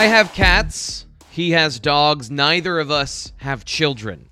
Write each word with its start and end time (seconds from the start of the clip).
I 0.00 0.04
have 0.04 0.32
cats. 0.32 1.04
He 1.30 1.50
has 1.50 1.78
dogs. 1.78 2.30
Neither 2.30 2.78
of 2.78 2.90
us 2.90 3.34
have 3.36 3.66
children. 3.66 4.30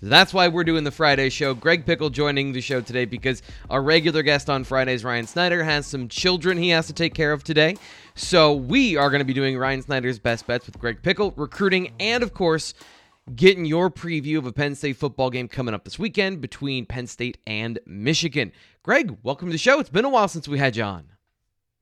That's 0.00 0.32
why 0.32 0.46
we're 0.46 0.62
doing 0.62 0.84
the 0.84 0.92
Friday 0.92 1.28
show. 1.28 1.54
Greg 1.54 1.84
Pickel 1.84 2.10
joining 2.10 2.52
the 2.52 2.60
show 2.60 2.80
today 2.80 3.04
because 3.04 3.42
our 3.68 3.82
regular 3.82 4.22
guest 4.22 4.48
on 4.48 4.62
Fridays, 4.62 5.02
Ryan 5.02 5.26
Snyder, 5.26 5.64
has 5.64 5.88
some 5.88 6.06
children 6.06 6.56
he 6.56 6.68
has 6.68 6.86
to 6.86 6.92
take 6.92 7.14
care 7.14 7.32
of 7.32 7.42
today. 7.42 7.74
So 8.14 8.54
we 8.54 8.96
are 8.96 9.10
going 9.10 9.18
to 9.18 9.24
be 9.24 9.32
doing 9.32 9.58
Ryan 9.58 9.82
Snyder's 9.82 10.20
best 10.20 10.46
bets 10.46 10.66
with 10.66 10.78
Greg 10.78 11.02
Pickel, 11.02 11.34
recruiting, 11.36 11.94
and 11.98 12.22
of 12.22 12.32
course, 12.32 12.72
getting 13.34 13.64
your 13.64 13.90
preview 13.90 14.38
of 14.38 14.46
a 14.46 14.52
Penn 14.52 14.76
State 14.76 14.98
football 14.98 15.30
game 15.30 15.48
coming 15.48 15.74
up 15.74 15.82
this 15.82 15.98
weekend 15.98 16.40
between 16.40 16.86
Penn 16.86 17.08
State 17.08 17.38
and 17.44 17.80
Michigan. 17.86 18.52
Greg, 18.84 19.18
welcome 19.24 19.48
to 19.48 19.52
the 19.52 19.58
show. 19.58 19.80
It's 19.80 19.90
been 19.90 20.04
a 20.04 20.10
while 20.10 20.28
since 20.28 20.46
we 20.46 20.58
had 20.58 20.76
you 20.76 20.84
on. 20.84 21.06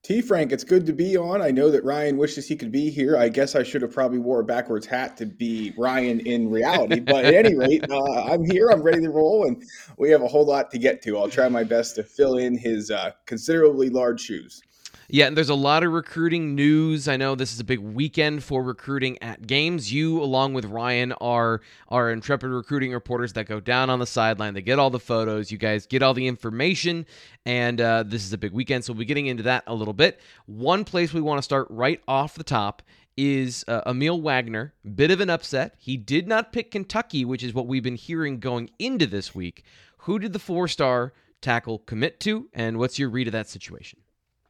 T 0.06 0.23
Frank, 0.23 0.52
it's 0.52 0.62
good 0.62 0.87
to 0.87 0.92
be 0.92 1.16
on. 1.16 1.42
I 1.42 1.51
know 1.51 1.69
that 1.69 1.83
Ryan 1.83 2.16
wishes 2.16 2.46
he 2.46 2.55
could 2.55 2.70
be 2.70 2.91
here. 2.91 3.16
I 3.16 3.28
guess 3.28 3.56
I 3.56 3.65
should 3.65 3.83
have 3.83 3.91
probably 3.91 4.20
wore 4.20 4.38
a 4.38 4.45
backwards 4.45 4.87
hat 4.87 5.16
to 5.16 5.27
be 5.27 5.74
Ryan 5.77 6.20
in 6.20 6.48
reality. 6.48 7.01
But 7.01 7.24
at 7.24 7.34
any 7.34 7.56
rate, 7.56 7.91
uh, 7.91 8.23
I'm 8.23 8.45
here. 8.45 8.69
I'm 8.70 8.82
ready 8.82 9.01
to 9.01 9.10
roll, 9.10 9.48
and 9.48 9.60
we 9.98 10.09
have 10.10 10.23
a 10.23 10.29
whole 10.29 10.46
lot 10.46 10.70
to 10.70 10.79
get 10.79 11.02
to. 11.02 11.19
I'll 11.19 11.29
try 11.29 11.48
my 11.48 11.65
best 11.65 11.96
to 11.96 12.05
fill 12.05 12.38
in 12.38 12.56
his 12.56 12.92
uh, 12.92 13.10
considerably 13.27 13.91
large 13.91 14.20
shoes. 14.20 14.62
Yeah, 15.09 15.27
and 15.27 15.37
there's 15.37 15.51
a 15.51 15.55
lot 15.55 15.84
of 15.84 15.92
recruiting 15.92 16.56
news. 16.56 17.06
I 17.06 17.16
know 17.16 17.37
this 17.37 17.52
is 17.52 17.60
a 17.60 17.65
big 17.65 17.78
weekend 17.78 18.42
for 18.42 18.60
recruiting 18.60 19.23
at 19.23 19.46
games. 19.46 19.92
You, 19.92 20.20
along 20.20 20.55
with 20.55 20.65
Ryan, 20.65 21.12
are 21.20 21.60
are 21.88 22.10
intrepid 22.10 22.51
recruiting 22.51 22.92
reporters 22.92 23.32
that 23.34 23.46
go 23.46 23.60
down 23.60 23.88
on 23.88 24.01
the 24.01 24.06
sideline. 24.06 24.55
They 24.55 24.62
get 24.62 24.80
all 24.80 24.91
the 24.91 24.98
photos. 24.98 25.52
You 25.52 25.59
guys 25.59 25.87
get 25.87 26.02
all 26.02 26.13
the 26.13 26.26
information, 26.26 27.07
and 27.45 27.80
uh, 27.80 28.02
this 28.04 28.24
is 28.24 28.32
a 28.32 28.38
big 28.38 28.52
weekend. 28.52 28.85
So 28.85 28.93
we'll 28.93 28.98
be 28.98 29.04
getting 29.04 29.26
into 29.26 29.45
that 29.45 29.63
a 29.68 29.74
little 29.74 29.95
bit. 29.95 30.21
One 30.46 30.85
place 30.85 31.15
we 31.15 31.20
want 31.20 31.38
to 31.38 31.43
start 31.43 31.68
right 31.70 32.02
off 32.09 32.35
the 32.35 32.43
top 32.43 32.82
is 33.16 33.65
uh, 33.68 33.88
Aamil 33.88 34.20
Wagner. 34.20 34.74
Bit 34.96 35.13
of 35.13 35.20
an 35.20 35.30
upset. 35.30 35.76
He 35.79 35.96
did 35.96 36.26
not 36.26 36.52
pick 36.52 36.73
Kentucky, 36.73 37.24
which 37.24 37.45
is 37.45 37.54
what 37.54 37.68
we've 37.68 37.82
been 37.82 37.95
hearing 37.95 38.41
going 38.41 38.70
into 38.80 39.07
this 39.07 39.37
week. 39.37 39.63
Who 39.98 40.18
did 40.18 40.32
the 40.32 40.41
four 40.41 40.66
star 40.66 41.13
tackle 41.41 41.79
commit 41.79 42.18
to, 42.20 42.48
and 42.52 42.76
what's 42.79 42.98
your 42.98 43.09
read 43.09 43.29
of 43.29 43.32
that 43.35 43.48
situation? 43.48 44.01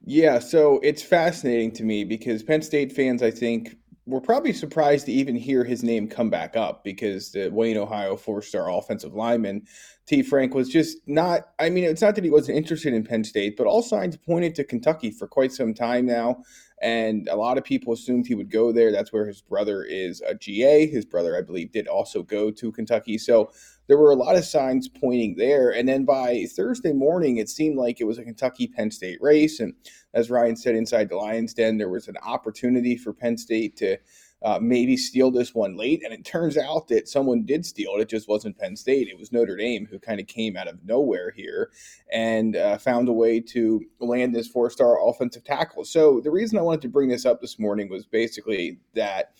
Yeah, 0.09 0.39
so 0.39 0.79
it's 0.85 1.03
fascinating 1.03 1.73
to 1.73 1.85
me 1.85 2.05
because 2.05 2.45
Penn 2.45 2.63
State 2.63 2.93
fans, 2.93 3.25
I 3.25 3.33
think, 3.33 3.77
were 4.07 4.21
probably 4.21 4.53
surprised 4.53 5.07
to 5.07 5.13
even 5.13 5.35
hear 5.35 5.65
his 5.65 5.83
name 5.83 6.07
come 6.07 6.31
back 6.31 6.57
up 6.57 6.85
because 6.85 7.33
the 7.33 7.49
Wayne, 7.49 7.77
Ohio 7.77 8.17
four 8.17 8.41
star 8.41 8.71
offensive 8.71 9.15
lineman, 9.15 9.63
T. 10.07 10.23
Frank, 10.23 10.55
was 10.55 10.69
just 10.69 10.99
not. 11.09 11.49
I 11.59 11.71
mean, 11.71 11.83
it's 11.83 12.03
not 12.03 12.15
that 12.15 12.23
he 12.23 12.31
wasn't 12.31 12.57
interested 12.57 12.95
in 12.95 13.03
Penn 13.03 13.25
State, 13.25 13.57
but 13.57 13.67
all 13.67 13.83
signs 13.83 14.17
pointed 14.17 14.55
to 14.55 14.65
Kentucky 14.65 15.11
for 15.11 15.27
quite 15.27 15.51
some 15.53 15.75
time 15.75 16.07
now. 16.07 16.37
And 16.81 17.27
a 17.27 17.37
lot 17.37 17.59
of 17.59 17.65
people 17.65 17.93
assumed 17.93 18.27
he 18.29 18.35
would 18.37 18.51
go 18.51 18.71
there. 18.71 18.93
That's 18.93 19.13
where 19.13 19.27
his 19.27 19.41
brother 19.43 19.83
is 19.83 20.21
a 20.21 20.37
GA. 20.37 20.87
His 20.87 21.05
brother, 21.05 21.37
I 21.37 21.43
believe, 21.43 21.73
did 21.73 21.89
also 21.89 22.23
go 22.23 22.53
to 22.53 22.71
Kentucky. 22.71 23.19
So 23.19 23.51
there 23.89 23.99
were 23.99 24.11
a 24.11 24.17
lot 24.17 24.37
of 24.37 24.45
signs 24.45 24.89
pointing 24.89 25.37
there. 25.37 25.71
And 25.71 25.89
then 25.89 26.05
by 26.05 26.47
Thursday 26.55 26.93
morning, 26.93 27.37
it 27.37 27.49
seemed 27.49 27.77
like 27.77 28.01
it 28.01 28.05
was 28.05 28.19
a 28.19 28.25
Kentucky 28.25 28.67
Penn 28.67 28.91
State 28.91 29.19
race. 29.21 29.61
And 29.61 29.75
as 30.15 30.31
Ryan 30.31 30.57
said 30.57 30.75
inside 30.75 31.09
the 31.09 31.17
Lions 31.17 31.55
Den, 31.55 31.79
there 31.79 31.89
was 31.89 32.09
an 32.09 32.17
opportunity 32.25 32.97
for 32.97 33.13
Penn 33.13 33.37
State 33.37 33.77
to 33.77 33.99
uh, 34.43 34.59
maybe 34.61 34.97
steal 34.97 35.31
this 35.31 35.55
one 35.55 35.77
late. 35.77 36.03
And 36.05 36.13
it 36.13 36.25
turns 36.25 36.59
out 36.59 36.89
that 36.89 37.09
someone 37.09 37.45
did 37.45 37.65
steal 37.65 37.93
it. 37.97 38.03
It 38.03 38.09
just 38.09 38.29
wasn't 38.29 38.59
Penn 38.59 38.77
State. 38.77 39.09
It 39.09 39.19
was 39.19 39.33
Notre 39.33 39.57
Dame 39.57 39.87
who 39.91 39.99
kind 39.99 40.21
of 40.21 40.27
came 40.27 40.57
out 40.57 40.69
of 40.69 40.85
nowhere 40.85 41.33
here 41.35 41.71
and 42.13 42.55
uh, 42.55 42.79
found 42.79 43.09
a 43.09 43.13
way 43.13 43.41
to 43.41 43.83
land 43.99 44.35
this 44.35 44.47
four 44.47 44.69
star 44.71 44.97
offensive 45.09 45.45
tackle. 45.45 45.85
So 45.85 46.21
the 46.23 46.31
reason 46.31 46.59
I 46.59 46.63
wanted 46.63 46.83
to 46.83 46.89
bring 46.89 47.09
this 47.09 47.25
up 47.25 47.41
this 47.41 47.59
morning 47.59 47.89
was 47.89 48.05
basically 48.05 48.79
that 48.95 49.33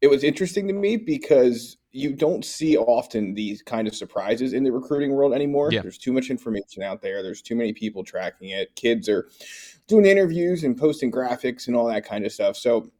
it 0.00 0.08
was 0.08 0.24
interesting 0.24 0.68
to 0.68 0.74
me 0.74 0.96
because 0.96 1.76
you 1.90 2.12
don't 2.12 2.44
see 2.44 2.76
often 2.76 3.34
these 3.34 3.62
kind 3.62 3.88
of 3.88 3.94
surprises 3.94 4.52
in 4.52 4.62
the 4.62 4.70
recruiting 4.70 5.12
world 5.12 5.32
anymore. 5.32 5.70
Yeah. 5.72 5.82
There's 5.82 5.98
too 5.98 6.12
much 6.12 6.30
information 6.30 6.82
out 6.82 7.02
there. 7.02 7.22
There's 7.22 7.42
too 7.42 7.56
many 7.56 7.72
people 7.72 8.04
tracking 8.04 8.50
it. 8.50 8.74
Kids 8.76 9.08
are 9.08 9.28
doing 9.86 10.04
interviews 10.04 10.64
and 10.64 10.76
posting 10.76 11.10
graphics 11.10 11.66
and 11.66 11.74
all 11.74 11.86
that 11.86 12.04
kind 12.04 12.24
of 12.24 12.32
stuff. 12.32 12.56
So 12.56 12.90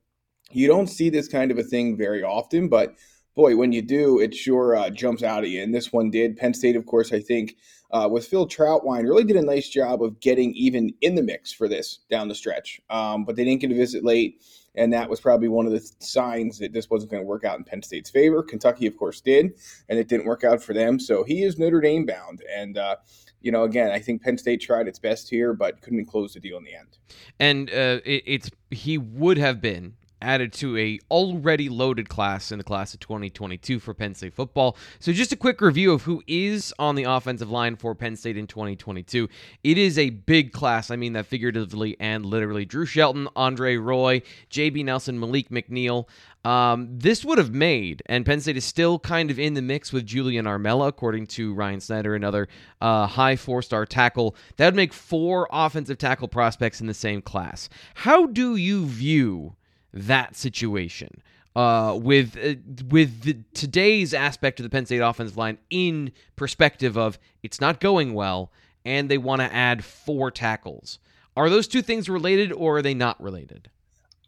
you 0.50 0.66
don't 0.66 0.86
see 0.88 1.10
this 1.10 1.28
kind 1.28 1.50
of 1.50 1.58
a 1.58 1.62
thing 1.62 1.96
very 1.96 2.22
often, 2.22 2.68
but 2.68 2.94
boy, 3.34 3.54
when 3.54 3.70
you 3.70 3.82
do, 3.82 4.18
it 4.18 4.34
sure 4.34 4.74
uh, 4.74 4.90
jumps 4.90 5.22
out 5.22 5.44
at 5.44 5.50
you. 5.50 5.62
And 5.62 5.72
this 5.72 5.92
one 5.92 6.10
did. 6.10 6.36
Penn 6.36 6.54
State, 6.54 6.74
of 6.74 6.86
course, 6.86 7.12
I 7.12 7.20
think 7.20 7.56
uh, 7.92 8.08
with 8.10 8.26
Phil 8.26 8.48
Trautwein, 8.48 9.04
really 9.04 9.22
did 9.22 9.36
a 9.36 9.42
nice 9.42 9.68
job 9.68 10.02
of 10.02 10.18
getting 10.18 10.52
even 10.54 10.92
in 11.02 11.14
the 11.14 11.22
mix 11.22 11.52
for 11.52 11.68
this 11.68 12.00
down 12.10 12.26
the 12.26 12.34
stretch. 12.34 12.80
Um, 12.90 13.24
but 13.24 13.36
they 13.36 13.44
didn't 13.44 13.60
get 13.60 13.70
a 13.70 13.76
visit 13.76 14.04
late. 14.04 14.42
And 14.74 14.92
that 14.92 15.10
was 15.10 15.20
probably 15.20 15.48
one 15.48 15.66
of 15.66 15.72
the 15.72 15.90
signs 15.98 16.58
that 16.58 16.72
this 16.72 16.88
wasn't 16.88 17.10
going 17.10 17.22
to 17.22 17.26
work 17.26 17.44
out 17.44 17.58
in 17.58 17.64
Penn 17.64 17.82
State's 17.82 18.10
favor. 18.10 18.42
Kentucky, 18.42 18.86
of 18.86 18.96
course, 18.96 19.20
did, 19.20 19.58
and 19.88 19.98
it 19.98 20.08
didn't 20.08 20.26
work 20.26 20.44
out 20.44 20.62
for 20.62 20.72
them. 20.72 21.00
So 21.00 21.24
he 21.24 21.42
is 21.42 21.58
Notre 21.58 21.80
Dame 21.80 22.06
bound. 22.06 22.42
And, 22.54 22.78
uh, 22.78 22.96
you 23.40 23.50
know, 23.50 23.64
again, 23.64 23.90
I 23.90 23.98
think 23.98 24.22
Penn 24.22 24.38
State 24.38 24.60
tried 24.60 24.86
its 24.86 24.98
best 24.98 25.28
here, 25.28 25.52
but 25.52 25.80
couldn't 25.80 26.06
close 26.06 26.34
the 26.34 26.40
deal 26.40 26.58
in 26.58 26.64
the 26.64 26.74
end. 26.74 26.98
And 27.40 27.70
uh, 27.70 28.00
it, 28.04 28.22
it's 28.26 28.50
he 28.70 28.98
would 28.98 29.38
have 29.38 29.60
been 29.60 29.94
added 30.20 30.52
to 30.54 30.76
a 30.76 30.98
already 31.10 31.68
loaded 31.68 32.08
class 32.08 32.52
in 32.52 32.58
the 32.58 32.64
class 32.64 32.94
of 32.94 33.00
2022 33.00 33.78
for 33.78 33.94
Penn 33.94 34.14
State 34.14 34.34
football. 34.34 34.76
So 34.98 35.12
just 35.12 35.32
a 35.32 35.36
quick 35.36 35.60
review 35.60 35.92
of 35.92 36.02
who 36.02 36.22
is 36.26 36.74
on 36.78 36.94
the 36.94 37.04
offensive 37.04 37.50
line 37.50 37.76
for 37.76 37.94
Penn 37.94 38.16
State 38.16 38.36
in 38.36 38.46
2022. 38.46 39.28
It 39.64 39.78
is 39.78 39.98
a 39.98 40.10
big 40.10 40.52
class. 40.52 40.90
I 40.90 40.96
mean 40.96 41.12
that 41.14 41.26
figuratively 41.26 41.96
and 42.00 42.24
literally. 42.24 42.64
Drew 42.64 42.86
Shelton, 42.86 43.28
Andre 43.36 43.76
Roy, 43.76 44.22
JB 44.50 44.84
Nelson, 44.84 45.18
Malik 45.18 45.50
McNeil. 45.50 46.06
Um, 46.44 46.88
this 46.90 47.24
would 47.24 47.36
have 47.38 47.52
made, 47.52 48.02
and 48.06 48.24
Penn 48.24 48.40
State 48.40 48.56
is 48.56 48.64
still 48.64 48.98
kind 48.98 49.30
of 49.30 49.38
in 49.38 49.54
the 49.54 49.60
mix 49.60 49.92
with 49.92 50.06
Julian 50.06 50.46
Armella, 50.46 50.88
according 50.88 51.26
to 51.28 51.52
Ryan 51.52 51.80
Snyder, 51.80 52.14
another 52.14 52.48
uh, 52.80 53.06
high 53.06 53.36
four 53.36 53.60
star 53.60 53.84
tackle. 53.84 54.36
That 54.56 54.66
would 54.66 54.74
make 54.76 54.92
four 54.92 55.48
offensive 55.50 55.98
tackle 55.98 56.28
prospects 56.28 56.80
in 56.80 56.86
the 56.86 56.94
same 56.94 57.22
class. 57.22 57.68
How 57.94 58.26
do 58.26 58.56
you 58.56 58.86
view 58.86 59.56
that 59.92 60.36
situation 60.36 61.22
uh, 61.56 61.98
with 62.00 62.36
uh, 62.36 62.54
with 62.88 63.22
the, 63.22 63.36
today's 63.54 64.14
aspect 64.14 64.60
of 64.60 64.64
the 64.64 64.70
Penn 64.70 64.86
State 64.86 64.98
offensive 64.98 65.36
line 65.36 65.58
in 65.70 66.12
perspective 66.36 66.96
of 66.96 67.18
it's 67.42 67.60
not 67.60 67.80
going 67.80 68.14
well 68.14 68.52
and 68.84 69.10
they 69.10 69.18
want 69.18 69.40
to 69.40 69.52
add 69.52 69.84
four 69.84 70.30
tackles. 70.30 70.98
Are 71.36 71.50
those 71.50 71.68
two 71.68 71.82
things 71.82 72.08
related 72.08 72.52
or 72.52 72.78
are 72.78 72.82
they 72.82 72.94
not 72.94 73.20
related? 73.20 73.70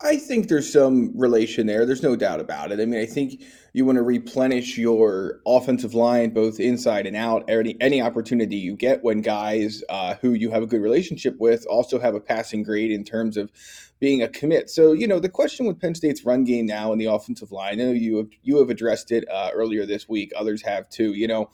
I 0.03 0.17
think 0.17 0.49
there's 0.49 0.73
some 0.73 1.13
relation 1.15 1.67
there. 1.67 1.85
There's 1.85 2.03
no 2.03 2.17
doubt 2.17 2.41
about 2.41 2.73
it. 2.73 2.81
I 2.81 2.87
mean, 2.87 3.01
I 3.01 3.05
think 3.05 3.43
you 3.75 3.85
want 3.85 3.97
to 3.97 4.03
replenish 4.03 4.79
your 4.79 5.41
offensive 5.47 5.93
line 5.93 6.31
both 6.31 6.59
inside 6.59 7.07
and 7.07 7.15
out. 7.15 7.45
Any 7.49 7.77
any 7.83 8.01
opportunity 8.01 8.57
you 8.57 8.77
get 8.77 9.05
when 9.05 9.21
guys 9.21 9.85
uh, 9.91 10.15
who 10.23 10.33
you 10.33 10.51
have 10.53 10.63
a 10.63 10.67
good 10.67 10.81
relationship 10.81 11.37
with 11.39 11.67
also 11.67 11.99
have 11.99 12.15
a 12.15 12.21
passing 12.21 12.63
grade 12.63 12.91
in 12.91 13.05
terms 13.05 13.37
of 13.37 13.53
being 13.99 14.23
a 14.23 14.29
commit. 14.29 14.71
So 14.71 14.93
you 14.93 15.07
know 15.07 15.21
the 15.21 15.29
question 15.29 15.67
with 15.67 15.79
Penn 15.79 15.95
State's 15.95 16.25
run 16.25 16.45
game 16.45 16.65
now 16.65 16.93
and 16.93 17.01
the 17.01 17.07
offensive 17.07 17.53
line. 17.53 17.73
I 17.73 17.85
know 17.85 17.91
you 17.91 18.17
have 18.17 18.29
you 18.43 18.59
have 18.59 18.71
addressed 18.71 19.13
it 19.13 19.25
uh, 19.31 19.51
earlier 19.53 19.85
this 19.85 20.09
week. 20.09 20.33
Others 20.35 20.63
have 20.63 20.89
too. 20.89 21.13
You 21.13 21.29
know 21.29 21.51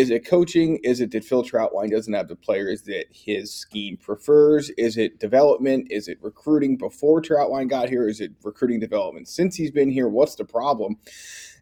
is 0.00 0.08
it 0.08 0.24
coaching? 0.24 0.78
Is 0.82 1.02
it 1.02 1.10
that 1.10 1.26
Phil 1.26 1.44
Trautwein 1.44 1.90
doesn't 1.90 2.14
have 2.14 2.28
the 2.28 2.34
players 2.34 2.84
that 2.84 3.04
his 3.10 3.52
scheme 3.52 3.98
prefers? 3.98 4.70
Is 4.78 4.96
it 4.96 5.20
development? 5.20 5.88
Is 5.90 6.08
it 6.08 6.16
recruiting 6.22 6.78
before 6.78 7.20
Trautwein 7.20 7.68
got 7.68 7.90
here? 7.90 8.08
Is 8.08 8.18
it 8.18 8.32
recruiting 8.42 8.80
development 8.80 9.28
since 9.28 9.56
he's 9.56 9.70
been 9.70 9.90
here? 9.90 10.08
What's 10.08 10.36
the 10.36 10.46
problem? 10.46 10.96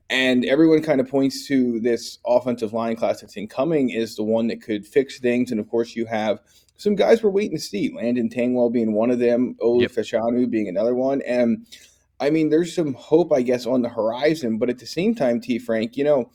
And 0.08 0.44
everyone 0.44 0.82
kind 0.84 1.00
of 1.00 1.08
points 1.08 1.48
to 1.48 1.80
this 1.80 2.20
offensive 2.24 2.72
line 2.72 2.94
class 2.94 3.22
that's 3.22 3.36
incoming 3.36 3.90
is 3.90 4.14
the 4.14 4.22
one 4.22 4.46
that 4.46 4.62
could 4.62 4.86
fix 4.86 5.18
things. 5.18 5.50
And 5.50 5.58
of 5.58 5.68
course, 5.68 5.96
you 5.96 6.06
have 6.06 6.38
some 6.76 6.94
guys 6.94 7.24
we're 7.24 7.30
waiting 7.30 7.56
to 7.56 7.62
see. 7.62 7.92
Landon 7.92 8.30
Tengwall 8.30 8.72
being 8.72 8.92
one 8.92 9.10
of 9.10 9.18
them, 9.18 9.56
Olu 9.60 9.80
yep. 9.80 9.90
Fashanu 9.90 10.48
being 10.48 10.68
another 10.68 10.94
one. 10.94 11.22
And 11.22 11.66
I 12.20 12.30
mean, 12.30 12.50
there's 12.50 12.72
some 12.72 12.94
hope, 12.94 13.32
I 13.32 13.42
guess, 13.42 13.66
on 13.66 13.82
the 13.82 13.88
horizon. 13.88 14.58
But 14.58 14.70
at 14.70 14.78
the 14.78 14.86
same 14.86 15.16
time, 15.16 15.40
T. 15.40 15.58
Frank, 15.58 15.96
you 15.96 16.04
know, 16.04 16.30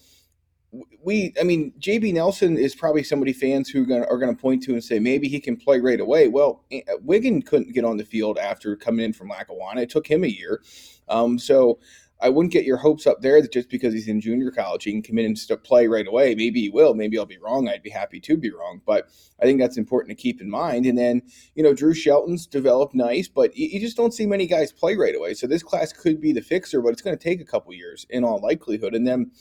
we, 1.03 1.33
I 1.39 1.43
mean, 1.43 1.73
JB 1.79 2.13
Nelson 2.13 2.57
is 2.57 2.75
probably 2.75 3.03
somebody 3.03 3.33
fans 3.33 3.69
who 3.69 3.83
are 3.83 3.85
going 3.85 4.03
are 4.03 4.19
to 4.19 4.33
point 4.33 4.63
to 4.63 4.73
and 4.73 4.83
say 4.83 4.99
maybe 4.99 5.27
he 5.27 5.39
can 5.39 5.55
play 5.55 5.79
right 5.79 5.99
away. 5.99 6.27
Well, 6.27 6.63
Whigan 7.01 7.41
couldn't 7.41 7.73
get 7.73 7.85
on 7.85 7.97
the 7.97 8.05
field 8.05 8.37
after 8.37 8.75
coming 8.75 9.05
in 9.05 9.13
from 9.13 9.29
Lackawanna. 9.29 9.81
It 9.81 9.89
took 9.89 10.07
him 10.07 10.23
a 10.23 10.27
year. 10.27 10.63
Um, 11.09 11.37
so 11.37 11.79
I 12.23 12.29
wouldn't 12.29 12.53
get 12.53 12.63
your 12.63 12.77
hopes 12.77 13.05
up 13.05 13.21
there 13.21 13.41
that 13.41 13.51
just 13.51 13.69
because 13.69 13.93
he's 13.93 14.07
in 14.07 14.21
junior 14.21 14.49
college, 14.49 14.85
he 14.85 14.93
can 14.93 15.01
come 15.01 15.17
in 15.17 15.25
and 15.25 15.63
play 15.63 15.87
right 15.87 16.07
away. 16.07 16.35
Maybe 16.35 16.61
he 16.61 16.69
will. 16.69 16.93
Maybe 16.93 17.19
I'll 17.19 17.25
be 17.25 17.37
wrong. 17.37 17.67
I'd 17.67 17.83
be 17.83 17.89
happy 17.89 18.21
to 18.21 18.37
be 18.37 18.49
wrong. 18.49 18.79
But 18.85 19.09
I 19.41 19.43
think 19.43 19.59
that's 19.59 19.77
important 19.77 20.17
to 20.17 20.21
keep 20.21 20.39
in 20.39 20.49
mind. 20.49 20.85
And 20.85 20.97
then, 20.97 21.21
you 21.53 21.63
know, 21.63 21.73
Drew 21.73 21.93
Shelton's 21.93 22.47
developed 22.47 22.95
nice, 22.95 23.27
but 23.27 23.55
you, 23.57 23.77
just 23.77 23.97
don't 23.97 24.13
see 24.13 24.25
many 24.25 24.47
guys 24.47 24.71
play 24.71 24.95
right 24.95 25.15
away. 25.15 25.33
So 25.33 25.47
this 25.47 25.63
class 25.63 25.91
could 25.91 26.21
be 26.21 26.31
the 26.31 26.41
fixer, 26.41 26.81
but 26.81 26.93
it's 26.93 27.01
going 27.01 27.17
to 27.17 27.21
take 27.21 27.41
a 27.41 27.45
couple 27.45 27.73
years 27.73 28.05
in 28.09 28.23
all 28.23 28.39
likelihood. 28.39 28.95
And 28.95 29.05
then 29.05 29.31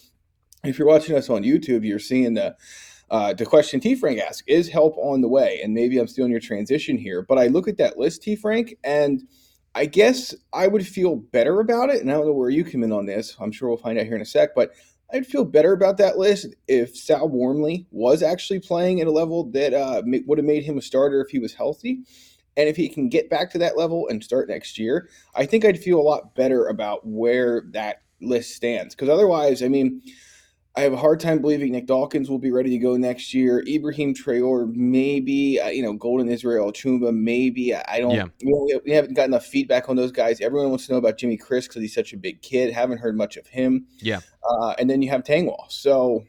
if 0.65 0.79
you're 0.79 0.89
watching 0.89 1.17
us 1.17 1.29
on 1.29 1.43
YouTube, 1.43 1.85
you're 1.85 1.99
seeing 1.99 2.35
the 2.35 2.57
uh, 3.11 3.35
the 3.35 3.45
question 3.45 3.79
T 3.79 3.95
Frank 3.95 4.19
asked 4.21 4.45
is 4.47 4.69
help 4.69 4.97
on 4.97 5.21
the 5.21 5.29
way, 5.29 5.61
and 5.63 5.75
maybe 5.75 5.99
I'm 5.99 6.07
stealing 6.07 6.31
your 6.31 6.41
transition 6.41 6.97
here, 6.97 7.23
but 7.23 7.39
I 7.39 7.49
look 7.49 7.69
at 7.69 7.77
that 7.77 7.99
list, 7.99 8.23
T 8.23 8.37
Frank, 8.37 8.75
and 8.83 9.23
I 9.75 9.87
guess 9.87 10.35
I 10.53 10.69
would 10.69 10.87
feel 10.87 11.17
better 11.17 11.61
about 11.61 11.91
it. 11.91 12.01
And 12.01 12.11
I 12.11 12.15
don't 12.15 12.27
know 12.27 12.33
where 12.33 12.51
you 12.51 12.65
come 12.65 12.83
in 12.83 12.93
on 12.93 13.07
this. 13.07 13.37
I'm 13.41 13.53
sure 13.53 13.69
we'll 13.69 13.79
find 13.79 13.99
out 13.99 14.07
here 14.07 14.17
in 14.17 14.23
a 14.23 14.27
sec. 14.27 14.55
But 14.55 14.73
I'd 15.13 15.27
feel 15.27 15.45
better 15.45 15.73
about 15.73 15.99
that 15.99 16.17
list 16.17 16.55
if 16.69 16.97
Sal 16.97 17.29
Wormley 17.29 17.87
was 17.91 18.23
actually 18.23 18.61
playing 18.61 19.01
at 19.01 19.07
a 19.07 19.13
level 19.13 19.51
that 19.51 19.75
uh, 19.75 20.03
would 20.27 20.39
have 20.39 20.47
made 20.47 20.63
him 20.63 20.79
a 20.79 20.83
starter 20.83 21.23
if 21.23 21.31
he 21.31 21.39
was 21.39 21.55
healthy. 21.55 22.01
And 22.57 22.69
if 22.69 22.77
he 22.77 22.89
can 22.89 23.09
get 23.09 23.31
back 23.31 23.51
to 23.53 23.59
that 23.59 23.79
level 23.79 24.09
and 24.09 24.23
start 24.23 24.49
next 24.49 24.79
year, 24.79 25.09
I 25.35 25.47
think 25.47 25.65
I'd 25.65 25.79
feel 25.81 25.99
a 25.99 26.03
lot 26.03 26.35
better 26.35 26.67
about 26.67 27.07
where 27.07 27.63
that 27.73 28.03
list 28.21 28.55
stands. 28.55 28.95
Because 28.95 29.09
otherwise, 29.09 29.63
I 29.63 29.69
mean, 29.69 30.03
I 30.75 30.81
have 30.81 30.95
a 30.95 30.97
hard 30.97 31.21
time 31.21 31.41
believing 31.41 31.73
Nick 31.73 31.87
Dawkins 31.87 32.31
will 32.31 32.39
be 32.39 32.51
ready 32.51 32.71
to 32.71 32.79
go 32.79 32.97
next 32.97 33.35
year. 33.35 33.63
Ibrahim 33.69 34.15
Traore, 34.15 34.75
maybe. 34.75 35.61
Uh, 35.61 35.69
you 35.69 35.83
know, 35.83 35.93
Golden 35.93 36.29
Israel-Achumba, 36.31 37.15
maybe. 37.15 37.75
I 37.75 38.01
don't. 38.01 38.15
Yeah. 38.15 38.27
We, 38.43 38.81
we 38.87 38.93
haven't 38.93 39.13
got 39.13 39.27
enough 39.27 39.45
feedback 39.45 39.91
on 39.91 39.97
those 39.97 40.13
guys. 40.13 40.41
Everyone 40.41 40.71
wants 40.71 40.87
to 40.87 40.93
know 40.93 40.99
about 40.99 41.19
Jimmy 41.19 41.37
Christ 41.37 41.69
because 41.69 41.83
he's 41.83 41.95
such 41.95 42.15
a 42.15 42.17
big 42.17 42.41
kid. 42.41 42.73
Haven't 42.73 42.99
heard 42.99 43.17
much 43.17 43.37
of 43.37 43.47
him. 43.47 43.87
Yeah. 43.99 44.21
Uh, 44.49 44.75
and 44.79 44.89
then 44.89 45.03
you 45.03 45.11
have 45.11 45.25
Tengwall. 45.25 45.71
So 45.71 46.25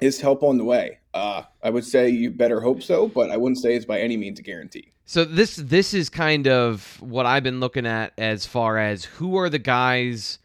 is 0.00 0.20
help 0.20 0.44
on 0.44 0.56
the 0.56 0.64
way. 0.64 0.98
Uh, 1.12 1.42
I 1.62 1.70
would 1.70 1.84
say 1.84 2.08
you 2.08 2.30
better 2.30 2.60
hope 2.60 2.80
so, 2.80 3.08
but 3.08 3.30
I 3.30 3.36
wouldn't 3.36 3.58
say 3.58 3.74
it's 3.74 3.84
by 3.84 4.00
any 4.00 4.16
means 4.16 4.38
a 4.38 4.42
guarantee. 4.42 4.92
So 5.04 5.24
this 5.24 5.56
this 5.56 5.94
is 5.94 6.08
kind 6.08 6.46
of 6.46 6.96
what 7.00 7.26
I've 7.26 7.42
been 7.42 7.60
looking 7.60 7.86
at 7.86 8.12
as 8.18 8.46
far 8.46 8.78
as 8.78 9.04
who 9.04 9.36
are 9.36 9.50
the 9.50 9.58
guys 9.58 10.38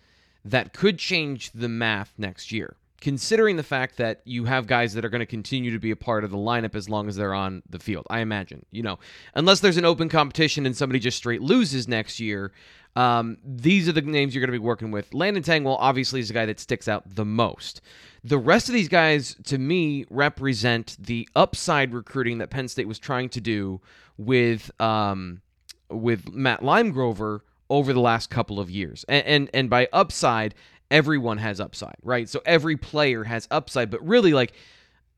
that 0.43 0.73
could 0.73 0.97
change 0.97 1.51
the 1.51 1.69
math 1.69 2.13
next 2.17 2.51
year 2.51 2.75
considering 3.01 3.55
the 3.55 3.63
fact 3.63 3.97
that 3.97 4.21
you 4.25 4.45
have 4.45 4.67
guys 4.67 4.93
that 4.93 5.05
are 5.05 5.09
going 5.09 5.19
to 5.19 5.25
continue 5.25 5.71
to 5.71 5.79
be 5.79 5.91
a 5.91 5.95
part 5.95 6.23
of 6.23 6.31
the 6.31 6.37
lineup 6.37 6.75
as 6.75 6.89
long 6.89 7.07
as 7.07 7.15
they're 7.15 7.33
on 7.33 7.61
the 7.69 7.79
field. 7.79 8.05
I 8.09 8.19
imagine, 8.19 8.65
you 8.71 8.83
know, 8.83 8.99
unless 9.35 9.59
there's 9.59 9.77
an 9.77 9.85
open 9.85 10.09
competition 10.09 10.65
and 10.65 10.75
somebody 10.75 10.99
just 10.99 11.17
straight 11.17 11.41
loses 11.41 11.87
next 11.87 12.19
year, 12.19 12.51
um, 12.95 13.37
these 13.45 13.87
are 13.87 13.91
the 13.91 14.01
names 14.01 14.33
you're 14.33 14.41
going 14.41 14.53
to 14.53 14.59
be 14.59 14.65
working 14.65 14.91
with. 14.91 15.13
Landon 15.13 15.43
Tengwall 15.43 15.77
obviously 15.79 16.19
is 16.19 16.27
the 16.27 16.33
guy 16.33 16.45
that 16.45 16.59
sticks 16.59 16.87
out 16.87 17.03
the 17.15 17.25
most. 17.25 17.81
The 18.23 18.37
rest 18.37 18.67
of 18.67 18.73
these 18.73 18.89
guys, 18.89 19.35
to 19.45 19.57
me, 19.57 20.05
represent 20.09 20.97
the 20.99 21.29
upside 21.35 21.93
recruiting 21.93 22.39
that 22.39 22.49
Penn 22.49 22.67
State 22.67 22.87
was 22.87 22.99
trying 22.99 23.29
to 23.29 23.41
do 23.41 23.79
with 24.17 24.71
um, 24.81 25.41
with 25.89 26.29
Matt 26.33 26.61
Limegrover 26.61 27.41
over 27.69 27.93
the 27.93 28.01
last 28.01 28.29
couple 28.29 28.59
of 28.59 28.69
years. 28.69 29.05
And, 29.07 29.25
and 29.25 29.49
and 29.53 29.69
by 29.69 29.87
upside, 29.93 30.53
everyone 30.91 31.37
has 31.37 31.59
upside, 31.59 31.97
right? 32.03 32.27
So 32.27 32.41
every 32.45 32.77
player 32.77 33.23
has 33.23 33.47
upside, 33.51 33.89
but 33.89 34.05
really 34.05 34.33
like 34.33 34.53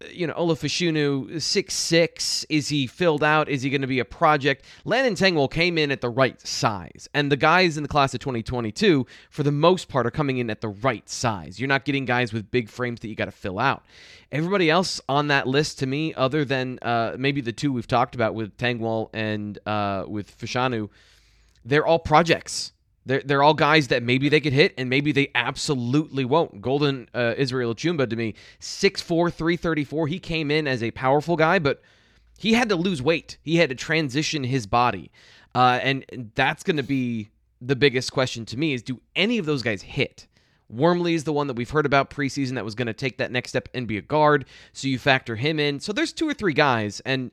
you 0.09 0.27
know, 0.27 0.33
Olu 0.33 0.53
Fashanu, 0.53 1.41
six 1.41 1.73
six. 1.73 2.45
Is 2.49 2.69
he 2.69 2.87
filled 2.87 3.23
out? 3.23 3.49
Is 3.49 3.61
he 3.61 3.69
going 3.69 3.81
to 3.81 3.87
be 3.87 3.99
a 3.99 4.05
project? 4.05 4.65
Landon 4.85 5.15
Tengwall 5.15 5.49
came 5.49 5.77
in 5.77 5.91
at 5.91 6.01
the 6.01 6.09
right 6.09 6.39
size. 6.45 7.07
And 7.13 7.31
the 7.31 7.37
guys 7.37 7.77
in 7.77 7.83
the 7.83 7.89
class 7.89 8.13
of 8.13 8.19
2022, 8.19 9.05
for 9.29 9.43
the 9.43 9.51
most 9.51 9.89
part, 9.89 10.05
are 10.05 10.11
coming 10.11 10.37
in 10.37 10.49
at 10.49 10.61
the 10.61 10.69
right 10.69 11.07
size. 11.09 11.59
You're 11.59 11.67
not 11.67 11.85
getting 11.85 12.05
guys 12.05 12.33
with 12.33 12.49
big 12.51 12.69
frames 12.69 12.99
that 13.01 13.09
you 13.09 13.15
got 13.15 13.25
to 13.25 13.31
fill 13.31 13.59
out. 13.59 13.83
Everybody 14.31 14.69
else 14.69 15.01
on 15.09 15.27
that 15.27 15.47
list, 15.47 15.79
to 15.79 15.85
me, 15.85 16.13
other 16.13 16.45
than 16.45 16.79
uh, 16.81 17.15
maybe 17.17 17.41
the 17.41 17.51
two 17.51 17.73
we've 17.73 17.87
talked 17.87 18.15
about 18.15 18.33
with 18.33 18.57
Tengwall 18.57 19.09
and 19.13 19.59
uh, 19.65 20.05
with 20.07 20.37
Fashanu, 20.37 20.89
they're 21.65 21.85
all 21.85 21.99
projects. 21.99 22.71
They're, 23.05 23.21
they're 23.25 23.43
all 23.43 23.53
guys 23.53 23.87
that 23.87 24.03
maybe 24.03 24.29
they 24.29 24.39
could 24.39 24.53
hit 24.53 24.73
and 24.77 24.89
maybe 24.89 25.11
they 25.11 25.29
absolutely 25.33 26.23
won't. 26.25 26.61
Golden 26.61 27.09
uh, 27.13 27.33
Israel-Achumba 27.37 28.09
to 28.09 28.15
me, 28.15 28.35
6'4, 28.59 29.33
334. 29.33 30.07
He 30.07 30.19
came 30.19 30.51
in 30.51 30.67
as 30.67 30.83
a 30.83 30.91
powerful 30.91 31.35
guy, 31.35 31.57
but 31.59 31.81
he 32.37 32.53
had 32.53 32.69
to 32.69 32.75
lose 32.75 33.01
weight. 33.01 33.37
He 33.43 33.57
had 33.57 33.69
to 33.69 33.75
transition 33.75 34.43
his 34.43 34.67
body. 34.67 35.11
Uh, 35.53 35.79
and 35.81 36.31
that's 36.35 36.63
going 36.63 36.77
to 36.77 36.83
be 36.83 37.29
the 37.59 37.75
biggest 37.75 38.11
question 38.11 38.45
to 38.45 38.57
me 38.57 38.73
is 38.73 38.81
do 38.81 38.99
any 39.15 39.37
of 39.37 39.45
those 39.45 39.61
guys 39.61 39.81
hit? 39.81 40.27
Wormley 40.69 41.13
is 41.13 41.25
the 41.25 41.33
one 41.33 41.47
that 41.47 41.55
we've 41.55 41.69
heard 41.69 41.85
about 41.85 42.09
preseason 42.09 42.55
that 42.55 42.65
was 42.65 42.75
going 42.75 42.87
to 42.87 42.93
take 42.93 43.17
that 43.17 43.31
next 43.31 43.49
step 43.49 43.67
and 43.73 43.87
be 43.87 43.97
a 43.97 44.01
guard. 44.01 44.45
So 44.73 44.87
you 44.87 44.97
factor 44.97 45.35
him 45.35 45.59
in. 45.59 45.79
So 45.79 45.91
there's 45.91 46.13
two 46.13 46.27
or 46.27 46.33
three 46.33 46.53
guys. 46.53 47.01
And 47.01 47.31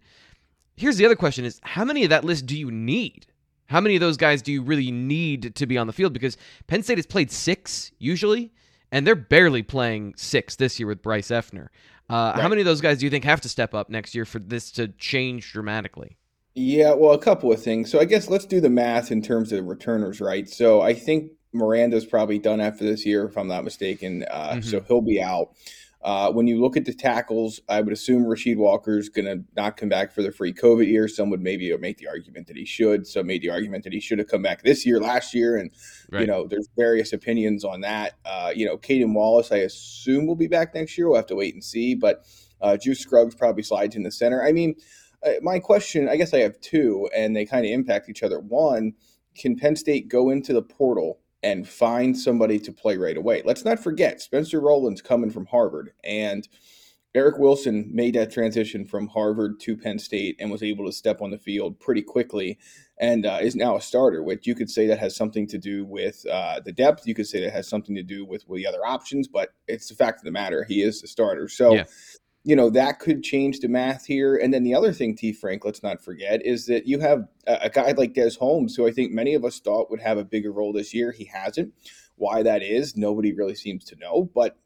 here's 0.76 0.96
the 0.96 1.04
other 1.04 1.16
question 1.16 1.44
is 1.44 1.60
how 1.62 1.84
many 1.84 2.04
of 2.04 2.10
that 2.10 2.24
list 2.24 2.46
do 2.46 2.58
you 2.58 2.70
need? 2.70 3.26
How 3.68 3.80
many 3.80 3.94
of 3.96 4.00
those 4.00 4.16
guys 4.16 4.42
do 4.42 4.52
you 4.52 4.62
really 4.62 4.90
need 4.90 5.54
to 5.54 5.66
be 5.66 5.78
on 5.78 5.86
the 5.86 5.92
field? 5.92 6.12
Because 6.12 6.36
Penn 6.66 6.82
State 6.82 6.98
has 6.98 7.06
played 7.06 7.30
six 7.30 7.92
usually, 7.98 8.52
and 8.90 9.06
they're 9.06 9.14
barely 9.14 9.62
playing 9.62 10.14
six 10.16 10.56
this 10.56 10.80
year 10.80 10.86
with 10.86 11.02
Bryce 11.02 11.28
Effner. 11.28 11.68
Uh, 12.10 12.32
right. 12.34 12.40
How 12.40 12.48
many 12.48 12.62
of 12.62 12.66
those 12.66 12.80
guys 12.80 12.98
do 12.98 13.06
you 13.06 13.10
think 13.10 13.24
have 13.24 13.42
to 13.42 13.48
step 13.48 13.74
up 13.74 13.90
next 13.90 14.14
year 14.14 14.24
for 14.24 14.38
this 14.38 14.70
to 14.72 14.88
change 14.88 15.52
dramatically? 15.52 16.16
Yeah, 16.54 16.94
well, 16.94 17.12
a 17.12 17.18
couple 17.18 17.52
of 17.52 17.62
things. 17.62 17.90
So 17.90 18.00
I 18.00 18.04
guess 18.04 18.28
let's 18.28 18.46
do 18.46 18.60
the 18.60 18.70
math 18.70 19.12
in 19.12 19.22
terms 19.22 19.52
of 19.52 19.66
returners, 19.66 20.20
right? 20.20 20.48
So 20.48 20.80
I 20.80 20.94
think 20.94 21.32
Miranda's 21.52 22.06
probably 22.06 22.38
done 22.38 22.60
after 22.60 22.84
this 22.84 23.06
year, 23.06 23.26
if 23.26 23.36
I'm 23.36 23.48
not 23.48 23.64
mistaken. 23.64 24.24
Uh, 24.30 24.52
mm-hmm. 24.52 24.60
So 24.62 24.80
he'll 24.80 25.02
be 25.02 25.22
out. 25.22 25.50
Uh, 26.00 26.30
when 26.30 26.46
you 26.46 26.60
look 26.60 26.76
at 26.76 26.84
the 26.84 26.94
tackles, 26.94 27.60
I 27.68 27.80
would 27.80 27.92
assume 27.92 28.24
Rasheed 28.24 28.56
Walker's 28.56 29.08
going 29.08 29.24
to 29.24 29.44
not 29.56 29.76
come 29.76 29.88
back 29.88 30.12
for 30.12 30.22
the 30.22 30.30
free 30.30 30.52
COVID 30.52 30.86
year. 30.86 31.08
Some 31.08 31.28
would 31.30 31.40
maybe 31.40 31.76
make 31.76 31.98
the 31.98 32.06
argument 32.06 32.46
that 32.46 32.56
he 32.56 32.64
should. 32.64 33.04
Some 33.04 33.26
made 33.26 33.42
the 33.42 33.50
argument 33.50 33.82
that 33.82 33.92
he 33.92 33.98
should 33.98 34.20
have 34.20 34.28
come 34.28 34.42
back 34.42 34.62
this 34.62 34.86
year, 34.86 35.00
last 35.00 35.34
year, 35.34 35.56
and 35.56 35.72
right. 36.12 36.20
you 36.20 36.26
know, 36.28 36.46
there's 36.46 36.68
various 36.76 37.12
opinions 37.12 37.64
on 37.64 37.80
that. 37.80 38.14
Uh, 38.24 38.52
you 38.54 38.64
know, 38.64 38.76
Caedan 38.76 39.12
Wallace, 39.12 39.50
I 39.50 39.58
assume 39.58 40.26
will 40.26 40.36
be 40.36 40.46
back 40.46 40.72
next 40.72 40.96
year. 40.96 41.08
We'll 41.08 41.16
have 41.16 41.26
to 41.26 41.36
wait 41.36 41.54
and 41.54 41.64
see. 41.64 41.96
But 41.96 42.24
uh, 42.60 42.76
Juice 42.76 43.00
Scruggs 43.00 43.34
probably 43.34 43.64
slides 43.64 43.96
in 43.96 44.04
the 44.04 44.12
center. 44.12 44.42
I 44.42 44.52
mean, 44.52 44.76
uh, 45.26 45.32
my 45.42 45.58
question, 45.58 46.08
I 46.08 46.16
guess 46.16 46.32
I 46.32 46.38
have 46.38 46.60
two, 46.60 47.08
and 47.14 47.34
they 47.34 47.44
kind 47.44 47.66
of 47.66 47.72
impact 47.72 48.08
each 48.08 48.22
other. 48.22 48.38
One, 48.38 48.92
can 49.36 49.56
Penn 49.56 49.74
State 49.74 50.08
go 50.08 50.30
into 50.30 50.52
the 50.52 50.62
portal 50.62 51.18
and 51.48 51.66
find 51.66 52.16
somebody 52.16 52.58
to 52.58 52.72
play 52.72 52.98
right 52.98 53.16
away. 53.16 53.42
Let's 53.42 53.64
not 53.64 53.78
forget 53.78 54.20
Spencer 54.20 54.60
Rolland's 54.60 55.00
coming 55.00 55.30
from 55.30 55.46
Harvard 55.46 55.92
and 56.04 56.46
Eric 57.14 57.38
Wilson 57.38 57.88
made 57.90 58.14
that 58.16 58.30
transition 58.30 58.84
from 58.84 59.08
Harvard 59.08 59.58
to 59.60 59.76
Penn 59.76 59.98
State 59.98 60.36
and 60.38 60.50
was 60.50 60.62
able 60.62 60.84
to 60.84 60.92
step 60.92 61.22
on 61.22 61.30
the 61.30 61.38
field 61.38 61.80
pretty 61.80 62.02
quickly 62.02 62.58
and 63.00 63.24
uh, 63.24 63.38
is 63.40 63.56
now 63.56 63.76
a 63.76 63.80
starter, 63.80 64.22
which 64.22 64.46
you 64.46 64.54
could 64.54 64.68
say 64.68 64.86
that 64.86 64.98
has 64.98 65.16
something 65.16 65.46
to 65.46 65.56
do 65.56 65.86
with 65.86 66.24
uh, 66.30 66.60
the 66.60 66.70
depth. 66.70 67.06
You 67.06 67.14
could 67.14 67.26
say 67.26 67.40
that 67.40 67.52
has 67.52 67.66
something 67.66 67.94
to 67.94 68.02
do 68.02 68.26
with, 68.26 68.46
with 68.46 68.58
the 68.58 68.66
other 68.66 68.84
options, 68.84 69.26
but 69.26 69.54
it's 69.66 69.88
the 69.88 69.94
fact 69.94 70.20
of 70.20 70.24
the 70.24 70.30
matter. 70.30 70.64
He 70.64 70.82
is 70.82 71.00
the 71.00 71.08
starter. 71.08 71.48
So 71.48 71.74
yeah 71.74 71.84
you 72.44 72.56
know 72.56 72.70
that 72.70 72.98
could 72.98 73.22
change 73.22 73.60
the 73.60 73.68
math 73.68 74.06
here. 74.06 74.36
And 74.36 74.52
then 74.52 74.62
the 74.62 74.74
other 74.74 74.92
thing, 74.92 75.16
T. 75.16 75.32
Frank, 75.32 75.64
let's 75.64 75.82
not 75.82 76.02
forget, 76.02 76.44
is 76.44 76.66
that 76.66 76.86
you 76.86 77.00
have 77.00 77.24
a, 77.46 77.68
guy 77.68 77.92
like 77.92 78.14
Des 78.14 78.36
Holmes, 78.38 78.74
who 78.74 78.86
I 78.86 78.92
think 78.92 79.12
many 79.12 79.34
of 79.34 79.44
us 79.44 79.60
thought 79.60 79.90
would 79.90 80.00
have 80.00 80.18
a 80.18 80.24
bigger 80.24 80.52
role 80.52 80.72
this 80.72 80.94
year. 80.94 81.12
He 81.12 81.24
hasn't. 81.24 81.72
Why 82.16 82.42
that 82.42 82.62
is, 82.62 82.96
nobody 82.96 83.32
really 83.32 83.54
seems 83.54 83.84
to 83.86 83.96
know. 83.96 84.28
But 84.34 84.56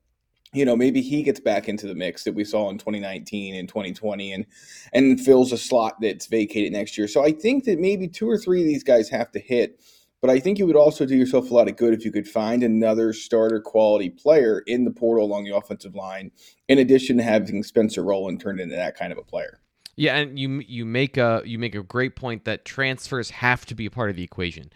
you 0.55 0.67
know, 0.67 0.77
maybe 0.77 1.01
he 1.01 1.23
gets 1.23 1.41
back 1.41 1.69
into 1.69 1.87
the 1.87 1.95
mix 1.95 2.25
that 2.25 2.35
we 2.35 2.45
saw 2.45 2.69
in 2.69 2.77
2019 2.77 3.55
and 3.55 3.69
2020 3.69 4.33
and 4.33 4.47
and 4.93 5.21
fills 5.21 5.53
a 5.53 5.59
slot 5.59 5.95
that's 6.01 6.27
vacated 6.27 6.73
next 6.73 6.99
year. 6.99 7.09
So 7.09 7.25
I 7.25 7.33
think 7.33 7.65
that 7.65 7.79
maybe 7.79 8.07
two 8.07 8.29
or 8.29 8.39
three 8.39 8.61
of 8.61 8.67
these 8.67 8.85
guys 8.85 9.09
have 9.09 9.33
to 9.33 9.41
hit 9.41 9.81
but 10.23 10.31
I 10.31 10.39
think 10.39 10.59
you 10.59 10.67
would 10.67 10.77
also 10.77 11.05
do 11.05 11.17
yourself 11.17 11.51
a 11.51 11.55
lot 11.55 11.69
of 11.69 11.77
good 11.77 11.93
if 11.93 12.05
you 12.05 12.13
could 12.13 12.29
find 12.29 12.63
another 12.63 13.13
starter 13.13 13.61
quality 13.61 14.09
player 14.09 14.63
in 14.67 14.85
the 14.85 14.93
portal 14.93 15.27
along 15.27 15.45
the 15.45 15.55
offensive 15.55 15.97
line, 15.97 16.31
in 16.69 16.79
addition 16.79 17.19
to 17.19 17.25
having 17.25 17.63
Spencer 17.65 18.05
Rolland 18.05 18.41
turned 18.41 18.61
into 18.61 18.77
that 18.77 18.97
kind 18.97 19.13
of 19.13 19.19
a 19.19 19.25
player. 19.25 19.59
Yeah, 19.97 20.17
and 20.17 20.39
you 20.39 20.63
you 20.67 20.87
make 20.87 21.19
a 21.19 21.43
you 21.45 21.59
make 21.59 21.75
a 21.75 21.83
great 21.83 22.17
point 22.17 22.45
that 22.47 22.65
transfers 22.65 23.31
have 23.31 23.67
to 23.67 23.75
be 23.75 23.85
a 23.85 23.91
part 23.91 24.09
of 24.09 24.17
the 24.17 24.23
equation. 24.23 24.71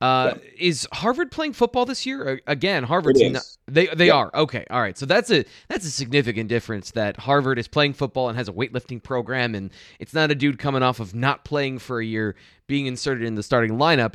Uh, 0.00 0.34
yeah. 0.34 0.50
Is 0.58 0.88
Harvard 0.92 1.30
playing 1.30 1.52
football 1.52 1.86
this 1.86 2.04
year? 2.04 2.40
Again, 2.46 2.82
Harvard's 2.82 3.22
not, 3.22 3.42
they 3.66 3.86
they 3.86 4.08
yeah. 4.08 4.14
are 4.14 4.30
okay. 4.34 4.66
All 4.70 4.80
right, 4.80 4.98
so 4.98 5.06
that's 5.06 5.30
a 5.30 5.44
that's 5.68 5.86
a 5.86 5.90
significant 5.90 6.48
difference 6.48 6.90
that 6.92 7.18
Harvard 7.18 7.58
is 7.58 7.68
playing 7.68 7.92
football 7.92 8.28
and 8.28 8.36
has 8.36 8.48
a 8.48 8.52
weightlifting 8.52 9.02
program, 9.02 9.54
and 9.54 9.70
it's 10.00 10.12
not 10.12 10.30
a 10.30 10.34
dude 10.34 10.58
coming 10.58 10.82
off 10.82 11.00
of 11.00 11.14
not 11.14 11.44
playing 11.44 11.78
for 11.78 12.00
a 12.00 12.04
year 12.04 12.34
being 12.66 12.86
inserted 12.86 13.24
in 13.24 13.36
the 13.36 13.42
starting 13.42 13.78
lineup 13.78 14.14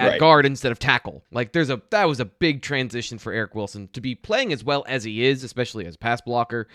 at 0.00 0.08
right. 0.08 0.20
guard 0.20 0.46
instead 0.46 0.72
of 0.72 0.78
tackle. 0.78 1.22
Like 1.30 1.52
there's 1.52 1.70
a 1.70 1.80
that 1.90 2.08
was 2.08 2.20
a 2.20 2.24
big 2.24 2.62
transition 2.62 3.18
for 3.18 3.32
Eric 3.32 3.54
Wilson 3.54 3.88
to 3.92 4.00
be 4.00 4.14
playing 4.14 4.52
as 4.52 4.64
well 4.64 4.84
as 4.88 5.04
he 5.04 5.24
is, 5.24 5.44
especially 5.44 5.86
as 5.86 5.96
pass 5.96 6.20
blocker. 6.22 6.66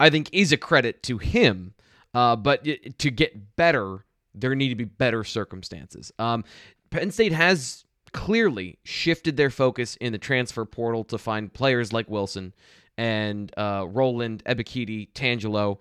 I 0.00 0.10
think 0.10 0.28
is 0.32 0.52
a 0.52 0.56
credit 0.56 1.02
to 1.04 1.18
him. 1.18 1.74
Uh, 2.12 2.36
but 2.36 2.66
to 2.98 3.10
get 3.10 3.56
better, 3.56 4.04
there 4.34 4.54
need 4.54 4.68
to 4.70 4.74
be 4.74 4.84
better 4.84 5.24
circumstances. 5.24 6.12
Um, 6.18 6.44
Penn 6.90 7.10
State 7.10 7.32
has 7.32 7.84
clearly 8.12 8.78
shifted 8.84 9.36
their 9.36 9.50
focus 9.50 9.96
in 9.96 10.12
the 10.12 10.18
transfer 10.18 10.64
portal 10.64 11.04
to 11.04 11.18
find 11.18 11.52
players 11.52 11.92
like 11.92 12.08
Wilson 12.10 12.54
and 12.96 13.52
uh, 13.56 13.86
Rolland, 13.88 14.42
Ebiketie, 14.46 15.12
Tangelo. 15.12 15.78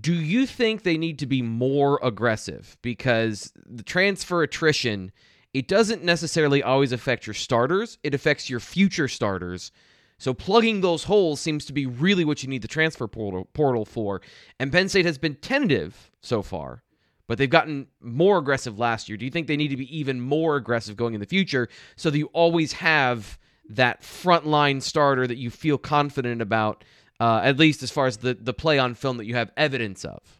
Do 0.00 0.12
you 0.12 0.46
think 0.46 0.82
they 0.82 0.98
need 0.98 1.18
to 1.20 1.26
be 1.26 1.42
more 1.42 1.98
aggressive 2.02 2.76
because 2.82 3.52
the 3.66 3.82
transfer 3.82 4.42
attrition 4.42 5.12
it 5.54 5.68
doesn't 5.68 6.04
necessarily 6.04 6.62
always 6.62 6.92
affect 6.92 7.26
your 7.26 7.34
starters, 7.34 7.98
it 8.02 8.14
affects 8.14 8.50
your 8.50 8.60
future 8.60 9.08
starters. 9.08 9.72
So 10.18 10.34
plugging 10.34 10.80
those 10.80 11.04
holes 11.04 11.40
seems 11.40 11.64
to 11.66 11.72
be 11.72 11.86
really 11.86 12.24
what 12.24 12.42
you 12.42 12.48
need 12.48 12.62
the 12.62 12.68
transfer 12.68 13.06
portal, 13.06 13.48
portal 13.52 13.84
for. 13.84 14.20
And 14.58 14.72
Penn 14.72 14.88
State 14.88 15.06
has 15.06 15.16
been 15.16 15.36
tentative 15.36 16.10
so 16.20 16.42
far, 16.42 16.82
but 17.28 17.38
they've 17.38 17.48
gotten 17.48 17.86
more 18.00 18.38
aggressive 18.38 18.78
last 18.78 19.08
year. 19.08 19.16
Do 19.16 19.24
you 19.24 19.30
think 19.30 19.46
they 19.46 19.56
need 19.56 19.68
to 19.68 19.76
be 19.76 19.96
even 19.96 20.20
more 20.20 20.56
aggressive 20.56 20.96
going 20.96 21.14
in 21.14 21.20
the 21.20 21.26
future 21.26 21.68
so 21.96 22.10
that 22.10 22.18
you 22.18 22.26
always 22.32 22.72
have 22.72 23.38
that 23.68 24.02
frontline 24.02 24.82
starter 24.82 25.26
that 25.26 25.38
you 25.38 25.50
feel 25.50 25.78
confident 25.78 26.42
about, 26.42 26.82
uh, 27.20 27.40
at 27.44 27.56
least 27.56 27.82
as 27.82 27.90
far 27.90 28.06
as 28.06 28.16
the, 28.18 28.34
the 28.34 28.54
play 28.54 28.78
on 28.78 28.94
film 28.94 29.18
that 29.18 29.26
you 29.26 29.34
have 29.34 29.52
evidence 29.56 30.04
of? 30.04 30.37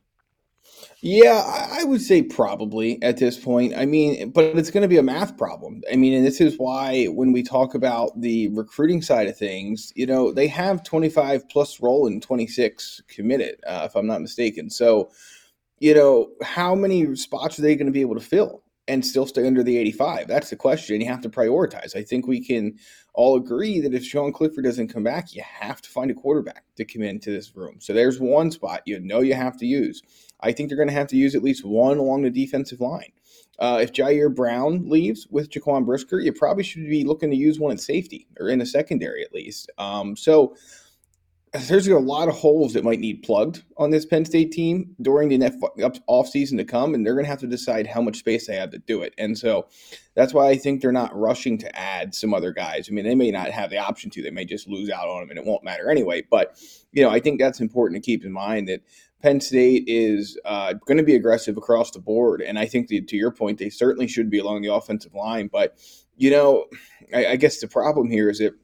Yeah, 1.01 1.43
I 1.73 1.85
would 1.85 2.03
say 2.03 2.23
probably 2.23 3.01
at 3.03 3.19
this 3.19 3.39
point. 3.39 3.75
I 3.77 3.87
mean, 3.87 4.31
but 4.31 4.45
it's 4.59 4.71
going 4.71 4.83
to 4.83 4.89
be 4.89 4.97
a 4.99 5.03
math 5.03 5.37
problem. 5.39 5.83
I 5.93 5.97
mean, 5.97 6.13
and 6.15 6.27
this 6.27 6.41
is 6.41 6.57
why 6.59 7.07
when 7.07 7.33
we 7.33 7.43
talk 7.45 7.75
about 7.75 8.21
the 8.21 8.49
recruiting 8.49 9.01
side 9.01 9.29
of 9.29 9.37
things, 9.39 9.93
you 9.95 10.07
know, 10.07 10.33
they 10.33 10.49
have 10.49 10.83
25 10.83 11.49
plus 11.51 11.81
roll 11.81 12.09
and 12.09 12.21
26 12.21 13.03
committed, 13.09 13.61
uh, 13.67 13.85
if 13.89 13.95
I'm 13.95 14.09
not 14.09 14.23
mistaken. 14.23 14.71
So, 14.71 15.11
you 15.81 15.95
know, 15.95 16.31
how 16.43 16.75
many 16.75 17.15
spots 17.17 17.59
are 17.59 17.63
they 17.63 17.77
going 17.77 17.87
to 17.87 17.93
be 17.93 18.01
able 18.03 18.17
to 18.17 18.21
fill 18.21 18.63
and 18.89 19.05
still 19.07 19.27
stay 19.27 19.47
under 19.47 19.63
the 19.63 19.79
85? 19.79 20.29
That's 20.29 20.51
the 20.51 20.57
question. 20.57 21.01
You 21.01 21.09
have 21.09 21.23
to 21.23 21.31
prioritize. 21.31 21.97
I 21.97 22.03
think 22.05 22.27
we 22.27 22.45
can 22.45 22.79
all 23.15 23.37
agree 23.37 23.81
that 23.81 23.95
if 23.95 24.05
Sean 24.05 24.33
Clifford 24.33 24.65
doesn't 24.65 24.89
come 24.89 25.05
back, 25.05 25.35
you 25.35 25.43
have 25.43 25.83
to 25.83 25.91
find 25.91 26.11
a 26.11 26.15
quarterback 26.15 26.65
to 26.77 26.85
come 26.85 27.03
into 27.03 27.31
this 27.31 27.57
room. 27.57 27.77
So 27.81 27.93
there's 27.93 28.21
one 28.21 28.51
spot 28.51 28.83
you 28.87 29.01
know 29.01 29.21
you 29.21 29.35
have 29.35 29.59
to 29.59 29.67
use. 29.67 30.03
I 30.41 30.53
think 30.53 30.69
they're 30.69 30.77
going 30.77 30.89
to 30.89 30.95
have 30.95 31.09
to 31.09 31.17
use 31.17 31.35
at 31.35 31.43
least 31.43 31.65
one 31.65 31.99
along 31.99 32.23
the 32.23 32.31
defensive 32.31 32.81
line. 32.81 33.13
Uh, 33.59 33.81
if 33.83 33.93
Ji'Ayir 33.93 34.35
Brown 34.35 34.89
leaves 34.89 35.27
with 35.31 35.51
Jaquan 35.51 35.85
Brisker, 35.85 36.21
you 36.21 36.33
probably 36.33 36.63
should 36.63 36.89
be 36.89 37.05
looking 37.05 37.31
to 37.31 37.37
use 37.37 37.59
one 37.59 37.73
at 37.73 37.81
safety 37.81 38.29
or 38.39 38.49
in 38.49 38.61
the 38.61 38.67
secondary 38.67 39.25
at 39.25 39.35
least. 39.35 39.71
Um, 39.79 40.17
so 40.17 40.55
there's 41.67 41.89
a 41.89 41.99
lot 41.99 42.29
of 42.29 42.35
holes 42.35 42.75
that 42.75 42.85
might 42.85 43.01
need 43.01 43.23
plugged 43.23 43.65
on 43.77 43.91
this 43.91 44.05
Penn 44.05 44.25
State 44.25 44.53
team 44.53 44.95
during 45.01 45.29
the 45.29 46.01
off 46.07 46.29
season 46.29 46.59
to 46.59 46.65
come, 46.65 46.95
and 46.95 47.05
they're 47.05 47.15
going 47.15 47.25
to 47.25 47.31
have 47.31 47.41
to 47.41 47.47
decide 47.47 47.87
how 47.87 48.03
much 48.03 48.19
space 48.19 48.47
they 48.47 48.57
have 48.57 48.71
to 48.71 48.79
do 48.79 49.03
it. 49.03 49.15
And 49.19 49.37
so 49.37 49.67
that's 50.15 50.35
why 50.35 50.49
I 50.49 50.57
think 50.57 50.81
they're 50.81 50.93
not 50.93 51.17
rushing 51.19 51.57
to 51.59 51.79
add 51.79 52.15
some 52.15 52.35
other 52.35 52.53
guys. 52.53 52.89
I 52.89 52.93
mean, 52.93 53.05
they 53.05 53.15
may 53.15 53.31
not 53.31 53.51
have 53.51 53.71
the 53.71 53.79
option 53.79 54.11
to; 54.11 54.23
they 54.23 54.31
may 54.31 54.45
just 54.45 54.69
lose 54.69 54.91
out 54.91 55.09
on 55.09 55.21
them, 55.21 55.31
and 55.31 55.39
it 55.39 55.47
won't 55.47 55.65
matter 55.65 55.91
anyway. 55.91 56.23
But 56.29 56.59
you 56.93 57.03
know, 57.03 57.11
I 57.11 57.21
think 57.21 57.41
that's 57.41 57.61
important 57.61 58.03
to 58.03 58.07
keep 58.07 58.25
in 58.25 58.33
mind 58.33 58.69
that 58.69 58.83
Penn 59.23 59.41
State 59.41 59.85
is 59.87 60.39
uh, 60.45 60.75
going 60.87 60.99
to 60.99 61.05
be 61.05 61.17
aggressive 61.17 61.57
across 61.57 61.91
the 61.91 61.99
board, 61.99 62.41
and 62.41 62.59
I 62.59 62.67
think 62.67 62.89
that, 62.89 63.09
to 63.09 63.17
your 63.17 63.33
point, 63.33 63.59
they 63.59 63.71
certainly 63.71 64.07
should 64.07 64.31
be 64.31 64.39
along 64.39 64.63
the 64.63 64.73
offensive 64.73 65.15
line. 65.15 65.49
But 65.53 65.77
you 66.17 66.31
know, 66.31 66.67
I, 67.15 67.27
I 67.27 67.37
guess 67.37 67.61
the 67.61 67.69
problem 67.69 68.11
here 68.11 68.29
is 68.29 68.39
that 68.39 68.55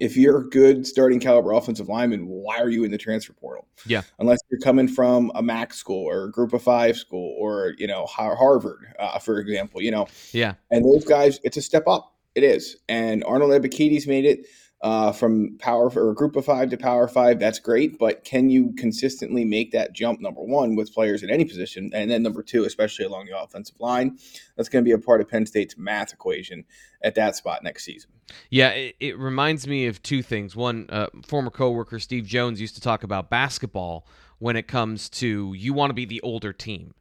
if 0.00 0.16
you're 0.16 0.38
a 0.38 0.48
good 0.48 0.86
starting 0.86 1.20
caliber 1.20 1.52
offensive 1.52 1.88
lineman, 1.88 2.26
why 2.26 2.58
are 2.58 2.68
you 2.68 2.84
in 2.84 2.90
the 2.90 2.98
transfer 2.98 3.32
portal? 3.32 3.66
Yeah. 3.86 4.02
Unless 4.18 4.38
you're 4.50 4.60
coming 4.60 4.88
from 4.88 5.32
a 5.34 5.42
MAC 5.42 5.74
school 5.74 6.08
or 6.08 6.24
a 6.24 6.30
group 6.30 6.52
of 6.52 6.62
five 6.62 6.96
school 6.96 7.34
or, 7.38 7.74
you 7.78 7.86
know, 7.86 8.06
Harvard, 8.06 8.94
uh, 8.98 9.18
for 9.18 9.38
example, 9.38 9.82
you 9.82 9.90
know. 9.90 10.06
Yeah. 10.32 10.54
And 10.70 10.84
those 10.84 11.04
guys, 11.04 11.40
it's 11.42 11.56
a 11.56 11.62
step 11.62 11.86
up. 11.86 12.14
It 12.34 12.44
is. 12.44 12.76
And 12.88 13.24
Arnold 13.24 13.50
Ebiketie 13.50 14.06
made 14.06 14.24
it 14.24 14.46
uh, 14.80 15.10
from 15.10 15.58
power 15.58 15.90
or 15.96 16.14
group 16.14 16.36
of 16.36 16.44
five 16.44 16.70
to 16.70 16.76
power 16.76 17.08
five, 17.08 17.40
that's 17.40 17.58
great. 17.58 17.98
But 17.98 18.24
can 18.24 18.48
you 18.48 18.72
consistently 18.76 19.44
make 19.44 19.72
that 19.72 19.92
jump, 19.92 20.20
number 20.20 20.40
one, 20.40 20.76
with 20.76 20.94
players 20.94 21.22
in 21.22 21.30
any 21.30 21.44
position? 21.44 21.90
And 21.92 22.10
then 22.10 22.22
number 22.22 22.42
two, 22.42 22.64
especially 22.64 23.04
along 23.04 23.26
the 23.26 23.40
offensive 23.40 23.80
line, 23.80 24.18
that's 24.56 24.68
going 24.68 24.84
to 24.84 24.88
be 24.88 24.92
a 24.92 24.98
part 24.98 25.20
of 25.20 25.28
Penn 25.28 25.46
State's 25.46 25.76
math 25.76 26.12
equation 26.12 26.64
at 27.02 27.16
that 27.16 27.34
spot 27.34 27.64
next 27.64 27.84
season. 27.84 28.10
Yeah, 28.50 28.68
it, 28.70 28.96
it 29.00 29.18
reminds 29.18 29.66
me 29.66 29.86
of 29.86 30.02
two 30.02 30.22
things. 30.22 30.54
One, 30.54 30.86
uh, 30.90 31.08
former 31.26 31.50
coworker 31.50 31.98
Steve 31.98 32.26
Jones 32.26 32.60
used 32.60 32.76
to 32.76 32.80
talk 32.80 33.02
about 33.02 33.30
basketball 33.30 34.06
when 34.38 34.54
it 34.54 34.68
comes 34.68 35.08
to 35.08 35.54
you 35.54 35.72
want 35.72 35.90
to 35.90 35.94
be 35.94 36.04
the 36.04 36.20
older 36.20 36.52
team. 36.52 36.94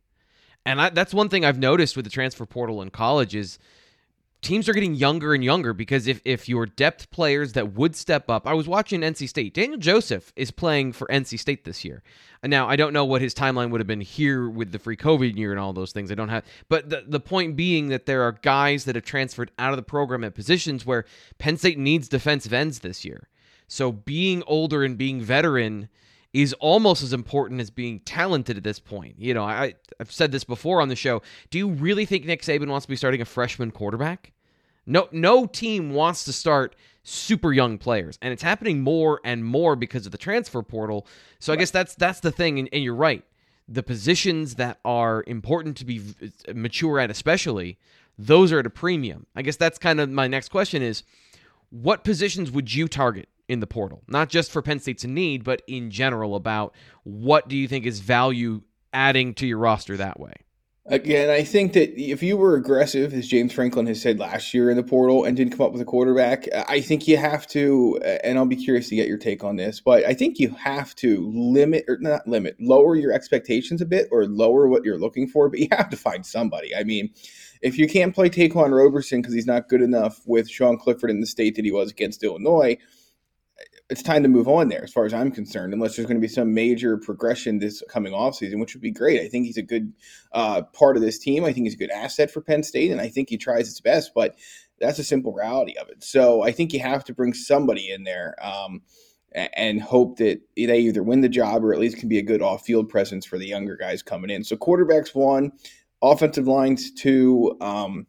And 0.65 0.81
I, 0.81 0.89
that's 0.89 1.13
one 1.13 1.29
thing 1.29 1.45
I've 1.45 1.59
noticed 1.59 1.95
with 1.95 2.05
the 2.05 2.11
transfer 2.11 2.45
portal 2.45 2.81
in 2.81 2.89
college 2.89 3.35
is– 3.35 3.59
teams 4.41 4.69
are 4.69 4.73
getting 4.73 4.93
younger 4.93 5.33
and 5.33 5.43
younger 5.43 5.73
because 5.73 6.07
if, 6.07 6.21
if 6.23 6.47
your 6.47 6.65
depth 6.65 7.09
players 7.11 7.53
that 7.53 7.73
would 7.73 7.95
step 7.95 8.29
up, 8.29 8.47
I 8.47 8.53
was 8.53 8.67
watching 8.67 9.01
NC 9.01 9.27
State. 9.27 9.53
Daniel 9.53 9.79
Joseph 9.79 10.31
is 10.35 10.51
playing 10.51 10.93
for 10.93 11.07
NC 11.07 11.39
State 11.39 11.65
this 11.65 11.83
year. 11.83 12.03
Now, 12.43 12.67
I 12.69 12.75
don't 12.75 12.93
know 12.93 13.05
what 13.05 13.21
his 13.21 13.33
timeline 13.33 13.71
would 13.71 13.81
have 13.81 13.87
been 13.87 14.01
here 14.01 14.47
with 14.47 14.71
the 14.71 14.79
free 14.79 14.95
COVID 14.95 15.35
year 15.35 15.51
and 15.51 15.59
all 15.59 15.73
those 15.73 15.91
things. 15.91 16.11
I 16.11 16.15
don't 16.15 16.29
have, 16.29 16.45
but 16.69 16.89
the, 16.89 17.03
the 17.07 17.19
point 17.19 17.55
being 17.55 17.89
that 17.89 18.05
there 18.05 18.21
are 18.23 18.33
guys 18.33 18.85
that 18.85 18.95
have 18.95 19.05
transferred 19.05 19.51
out 19.57 19.71
of 19.71 19.77
the 19.77 19.83
program 19.83 20.23
at 20.23 20.35
positions 20.35 20.85
where 20.85 21.05
Penn 21.39 21.57
State 21.57 21.79
needs 21.79 22.07
defensive 22.07 22.53
ends 22.53 22.79
this 22.79 23.03
year. 23.03 23.27
So 23.67 23.91
being 23.91 24.43
older 24.47 24.83
and 24.83 24.97
being 24.97 25.19
veteran 25.19 25.89
is 26.37 26.53
almost 26.59 27.01
as 27.01 27.13
important 27.13 27.59
as 27.59 27.71
being 27.71 27.99
talented 28.01 28.57
at 28.57 28.63
this 28.63 28.77
point. 28.77 29.15
You 29.17 29.33
know, 29.33 29.43
I, 29.43 29.73
I've 29.99 30.11
said 30.11 30.31
this 30.31 30.43
before 30.43 30.81
on 30.81 30.87
the 30.87 30.95
show. 30.95 31.23
Do 31.49 31.57
you 31.57 31.69
really 31.69 32.05
think 32.05 32.25
Nick 32.25 32.43
Saban 32.43 32.67
wants 32.67 32.85
to 32.85 32.89
be 32.91 32.95
starting 32.95 33.21
a 33.21 33.25
freshman 33.25 33.71
quarterback? 33.71 34.33
No, 34.85 35.09
no 35.11 35.47
team 35.47 35.89
wants 35.89 36.25
to 36.25 36.33
start 36.33 36.75
super 37.01 37.51
young 37.53 37.79
players, 37.79 38.19
and 38.21 38.31
it's 38.31 38.43
happening 38.43 38.81
more 38.81 39.19
and 39.23 39.43
more 39.45 39.75
because 39.75 40.05
of 40.05 40.11
the 40.11 40.17
transfer 40.19 40.61
portal. 40.61 41.07
So 41.39 41.53
I 41.53 41.55
guess 41.55 41.71
that's 41.71 41.95
that's 41.95 42.19
the 42.19 42.31
thing, 42.31 42.59
and, 42.59 42.69
and 42.71 42.83
you're 42.83 42.93
right. 42.93 43.23
The 43.67 43.81
positions 43.81 44.55
that 44.55 44.79
are 44.85 45.23
important 45.25 45.75
to 45.77 45.85
be 45.85 46.01
mature 46.53 46.99
at, 46.99 47.09
especially, 47.09 47.79
those 48.15 48.51
are 48.51 48.59
at 48.59 48.67
a 48.67 48.69
premium. 48.69 49.25
I 49.35 49.41
guess 49.41 49.57
that's 49.57 49.79
kind 49.79 49.99
of 49.99 50.11
my 50.11 50.27
next 50.27 50.49
question: 50.49 50.83
is 50.83 51.01
what 51.71 52.03
positions 52.03 52.51
would 52.51 52.71
you 52.73 52.87
target 52.87 53.27
in 53.47 53.59
the 53.59 53.67
portal? 53.67 54.03
Not 54.07 54.29
just 54.29 54.51
for 54.51 54.61
Penn 54.61 54.79
State's 54.79 55.05
need, 55.05 55.43
but 55.43 55.61
in 55.67 55.91
general 55.91 56.35
about 56.35 56.75
what 57.03 57.47
do 57.47 57.57
you 57.57 57.67
think 57.67 57.85
is 57.85 57.99
value 57.99 58.61
adding 58.93 59.33
to 59.35 59.47
your 59.47 59.57
roster 59.57 59.97
that 59.97 60.19
way? 60.19 60.33
Again, 60.89 61.29
I 61.29 61.43
think 61.43 61.73
that 61.73 61.99
if 61.99 62.23
you 62.23 62.37
were 62.37 62.55
aggressive, 62.55 63.13
as 63.13 63.27
James 63.27 63.51
Franklin 63.51 63.87
has 63.87 64.01
said 64.01 64.19
last 64.19 64.53
year 64.53 64.69
in 64.69 64.77
the 64.77 64.83
portal, 64.83 65.25
and 65.25 65.35
didn't 65.35 65.51
come 65.51 65.65
up 65.65 65.73
with 65.73 65.81
a 65.81 65.85
quarterback, 65.85 66.47
I 66.69 66.79
think 66.79 67.09
you 67.09 67.17
have 67.17 67.45
to, 67.47 67.99
and 68.23 68.37
I'll 68.37 68.45
be 68.45 68.55
curious 68.55 68.87
to 68.87 68.95
get 68.95 69.09
your 69.09 69.17
take 69.17 69.43
on 69.43 69.57
this, 69.57 69.81
but 69.81 70.05
I 70.05 70.13
think 70.13 70.39
you 70.39 70.49
have 70.51 70.95
to 70.95 71.29
limit, 71.35 71.83
or 71.89 71.97
not 71.99 72.25
limit, 72.25 72.55
lower 72.61 72.95
your 72.95 73.11
expectations 73.11 73.81
a 73.81 73.85
bit 73.85 74.07
or 74.13 74.27
lower 74.27 74.69
what 74.69 74.85
you're 74.85 74.97
looking 74.97 75.27
for, 75.27 75.49
but 75.49 75.59
you 75.59 75.67
have 75.73 75.89
to 75.89 75.97
find 75.97 76.25
somebody. 76.25 76.73
I 76.73 76.85
mean, 76.85 77.09
if 77.61 77.77
you 77.77 77.89
can't 77.89 78.15
play 78.15 78.29
Ta'Quan 78.29 78.71
Roberson 78.71 79.21
because 79.21 79.33
he's 79.33 79.45
not 79.45 79.67
good 79.67 79.81
enough 79.81 80.21
with 80.25 80.49
Sean 80.49 80.77
Clifford 80.77 81.09
in 81.09 81.19
the 81.19 81.27
state 81.27 81.57
that 81.57 81.65
he 81.65 81.71
was 81.71 81.91
against 81.91 82.23
Illinois, 82.23 82.77
it's 83.89 84.03
time 84.03 84.21
to 84.23 84.29
move 84.29 84.47
on 84.47 84.67
there 84.67 84.83
as 84.83 84.91
far 84.91 85.05
as 85.05 85.13
I'm 85.13 85.31
concerned, 85.31 85.73
unless 85.73 85.95
there's 85.95 86.07
going 86.07 86.17
to 86.17 86.21
be 86.21 86.27
some 86.27 86.53
major 86.53 86.97
progression 86.97 87.59
this 87.59 87.81
coming 87.89 88.13
off 88.13 88.35
season, 88.35 88.59
which 88.59 88.73
would 88.73 88.81
be 88.81 88.91
great. 88.91 89.21
I 89.21 89.29
think 89.29 89.45
he's 89.45 89.57
a 89.57 89.61
good 89.61 89.93
uh, 90.33 90.63
part 90.73 90.97
of 90.97 91.01
this 91.01 91.17
team. 91.17 91.45
I 91.45 91.53
think 91.53 91.65
he's 91.65 91.75
a 91.75 91.77
good 91.77 91.91
asset 91.91 92.29
for 92.29 92.41
Penn 92.41 92.63
State, 92.63 92.91
and 92.91 92.99
I 92.99 93.07
think 93.07 93.29
he 93.29 93.37
tries 93.37 93.67
his 93.67 93.79
best, 93.79 94.11
but 94.13 94.35
that's 94.79 94.99
a 94.99 95.03
simple 95.03 95.31
reality 95.31 95.75
of 95.77 95.87
it. 95.89 96.03
So 96.03 96.43
I 96.43 96.51
think 96.51 96.73
you 96.73 96.81
have 96.81 97.03
to 97.05 97.13
bring 97.13 97.33
somebody 97.33 97.89
in 97.89 98.03
there 98.03 98.35
um, 98.41 98.81
and 99.33 99.81
hope 99.81 100.17
that 100.17 100.41
they 100.55 100.79
either 100.79 101.01
win 101.01 101.21
the 101.21 101.29
job 101.29 101.63
or 101.63 101.73
at 101.73 101.79
least 101.79 101.97
can 101.97 102.09
be 102.09 102.19
a 102.19 102.23
good 102.23 102.41
off 102.41 102.65
field 102.65 102.89
presence 102.89 103.25
for 103.25 103.37
the 103.37 103.47
younger 103.47 103.77
guys 103.77 104.03
coming 104.03 104.29
in. 104.29 104.43
So 104.43 104.57
quarterbacks 104.57 105.15
one, 105.15 105.51
offensive 106.01 106.47
lines 106.47 106.91
two. 106.91 107.57
Um, 107.61 108.05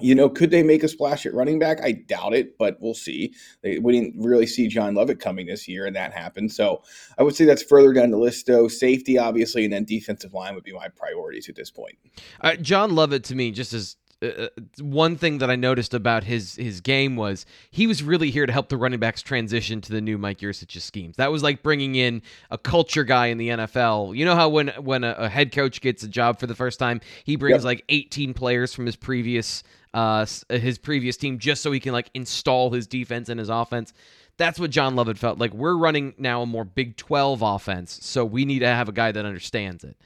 you 0.00 0.14
know, 0.14 0.28
could 0.28 0.50
they 0.50 0.62
make 0.62 0.82
a 0.82 0.88
splash 0.88 1.26
at 1.26 1.34
running 1.34 1.58
back? 1.58 1.82
I 1.82 1.92
doubt 1.92 2.34
it, 2.34 2.58
but 2.58 2.76
we'll 2.80 2.94
see. 2.94 3.34
They, 3.62 3.78
we 3.78 3.92
didn't 3.92 4.14
really 4.22 4.46
see 4.46 4.68
John 4.68 4.94
Lovett 4.94 5.20
coming 5.20 5.46
this 5.46 5.68
year, 5.68 5.86
and 5.86 5.96
that 5.96 6.12
happened. 6.12 6.52
So 6.52 6.82
I 7.18 7.22
would 7.22 7.34
say 7.34 7.44
that's 7.44 7.62
further 7.62 7.92
down 7.92 8.10
the 8.10 8.18
list, 8.18 8.46
though. 8.46 8.68
Safety, 8.68 9.18
obviously, 9.18 9.64
and 9.64 9.72
then 9.72 9.84
defensive 9.84 10.34
line 10.34 10.54
would 10.54 10.64
be 10.64 10.72
my 10.72 10.88
priorities 10.88 11.48
at 11.48 11.54
this 11.54 11.70
point. 11.70 11.96
Uh, 12.40 12.56
John 12.56 12.94
Lovett, 12.94 13.24
to 13.24 13.34
me, 13.34 13.50
just 13.50 13.72
as 13.72 13.96
uh, 14.22 14.26
uh, 14.26 14.48
one 14.80 15.16
thing 15.16 15.38
that 15.38 15.50
I 15.50 15.56
noticed 15.56 15.94
about 15.94 16.24
his 16.24 16.56
his 16.56 16.82
game 16.82 17.16
was 17.16 17.46
he 17.70 17.86
was 17.86 18.02
really 18.02 18.30
here 18.30 18.44
to 18.44 18.52
help 18.52 18.68
the 18.68 18.76
running 18.76 19.00
backs 19.00 19.22
transition 19.22 19.80
to 19.80 19.92
the 19.92 20.00
new 20.00 20.18
Mike 20.18 20.42
Yurcich's 20.42 20.84
schemes. 20.84 21.16
That 21.16 21.32
was 21.32 21.42
like 21.42 21.62
bringing 21.62 21.94
in 21.94 22.20
a 22.50 22.58
culture 22.58 23.04
guy 23.04 23.26
in 23.26 23.38
the 23.38 23.48
NFL. 23.48 24.14
You 24.14 24.26
know 24.26 24.34
how 24.34 24.50
when 24.50 24.68
when 24.78 25.04
a, 25.04 25.12
a 25.12 25.28
head 25.30 25.52
coach 25.52 25.80
gets 25.80 26.02
a 26.02 26.08
job 26.08 26.38
for 26.38 26.46
the 26.46 26.54
first 26.54 26.78
time, 26.78 27.00
he 27.24 27.36
brings 27.36 27.58
yep. 27.58 27.64
like 27.64 27.84
18 27.88 28.34
players 28.34 28.74
from 28.74 28.84
his 28.84 28.96
previous 28.96 29.62
uh, 29.94 30.26
his 30.48 30.78
previous 30.78 31.16
team 31.16 31.38
just 31.38 31.62
so 31.62 31.72
he 31.72 31.80
can 31.80 31.92
like 31.92 32.10
install 32.14 32.70
his 32.70 32.86
defense 32.86 33.28
and 33.28 33.38
his 33.38 33.48
offense. 33.48 33.92
That's 34.36 34.58
what 34.58 34.70
John 34.70 34.96
Lovett 34.96 35.18
felt 35.18 35.38
like. 35.38 35.52
We're 35.52 35.76
running 35.76 36.14
now 36.16 36.42
a 36.42 36.46
more 36.46 36.64
Big 36.64 36.96
12 36.96 37.42
offense, 37.42 37.98
so 38.02 38.24
we 38.24 38.44
need 38.44 38.60
to 38.60 38.66
have 38.66 38.88
a 38.88 38.92
guy 38.92 39.12
that 39.12 39.24
understands 39.24 39.84
it. 39.84 39.96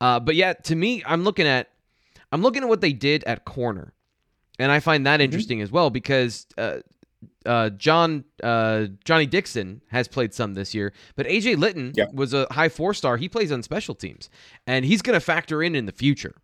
Uh, 0.00 0.18
but 0.18 0.34
yeah, 0.34 0.54
to 0.54 0.74
me, 0.74 1.02
I'm 1.06 1.24
looking 1.24 1.46
at 1.46 1.68
I'm 2.30 2.42
looking 2.42 2.62
at 2.62 2.68
what 2.68 2.80
they 2.80 2.92
did 2.92 3.22
at 3.24 3.44
corner, 3.44 3.92
and 4.58 4.72
I 4.72 4.80
find 4.80 5.06
that 5.06 5.16
mm-hmm. 5.16 5.24
interesting 5.24 5.58
mm-hmm. 5.58 5.64
as 5.64 5.72
well 5.72 5.90
because 5.90 6.46
uh, 6.56 6.78
uh, 7.44 7.70
John 7.70 8.24
uh, 8.42 8.86
Johnny 9.04 9.26
Dixon 9.26 9.82
has 9.88 10.08
played 10.08 10.32
some 10.32 10.54
this 10.54 10.74
year, 10.74 10.92
but 11.14 11.26
AJ 11.26 11.58
Lytton 11.58 11.92
yeah. 11.94 12.06
was 12.12 12.32
a 12.32 12.46
high 12.50 12.68
four 12.68 12.94
star. 12.94 13.16
He 13.16 13.28
plays 13.28 13.52
on 13.52 13.62
special 13.62 13.94
teams, 13.94 14.30
and 14.66 14.84
he's 14.84 15.02
going 15.02 15.14
to 15.14 15.20
factor 15.20 15.62
in 15.62 15.74
in 15.74 15.86
the 15.86 15.92
future. 15.92 16.34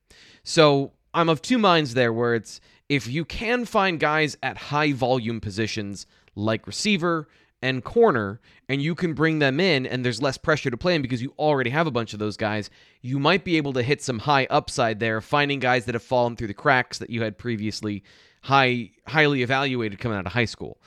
So 0.45 0.93
I'm 1.15 1.29
of 1.29 1.43
two 1.43 1.59
minds 1.59 1.95
there, 1.95 2.13
where 2.13 2.35
it's 2.35 2.61
if 2.89 3.07
you 3.07 3.25
can 3.25 3.65
find 3.65 4.01
guys 4.01 4.37
at 4.43 4.57
high 4.57 4.93
volume 4.93 5.41
positions 5.41 6.07
like 6.35 6.67
receiver 6.67 7.29
and 7.61 7.83
corner, 7.83 8.41
and 8.69 8.81
you 8.81 8.95
can 8.95 9.15
bring 9.15 9.41
them 9.41 9.59
in, 9.59 9.85
and 9.85 10.05
there's 10.05 10.23
less 10.23 10.39
pressure 10.39 10.71
to 10.71 10.77
play 10.77 10.95
in 10.95 11.03
because 11.03 11.21
you 11.21 11.35
already 11.39 11.71
have 11.71 11.89
a 11.89 11.91
bunch 11.91 12.13
of 12.13 12.21
those 12.21 12.37
guys. 12.37 12.71
You 13.03 13.19
might 13.19 13.45
be 13.45 13.57
able 13.57 13.73
to 13.73 13.83
hit 13.83 14.01
some 14.01 14.21
high 14.21 14.47
upside 14.49 15.01
there, 15.01 15.21
finding 15.21 15.59
guys 15.59 15.85
that 15.87 15.95
have 15.97 16.03
fallen 16.03 16.37
through 16.37 16.47
the 16.47 16.55
cracks 16.55 16.99
that 16.99 17.11
you 17.11 17.23
had 17.23 17.37
previously 17.37 18.05
high 18.43 18.91
highly 19.09 19.43
evaluated 19.43 19.99
coming 19.99 20.17
out 20.17 20.27
of 20.27 20.33
high 20.33 20.45
school. 20.45 20.81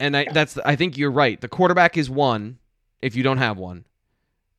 And 0.00 0.16
I, 0.16 0.26
that's 0.32 0.56
I 0.58 0.76
think 0.76 0.96
you're 0.96 1.10
right. 1.10 1.38
The 1.40 1.48
quarterback 1.48 1.98
is 1.98 2.08
one 2.08 2.58
if 3.02 3.14
you 3.14 3.22
don't 3.22 3.38
have 3.38 3.58
one, 3.58 3.84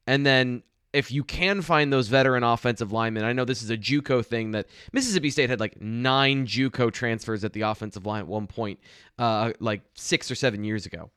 and 0.05 0.25
then 0.25 0.61
if 0.93 1.11
you 1.11 1.23
can 1.23 1.61
find 1.61 1.93
those 1.93 2.07
veteran 2.07 2.43
offensive 2.43 2.91
linemen, 2.91 3.23
I 3.23 3.33
know 3.33 3.45
this 3.45 3.61
is 3.61 3.69
a 3.69 3.77
JUCO 3.77 4.25
thing 4.25 4.51
that 4.51 4.67
Mississippi 4.91 5.29
State 5.29 5.49
had 5.49 5.59
like 5.59 5.79
nine 5.81 6.47
JUCO 6.47 6.91
transfers 6.91 7.43
at 7.43 7.53
the 7.53 7.61
offensive 7.61 8.05
line 8.05 8.21
at 8.21 8.27
one 8.27 8.47
point, 8.47 8.79
uh, 9.19 9.53
like 9.59 9.81
six 9.93 10.31
or 10.31 10.35
seven 10.35 10.63
years 10.63 10.85
ago. 10.85 11.11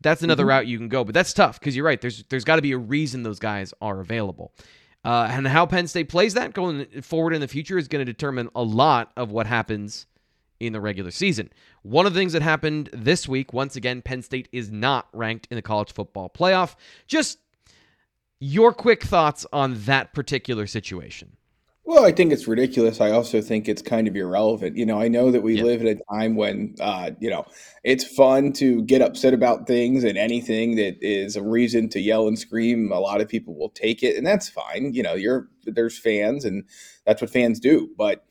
That's 0.00 0.22
another 0.22 0.44
mm-hmm. 0.44 0.50
route 0.50 0.66
you 0.66 0.78
can 0.78 0.88
go, 0.88 1.04
but 1.04 1.14
that's 1.14 1.34
tough 1.34 1.60
because 1.60 1.76
you're 1.76 1.84
right. 1.84 2.00
There's 2.00 2.24
there's 2.30 2.44
got 2.44 2.56
to 2.56 2.62
be 2.62 2.72
a 2.72 2.78
reason 2.78 3.22
those 3.22 3.38
guys 3.38 3.74
are 3.82 4.00
available, 4.00 4.54
uh, 5.04 5.28
and 5.30 5.46
how 5.46 5.66
Penn 5.66 5.86
State 5.86 6.08
plays 6.08 6.34
that 6.34 6.54
going 6.54 6.86
forward 7.02 7.34
in 7.34 7.42
the 7.42 7.48
future 7.48 7.76
is 7.76 7.88
going 7.88 8.04
to 8.04 8.10
determine 8.10 8.48
a 8.54 8.62
lot 8.62 9.12
of 9.16 9.30
what 9.30 9.46
happens 9.46 10.06
in 10.58 10.72
the 10.72 10.80
regular 10.80 11.10
season. 11.10 11.50
One 11.82 12.06
of 12.06 12.14
the 12.14 12.20
things 12.20 12.32
that 12.32 12.42
happened 12.42 12.88
this 12.92 13.28
week, 13.28 13.52
once 13.52 13.76
again, 13.76 14.00
Penn 14.00 14.22
State 14.22 14.48
is 14.52 14.70
not 14.70 15.08
ranked 15.12 15.48
in 15.50 15.56
the 15.56 15.62
college 15.62 15.92
football 15.92 16.30
playoff. 16.30 16.76
Just 17.06 17.38
your 18.40 18.72
quick 18.72 19.04
thoughts 19.04 19.46
on 19.52 19.82
that 19.84 20.12
particular 20.12 20.66
situation. 20.66 21.36
Well, 21.84 22.04
I 22.04 22.12
think 22.12 22.32
it's 22.32 22.46
ridiculous. 22.46 23.00
I 23.00 23.10
also 23.10 23.40
think 23.40 23.68
it's 23.68 23.82
kind 23.82 24.06
of 24.06 24.14
irrelevant. 24.14 24.76
You 24.76 24.86
know, 24.86 25.00
I 25.00 25.08
know 25.08 25.32
that 25.32 25.42
we 25.42 25.56
yeah. 25.56 25.64
live 25.64 25.80
in 25.80 25.88
a 25.88 25.96
time 26.14 26.36
when, 26.36 26.76
uh, 26.78 27.10
you 27.18 27.28
know, 27.28 27.44
it's 27.82 28.04
fun 28.04 28.52
to 28.54 28.82
get 28.82 29.02
upset 29.02 29.34
about 29.34 29.66
things 29.66 30.04
and 30.04 30.16
anything 30.16 30.76
that 30.76 30.98
is 31.00 31.34
a 31.34 31.42
reason 31.42 31.88
to 31.90 32.00
yell 32.00 32.28
and 32.28 32.38
scream. 32.38 32.92
A 32.92 33.00
lot 33.00 33.20
of 33.20 33.28
people 33.28 33.58
will 33.58 33.70
take 33.70 34.04
it, 34.04 34.16
and 34.16 34.24
that's 34.24 34.48
fine. 34.48 34.94
You 34.94 35.02
know, 35.02 35.14
you're 35.14 35.48
there's 35.64 35.98
fans, 35.98 36.44
and 36.44 36.64
that's 37.06 37.20
what 37.20 37.30
fans 37.30 37.58
do. 37.58 37.88
But 37.98 38.24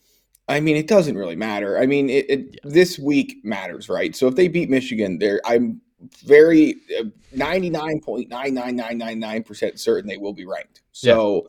I 0.47 0.61
mean, 0.61 0.77
it 0.77 0.87
doesn't 0.87 1.17
really 1.17 1.35
matter. 1.35 1.77
I 1.77 1.85
mean, 1.85 2.09
it, 2.09 2.29
it 2.29 2.39
yeah. 2.39 2.59
this 2.63 2.97
week 2.97 3.39
matters, 3.43 3.89
right? 3.89 4.15
So 4.15 4.27
if 4.27 4.35
they 4.35 4.47
beat 4.47 4.69
Michigan, 4.69 5.19
there, 5.19 5.41
I'm 5.43 5.81
very 6.25 6.75
uh, 6.99 7.05
ninety 7.33 7.69
nine 7.69 7.99
point 7.99 8.29
nine 8.29 8.53
nine 8.53 8.75
nine 8.75 8.97
nine 8.97 9.19
nine 9.19 9.43
percent 9.43 9.79
certain 9.79 10.07
they 10.07 10.17
will 10.17 10.33
be 10.33 10.45
ranked. 10.45 10.81
So. 10.91 11.35
Yeah 11.35 11.47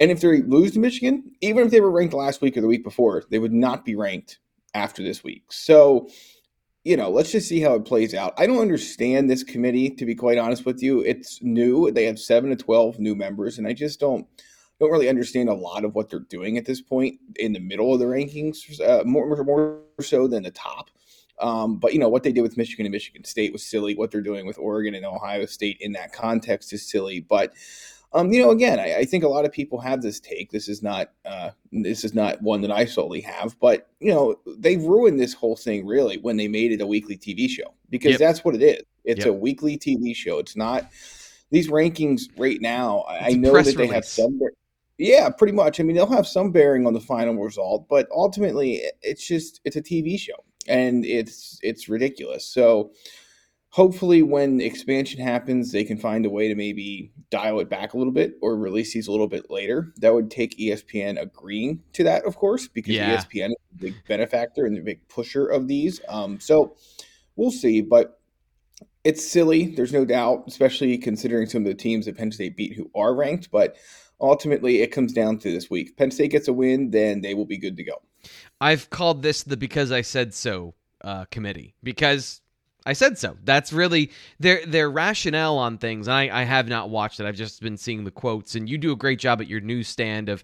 and 0.00 0.10
if 0.10 0.20
they 0.20 0.42
lose 0.42 0.72
to 0.72 0.78
Michigan, 0.78 1.32
even 1.40 1.64
if 1.64 1.70
they 1.70 1.80
were 1.80 1.90
ranked 1.90 2.14
last 2.14 2.40
week 2.40 2.56
or 2.56 2.60
the 2.60 2.66
week 2.66 2.84
before, 2.84 3.24
they 3.30 3.38
would 3.38 3.52
not 3.52 3.84
be 3.84 3.96
ranked 3.96 4.38
after 4.74 5.02
this 5.02 5.24
week. 5.24 5.44
So, 5.50 6.08
you 6.84 6.96
know, 6.96 7.10
let's 7.10 7.32
just 7.32 7.48
see 7.48 7.60
how 7.60 7.74
it 7.74 7.84
plays 7.84 8.14
out. 8.14 8.34
I 8.38 8.46
don't 8.46 8.60
understand 8.60 9.28
this 9.28 9.42
committee, 9.42 9.90
to 9.90 10.06
be 10.06 10.14
quite 10.14 10.38
honest 10.38 10.64
with 10.64 10.82
you. 10.82 11.00
It's 11.02 11.42
new. 11.42 11.90
They 11.90 12.04
have 12.04 12.18
seven 12.18 12.50
to 12.50 12.56
twelve 12.56 12.98
new 12.98 13.14
members, 13.14 13.58
and 13.58 13.66
I 13.66 13.72
just 13.72 13.98
don't 14.00 14.26
don't 14.78 14.92
really 14.92 15.08
understand 15.08 15.48
a 15.48 15.54
lot 15.54 15.84
of 15.84 15.96
what 15.96 16.08
they're 16.08 16.20
doing 16.20 16.56
at 16.56 16.64
this 16.64 16.80
point 16.80 17.18
in 17.36 17.52
the 17.52 17.58
middle 17.58 17.92
of 17.92 17.98
the 17.98 18.06
rankings, 18.06 18.80
uh, 18.80 19.02
more 19.04 19.26
more 19.44 19.80
so 20.00 20.28
than 20.28 20.44
the 20.44 20.52
top. 20.52 20.90
Um, 21.40 21.76
but 21.76 21.92
you 21.92 21.98
know 21.98 22.08
what 22.08 22.22
they 22.22 22.32
did 22.32 22.42
with 22.42 22.56
Michigan 22.56 22.86
and 22.86 22.92
Michigan 22.92 23.24
State 23.24 23.52
was 23.52 23.64
silly. 23.64 23.94
What 23.94 24.10
they're 24.10 24.20
doing 24.20 24.46
with 24.46 24.58
Oregon 24.58 24.94
and 24.94 25.04
Ohio 25.04 25.46
State 25.46 25.78
in 25.80 25.92
that 25.92 26.12
context 26.12 26.72
is 26.72 26.88
silly. 26.88 27.20
But 27.20 27.52
um, 28.12 28.32
you 28.32 28.42
know, 28.42 28.50
again, 28.50 28.80
I, 28.80 28.96
I, 28.96 29.04
think 29.04 29.22
a 29.22 29.28
lot 29.28 29.44
of 29.44 29.52
people 29.52 29.78
have 29.80 30.00
this 30.00 30.18
take. 30.18 30.50
This 30.50 30.68
is 30.68 30.82
not 30.82 31.10
uh, 31.26 31.50
this 31.72 32.04
is 32.04 32.14
not 32.14 32.40
one 32.40 32.62
that 32.62 32.70
I 32.70 32.86
solely 32.86 33.20
have, 33.20 33.58
but 33.60 33.90
you 34.00 34.12
know, 34.12 34.36
they 34.46 34.78
ruined 34.78 35.20
this 35.20 35.34
whole 35.34 35.56
thing 35.56 35.86
really 35.86 36.16
when 36.16 36.36
they 36.38 36.48
made 36.48 36.72
it 36.72 36.80
a 36.80 36.86
weekly 36.86 37.18
TV 37.18 37.48
show 37.50 37.74
because 37.90 38.12
yep. 38.12 38.18
that's 38.18 38.44
what 38.44 38.54
it 38.54 38.62
is. 38.62 38.82
It's 39.04 39.26
yep. 39.26 39.28
a 39.28 39.32
weekly 39.32 39.76
TV 39.76 40.16
show. 40.16 40.38
It's 40.38 40.56
not 40.56 40.90
these 41.50 41.68
rankings 41.68 42.22
right 42.38 42.60
now. 42.60 43.04
It's 43.10 43.34
I 43.34 43.38
know 43.38 43.52
that 43.52 43.64
they 43.66 43.72
release. 43.74 43.92
have 43.92 44.04
some. 44.04 44.40
Yeah, 44.98 45.30
pretty 45.30 45.52
much. 45.52 45.78
I 45.78 45.84
mean, 45.84 45.94
they'll 45.94 46.06
have 46.10 46.26
some 46.26 46.50
bearing 46.50 46.86
on 46.86 46.92
the 46.92 47.00
final 47.00 47.34
result, 47.34 47.88
but 47.88 48.08
ultimately, 48.10 48.82
it's 49.00 49.26
just 49.26 49.60
it's 49.64 49.76
a 49.76 49.82
TV 49.82 50.18
show, 50.18 50.44
and 50.66 51.04
it's 51.04 51.58
it's 51.62 51.88
ridiculous. 51.88 52.44
So 52.44 52.90
hopefully 53.70 54.22
when 54.22 54.60
expansion 54.60 55.20
happens 55.20 55.70
they 55.70 55.84
can 55.84 55.98
find 55.98 56.24
a 56.24 56.30
way 56.30 56.48
to 56.48 56.54
maybe 56.54 57.12
dial 57.30 57.60
it 57.60 57.68
back 57.68 57.92
a 57.92 57.98
little 57.98 58.12
bit 58.12 58.34
or 58.40 58.56
release 58.56 58.94
these 58.94 59.08
a 59.08 59.10
little 59.10 59.28
bit 59.28 59.50
later 59.50 59.92
that 59.98 60.12
would 60.12 60.30
take 60.30 60.56
espn 60.58 61.20
agreeing 61.20 61.82
to 61.92 62.02
that 62.02 62.24
of 62.24 62.36
course 62.36 62.66
because 62.66 62.94
yeah. 62.94 63.16
espn 63.16 63.50
is 63.50 63.56
the 63.72 63.90
big 63.90 63.94
benefactor 64.06 64.64
and 64.64 64.76
the 64.76 64.80
big 64.80 65.06
pusher 65.08 65.46
of 65.46 65.68
these 65.68 66.00
um, 66.08 66.40
so 66.40 66.74
we'll 67.36 67.50
see 67.50 67.82
but 67.82 68.20
it's 69.04 69.26
silly 69.26 69.66
there's 69.66 69.92
no 69.92 70.04
doubt 70.04 70.44
especially 70.46 70.96
considering 70.96 71.46
some 71.46 71.62
of 71.62 71.68
the 71.68 71.74
teams 71.74 72.06
that 72.06 72.16
penn 72.16 72.32
state 72.32 72.56
beat 72.56 72.74
who 72.74 72.90
are 72.94 73.14
ranked 73.14 73.50
but 73.50 73.76
ultimately 74.20 74.82
it 74.82 74.88
comes 74.88 75.12
down 75.12 75.38
to 75.38 75.50
this 75.52 75.70
week 75.70 75.96
penn 75.96 76.10
state 76.10 76.30
gets 76.30 76.48
a 76.48 76.52
win 76.52 76.90
then 76.90 77.20
they 77.20 77.34
will 77.34 77.46
be 77.46 77.58
good 77.58 77.76
to 77.76 77.84
go 77.84 78.00
i've 78.60 78.90
called 78.90 79.22
this 79.22 79.42
the 79.42 79.56
because 79.56 79.92
i 79.92 80.00
said 80.00 80.34
so 80.34 80.74
uh, 81.04 81.24
committee 81.26 81.74
because 81.82 82.40
I 82.88 82.94
said 82.94 83.18
so. 83.18 83.36
That's 83.44 83.70
really 83.70 84.10
their 84.40 84.64
their 84.64 84.90
rationale 84.90 85.58
on 85.58 85.76
things. 85.76 86.08
I, 86.08 86.22
I 86.30 86.44
have 86.44 86.68
not 86.68 86.88
watched 86.88 87.20
it. 87.20 87.26
I've 87.26 87.36
just 87.36 87.60
been 87.60 87.76
seeing 87.76 88.04
the 88.04 88.10
quotes, 88.10 88.54
and 88.54 88.66
you 88.66 88.78
do 88.78 88.92
a 88.92 88.96
great 88.96 89.18
job 89.18 89.42
at 89.42 89.46
your 89.46 89.60
newsstand 89.60 90.30
of 90.30 90.42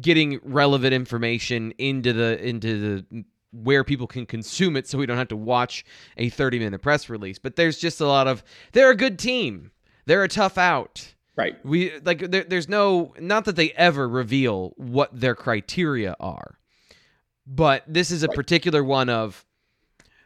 getting 0.00 0.40
relevant 0.42 0.92
information 0.92 1.72
into 1.78 2.12
the 2.12 2.44
into 2.44 2.80
the 2.80 3.24
where 3.52 3.84
people 3.84 4.08
can 4.08 4.26
consume 4.26 4.76
it, 4.76 4.88
so 4.88 4.98
we 4.98 5.06
don't 5.06 5.18
have 5.18 5.28
to 5.28 5.36
watch 5.36 5.84
a 6.16 6.30
thirty 6.30 6.58
minute 6.58 6.82
press 6.82 7.08
release. 7.08 7.38
But 7.38 7.54
there's 7.54 7.78
just 7.78 8.00
a 8.00 8.06
lot 8.06 8.26
of 8.26 8.42
they're 8.72 8.90
a 8.90 8.96
good 8.96 9.16
team. 9.16 9.70
They're 10.06 10.24
a 10.24 10.28
tough 10.28 10.58
out. 10.58 11.13
Right. 11.36 11.56
We 11.64 11.98
like 12.00 12.30
there, 12.30 12.44
there's 12.44 12.68
no 12.68 13.12
not 13.18 13.44
that 13.46 13.56
they 13.56 13.70
ever 13.72 14.08
reveal 14.08 14.72
what 14.76 15.10
their 15.18 15.34
criteria 15.34 16.14
are, 16.20 16.58
but 17.46 17.82
this 17.88 18.10
is 18.10 18.22
a 18.22 18.28
right. 18.28 18.36
particular 18.36 18.84
one 18.84 19.08
of 19.08 19.44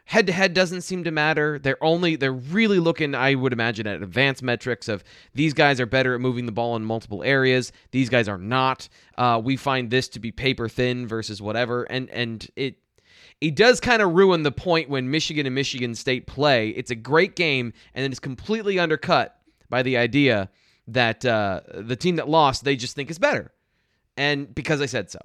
head 0.09 0.25
to 0.25 0.33
head 0.33 0.55
doesn't 0.55 0.81
seem 0.81 1.03
to 1.03 1.11
matter. 1.11 1.59
They're 1.59 1.83
only 1.83 2.15
they're 2.15 2.31
really 2.33 2.79
looking, 2.79 3.13
I 3.13 3.35
would 3.35 3.53
imagine, 3.53 3.85
at 3.85 4.01
advanced 4.01 4.41
metrics 4.41 4.87
of 4.87 5.03
these 5.35 5.53
guys 5.53 5.79
are 5.79 5.85
better 5.85 6.15
at 6.15 6.21
moving 6.21 6.47
the 6.47 6.51
ball 6.51 6.75
in 6.75 6.83
multiple 6.83 7.23
areas. 7.23 7.71
These 7.91 8.09
guys 8.09 8.27
are 8.27 8.39
not. 8.39 8.89
Uh, 9.17 9.39
we 9.43 9.55
find 9.55 9.91
this 9.91 10.09
to 10.09 10.19
be 10.19 10.31
paper 10.31 10.67
thin 10.67 11.07
versus 11.07 11.41
whatever, 11.41 11.83
and 11.83 12.09
and 12.09 12.47
it 12.55 12.77
it 13.39 13.55
does 13.55 13.79
kind 13.79 14.01
of 14.01 14.13
ruin 14.13 14.43
the 14.43 14.51
point 14.51 14.89
when 14.89 15.09
Michigan 15.09 15.45
and 15.45 15.55
Michigan 15.55 15.93
State 15.93 16.25
play. 16.25 16.69
It's 16.69 16.91
a 16.91 16.95
great 16.95 17.35
game, 17.35 17.73
and 17.93 18.03
then 18.03 18.11
it's 18.11 18.19
completely 18.19 18.79
undercut 18.79 19.39
by 19.69 19.83
the 19.83 19.97
idea 19.97 20.49
that 20.93 21.25
uh, 21.25 21.61
the 21.73 21.95
team 21.95 22.17
that 22.17 22.29
lost 22.29 22.63
they 22.63 22.75
just 22.75 22.95
think 22.95 23.09
is 23.09 23.19
better, 23.19 23.51
and 24.17 24.53
because 24.53 24.81
I 24.81 24.85
said 24.85 25.09
so. 25.09 25.19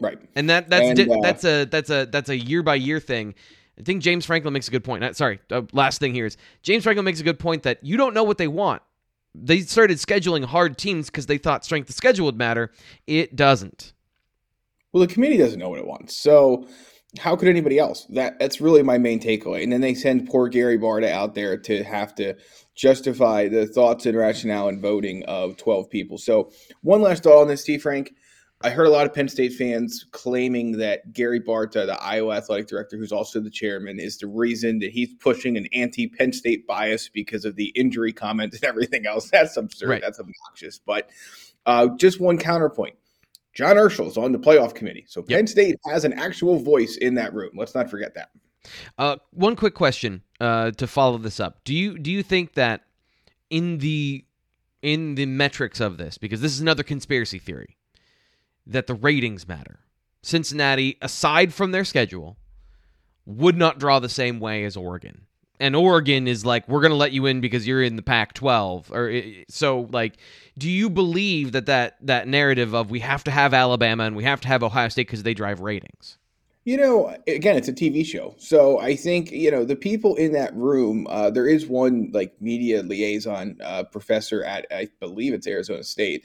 Right. 0.00 0.18
And 0.36 0.48
that 0.50 0.70
that's 0.70 1.00
and, 1.00 1.10
uh, 1.10 1.16
that's 1.22 1.44
a 1.44 1.64
that's 1.64 1.90
a 1.90 2.06
that's 2.06 2.28
a 2.28 2.36
year 2.36 2.62
by 2.62 2.76
year 2.76 3.00
thing. 3.00 3.34
I 3.78 3.82
think 3.82 4.02
James 4.02 4.26
Franklin 4.26 4.52
makes 4.54 4.68
a 4.68 4.70
good 4.70 4.84
point. 4.84 5.16
Sorry, 5.16 5.40
uh, 5.50 5.62
last 5.72 6.00
thing 6.00 6.14
here 6.14 6.26
is 6.26 6.36
James 6.62 6.84
Franklin 6.84 7.04
makes 7.04 7.20
a 7.20 7.24
good 7.24 7.38
point 7.38 7.62
that 7.64 7.82
you 7.82 7.96
don't 7.96 8.14
know 8.14 8.24
what 8.24 8.38
they 8.38 8.48
want. 8.48 8.82
They 9.34 9.60
started 9.60 9.98
scheduling 9.98 10.44
hard 10.44 10.78
teams 10.78 11.06
because 11.06 11.26
they 11.26 11.38
thought 11.38 11.64
strength 11.64 11.88
of 11.88 11.94
schedule 11.94 12.26
would 12.26 12.36
matter. 12.36 12.72
It 13.06 13.36
doesn't. 13.36 13.92
Well, 14.92 15.06
the 15.06 15.12
committee 15.12 15.36
doesn't 15.36 15.58
know 15.58 15.68
what 15.68 15.78
it 15.78 15.86
wants. 15.86 16.16
So 16.16 16.66
how 17.18 17.36
could 17.36 17.48
anybody 17.48 17.78
else? 17.78 18.04
That 18.10 18.38
that's 18.38 18.60
really 18.60 18.82
my 18.82 18.98
main 18.98 19.20
takeaway. 19.20 19.62
And 19.62 19.72
then 19.72 19.80
they 19.80 19.94
send 19.94 20.28
poor 20.28 20.48
Gary 20.48 20.78
Barta 20.78 21.08
out 21.08 21.34
there 21.34 21.56
to 21.56 21.82
have 21.82 22.14
to 22.16 22.34
justify 22.74 23.48
the 23.48 23.66
thoughts 23.66 24.06
and 24.06 24.16
rationale 24.16 24.68
and 24.68 24.80
voting 24.80 25.24
of 25.24 25.56
12 25.56 25.88
people. 25.90 26.18
So 26.18 26.50
one 26.82 27.00
last 27.00 27.22
thought 27.22 27.40
on 27.40 27.48
this, 27.48 27.64
T. 27.64 27.78
Frank. 27.78 28.12
I 28.60 28.70
heard 28.70 28.88
a 28.88 28.90
lot 28.90 29.06
of 29.06 29.14
Penn 29.14 29.28
State 29.28 29.52
fans 29.52 30.04
claiming 30.10 30.78
that 30.78 31.12
Gary 31.12 31.38
Barta, 31.40 31.86
the 31.86 31.96
Iowa 32.02 32.34
athletic 32.34 32.66
director, 32.66 32.96
who's 32.96 33.12
also 33.12 33.38
the 33.38 33.50
chairman, 33.50 34.00
is 34.00 34.18
the 34.18 34.26
reason 34.26 34.80
that 34.80 34.90
he's 34.90 35.14
pushing 35.14 35.56
an 35.56 35.68
anti 35.72 36.08
Penn 36.08 36.32
State 36.32 36.66
bias 36.66 37.08
because 37.08 37.44
of 37.44 37.54
the 37.54 37.66
injury 37.76 38.12
comment 38.12 38.54
and 38.54 38.64
everything 38.64 39.06
else. 39.06 39.30
That's 39.32 39.56
absurd. 39.56 39.88
Right. 39.88 40.02
That's 40.02 40.18
obnoxious. 40.18 40.80
But 40.84 41.08
uh, 41.66 41.90
just 41.96 42.20
one 42.20 42.36
counterpoint. 42.36 42.96
John 43.58 43.74
Urschel 43.74 44.06
is 44.06 44.16
on 44.16 44.30
the 44.30 44.38
playoff 44.38 44.72
committee. 44.72 45.04
So 45.08 45.20
Penn 45.20 45.38
yep. 45.38 45.48
State 45.48 45.76
has 45.90 46.04
an 46.04 46.12
actual 46.12 46.60
voice 46.60 46.96
in 46.96 47.14
that 47.16 47.34
room. 47.34 47.50
Let's 47.56 47.74
not 47.74 47.90
forget 47.90 48.14
that. 48.14 48.30
Uh, 48.96 49.16
one 49.32 49.56
quick 49.56 49.74
question 49.74 50.22
uh, 50.38 50.70
to 50.70 50.86
follow 50.86 51.18
this 51.18 51.40
up. 51.40 51.64
Do 51.64 51.74
you 51.74 51.98
do 51.98 52.08
you 52.08 52.22
think 52.22 52.54
that 52.54 52.82
in 53.50 53.78
the 53.78 54.24
in 54.80 55.16
the 55.16 55.26
metrics 55.26 55.80
of 55.80 55.96
this, 55.96 56.18
because 56.18 56.40
this 56.40 56.52
is 56.52 56.60
another 56.60 56.84
conspiracy 56.84 57.40
theory, 57.40 57.76
that 58.64 58.86
the 58.86 58.94
ratings 58.94 59.48
matter. 59.48 59.80
Cincinnati, 60.22 60.96
aside 61.02 61.52
from 61.52 61.72
their 61.72 61.84
schedule, 61.84 62.36
would 63.26 63.56
not 63.56 63.80
draw 63.80 63.98
the 63.98 64.08
same 64.08 64.38
way 64.38 64.62
as 64.62 64.76
Oregon. 64.76 65.22
And 65.60 65.74
Oregon 65.74 66.28
is 66.28 66.44
like, 66.44 66.68
we're 66.68 66.80
going 66.80 66.90
to 66.90 66.96
let 66.96 67.12
you 67.12 67.26
in 67.26 67.40
because 67.40 67.66
you're 67.66 67.82
in 67.82 67.96
the 67.96 68.02
Pac 68.02 68.32
12. 68.34 68.92
Or 68.92 69.22
so, 69.48 69.88
like, 69.90 70.18
do 70.56 70.70
you 70.70 70.90
believe 70.90 71.52
that, 71.52 71.66
that 71.66 71.96
that 72.00 72.28
narrative 72.28 72.74
of 72.74 72.90
we 72.90 73.00
have 73.00 73.24
to 73.24 73.30
have 73.30 73.54
Alabama 73.54 74.04
and 74.04 74.16
we 74.16 74.24
have 74.24 74.40
to 74.42 74.48
have 74.48 74.62
Ohio 74.62 74.88
State 74.88 75.06
because 75.06 75.22
they 75.22 75.34
drive 75.34 75.60
ratings? 75.60 76.18
You 76.64 76.76
know, 76.76 77.16
again, 77.26 77.56
it's 77.56 77.68
a 77.68 77.72
TV 77.72 78.04
show, 78.04 78.34
so 78.36 78.78
I 78.78 78.94
think 78.94 79.30
you 79.30 79.50
know 79.50 79.64
the 79.64 79.74
people 79.74 80.16
in 80.16 80.32
that 80.32 80.54
room. 80.54 81.06
Uh, 81.08 81.30
there 81.30 81.46
is 81.46 81.66
one 81.66 82.10
like 82.12 82.34
media 82.42 82.82
liaison 82.82 83.56
uh, 83.64 83.84
professor 83.84 84.44
at 84.44 84.66
I 84.70 84.88
believe 85.00 85.32
it's 85.32 85.46
Arizona 85.46 85.82
State. 85.82 86.24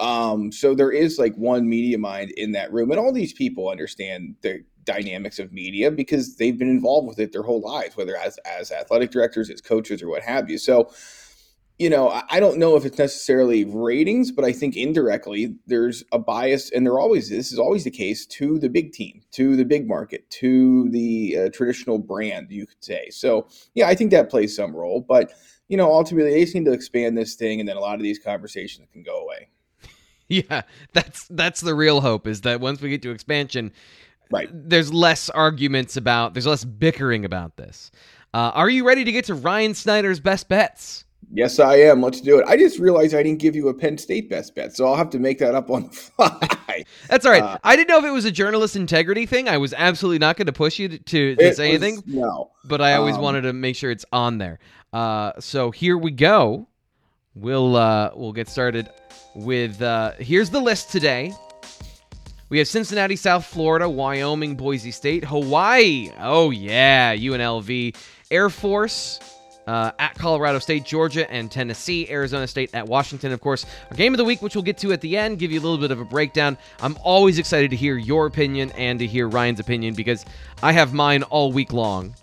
Um, 0.00 0.50
so 0.50 0.74
there 0.74 0.90
is 0.90 1.20
like 1.20 1.36
one 1.36 1.68
media 1.68 1.96
mind 1.96 2.32
in 2.32 2.50
that 2.52 2.72
room, 2.72 2.90
and 2.90 2.98
all 2.98 3.12
these 3.12 3.32
people 3.32 3.68
understand 3.68 4.34
the 4.40 4.64
dynamics 4.84 5.38
of 5.38 5.52
media 5.52 5.90
because 5.90 6.36
they've 6.36 6.58
been 6.58 6.70
involved 6.70 7.08
with 7.08 7.18
it 7.18 7.32
their 7.32 7.42
whole 7.42 7.60
lives, 7.60 7.96
whether 7.96 8.16
as 8.16 8.38
as 8.38 8.70
athletic 8.70 9.10
directors, 9.10 9.50
as 9.50 9.60
coaches, 9.60 10.02
or 10.02 10.08
what 10.08 10.22
have 10.22 10.50
you. 10.50 10.58
So 10.58 10.90
you 11.78 11.90
know, 11.90 12.22
I 12.30 12.38
don't 12.38 12.58
know 12.58 12.76
if 12.76 12.84
it's 12.84 12.98
necessarily 12.98 13.64
ratings, 13.64 14.30
but 14.30 14.44
I 14.44 14.52
think 14.52 14.76
indirectly 14.76 15.56
there's 15.66 16.04
a 16.12 16.20
bias, 16.20 16.70
and 16.70 16.86
there 16.86 17.00
always 17.00 17.30
this 17.30 17.52
is 17.52 17.58
always 17.58 17.82
the 17.82 17.90
case 17.90 18.26
to 18.26 18.60
the 18.60 18.68
big 18.68 18.92
team, 18.92 19.22
to 19.32 19.56
the 19.56 19.64
big 19.64 19.88
market, 19.88 20.30
to 20.30 20.88
the 20.90 21.36
uh, 21.36 21.48
traditional 21.50 21.98
brand, 21.98 22.46
you 22.50 22.66
could 22.66 22.82
say. 22.84 23.10
So, 23.10 23.48
yeah, 23.74 23.88
I 23.88 23.96
think 23.96 24.12
that 24.12 24.30
plays 24.30 24.54
some 24.54 24.74
role, 24.74 25.00
but 25.00 25.32
you 25.66 25.76
know, 25.76 25.92
ultimately 25.92 26.30
they 26.30 26.42
just 26.42 26.54
need 26.54 26.66
to 26.66 26.72
expand 26.72 27.18
this 27.18 27.34
thing, 27.34 27.58
and 27.58 27.68
then 27.68 27.76
a 27.76 27.80
lot 27.80 27.96
of 27.96 28.02
these 28.02 28.20
conversations 28.20 28.88
can 28.92 29.02
go 29.02 29.20
away. 29.20 29.48
Yeah, 30.26 30.62
that's 30.94 31.28
that's 31.28 31.60
the 31.60 31.74
real 31.74 32.00
hope 32.00 32.26
is 32.26 32.40
that 32.40 32.58
once 32.58 32.80
we 32.80 32.88
get 32.88 33.02
to 33.02 33.10
expansion, 33.10 33.72
right, 34.30 34.48
there's 34.52 34.92
less 34.92 35.30
arguments 35.30 35.96
about, 35.96 36.34
there's 36.34 36.46
less 36.46 36.64
bickering 36.64 37.24
about 37.24 37.56
this. 37.56 37.90
Uh, 38.32 38.50
are 38.54 38.68
you 38.68 38.86
ready 38.86 39.04
to 39.04 39.12
get 39.12 39.26
to 39.26 39.34
Ryan 39.34 39.74
Snyder's 39.74 40.20
best 40.20 40.48
bets? 40.48 41.04
Yes, 41.32 41.58
I 41.58 41.76
am. 41.76 42.02
Let's 42.02 42.20
do 42.20 42.38
it. 42.38 42.44
I 42.46 42.56
just 42.56 42.78
realized 42.78 43.14
I 43.14 43.22
didn't 43.22 43.40
give 43.40 43.56
you 43.56 43.68
a 43.68 43.74
Penn 43.74 43.98
State 43.98 44.28
best 44.28 44.54
bet, 44.54 44.76
so 44.76 44.86
I'll 44.86 44.96
have 44.96 45.10
to 45.10 45.18
make 45.18 45.38
that 45.38 45.54
up 45.54 45.70
on 45.70 45.84
the 45.84 45.90
fly. 45.90 46.84
That's 47.08 47.24
all 47.24 47.32
right. 47.32 47.42
Uh, 47.42 47.58
I 47.64 47.76
didn't 47.76 47.88
know 47.88 47.98
if 47.98 48.04
it 48.04 48.10
was 48.10 48.24
a 48.24 48.30
journalist 48.30 48.76
integrity 48.76 49.26
thing. 49.26 49.48
I 49.48 49.58
was 49.58 49.72
absolutely 49.72 50.18
not 50.18 50.36
going 50.36 50.46
to 50.46 50.52
push 50.52 50.78
you 50.78 50.88
to, 50.88 50.98
to, 50.98 51.36
to 51.36 51.54
say 51.54 51.72
was, 51.72 51.82
anything. 51.82 52.02
No, 52.06 52.50
but 52.64 52.80
I 52.80 52.94
always 52.94 53.16
um, 53.16 53.22
wanted 53.22 53.42
to 53.42 53.52
make 53.52 53.76
sure 53.76 53.90
it's 53.90 54.04
on 54.12 54.38
there. 54.38 54.58
Uh, 54.92 55.32
so 55.40 55.70
here 55.70 55.98
we 55.98 56.10
go. 56.10 56.68
We'll 57.34 57.76
uh, 57.76 58.10
we'll 58.14 58.32
get 58.32 58.48
started 58.48 58.88
with 59.34 59.82
uh, 59.82 60.12
here's 60.18 60.50
the 60.50 60.60
list 60.60 60.92
today. 60.92 61.32
We 62.54 62.58
have 62.58 62.68
Cincinnati, 62.68 63.16
South 63.16 63.46
Florida, 63.46 63.90
Wyoming, 63.90 64.54
Boise 64.54 64.92
State, 64.92 65.24
Hawaii. 65.24 66.12
Oh 66.20 66.50
yeah, 66.50 67.12
UNLV, 67.16 67.96
Air 68.30 68.48
Force 68.48 69.18
uh, 69.66 69.90
at 69.98 70.14
Colorado 70.14 70.60
State, 70.60 70.84
Georgia, 70.84 71.28
and 71.28 71.50
Tennessee, 71.50 72.08
Arizona 72.08 72.46
State 72.46 72.70
at 72.72 72.86
Washington, 72.86 73.32
of 73.32 73.40
course. 73.40 73.66
Our 73.90 73.96
game 73.96 74.14
of 74.14 74.18
the 74.18 74.24
week, 74.24 74.40
which 74.40 74.54
we'll 74.54 74.62
get 74.62 74.78
to 74.78 74.92
at 74.92 75.00
the 75.00 75.16
end, 75.16 75.40
give 75.40 75.50
you 75.50 75.58
a 75.58 75.64
little 75.64 75.78
bit 75.78 75.90
of 75.90 75.98
a 75.98 76.04
breakdown. 76.04 76.56
I'm 76.80 76.96
always 77.02 77.40
excited 77.40 77.70
to 77.70 77.76
hear 77.76 77.98
your 77.98 78.26
opinion 78.26 78.70
and 78.76 79.00
to 79.00 79.06
hear 79.08 79.26
Ryan's 79.26 79.58
opinion 79.58 79.94
because 79.94 80.24
I 80.62 80.70
have 80.70 80.94
mine 80.94 81.24
all 81.24 81.50
week 81.50 81.72
long. 81.72 82.14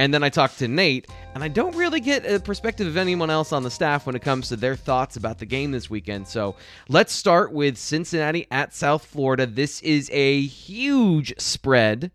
And 0.00 0.14
then 0.14 0.22
I 0.22 0.30
talked 0.30 0.60
to 0.60 0.66
Nate, 0.66 1.08
and 1.34 1.44
I 1.44 1.48
don't 1.48 1.76
really 1.76 2.00
get 2.00 2.24
a 2.24 2.40
perspective 2.40 2.86
of 2.86 2.96
anyone 2.96 3.28
else 3.28 3.52
on 3.52 3.64
the 3.64 3.70
staff 3.70 4.06
when 4.06 4.16
it 4.16 4.22
comes 4.22 4.48
to 4.48 4.56
their 4.56 4.74
thoughts 4.74 5.18
about 5.18 5.38
the 5.38 5.44
game 5.44 5.72
this 5.72 5.90
weekend. 5.90 6.26
So 6.26 6.56
let's 6.88 7.12
start 7.12 7.52
with 7.52 7.76
Cincinnati 7.76 8.46
at 8.50 8.72
South 8.72 9.04
Florida. 9.04 9.44
This 9.44 9.82
is 9.82 10.08
a 10.10 10.40
huge 10.40 11.38
spread, 11.38 12.12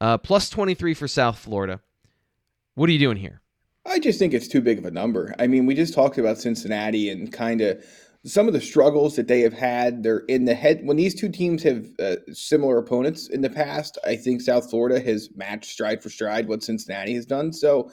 uh, 0.00 0.18
plus 0.18 0.50
23 0.50 0.92
for 0.92 1.06
South 1.06 1.38
Florida. 1.38 1.78
What 2.74 2.88
are 2.88 2.92
you 2.92 2.98
doing 2.98 3.18
here? 3.18 3.40
I 3.86 4.00
just 4.00 4.18
think 4.18 4.34
it's 4.34 4.48
too 4.48 4.60
big 4.60 4.78
of 4.78 4.84
a 4.84 4.90
number. 4.90 5.36
I 5.38 5.46
mean, 5.46 5.66
we 5.66 5.76
just 5.76 5.94
talked 5.94 6.18
about 6.18 6.38
Cincinnati 6.38 7.10
and 7.10 7.32
kind 7.32 7.60
of 7.60 7.80
some 8.24 8.46
of 8.46 8.54
the 8.54 8.60
struggles 8.60 9.16
that 9.16 9.28
they 9.28 9.40
have 9.40 9.52
had. 9.52 10.02
They're 10.02 10.24
in 10.28 10.44
the 10.44 10.54
head 10.54 10.80
when 10.84 10.96
these 10.96 11.14
two 11.14 11.28
teams 11.28 11.62
have 11.62 11.86
uh, 11.98 12.16
similar 12.32 12.78
opponents 12.78 13.28
in 13.28 13.42
the 13.42 13.50
past. 13.50 13.98
I 14.04 14.16
think 14.16 14.40
South 14.40 14.70
Florida 14.70 15.00
has 15.00 15.28
matched 15.36 15.70
stride 15.70 16.02
for 16.02 16.10
stride 16.10 16.48
what 16.48 16.62
Cincinnati 16.62 17.14
has 17.14 17.26
done. 17.26 17.52
So 17.52 17.90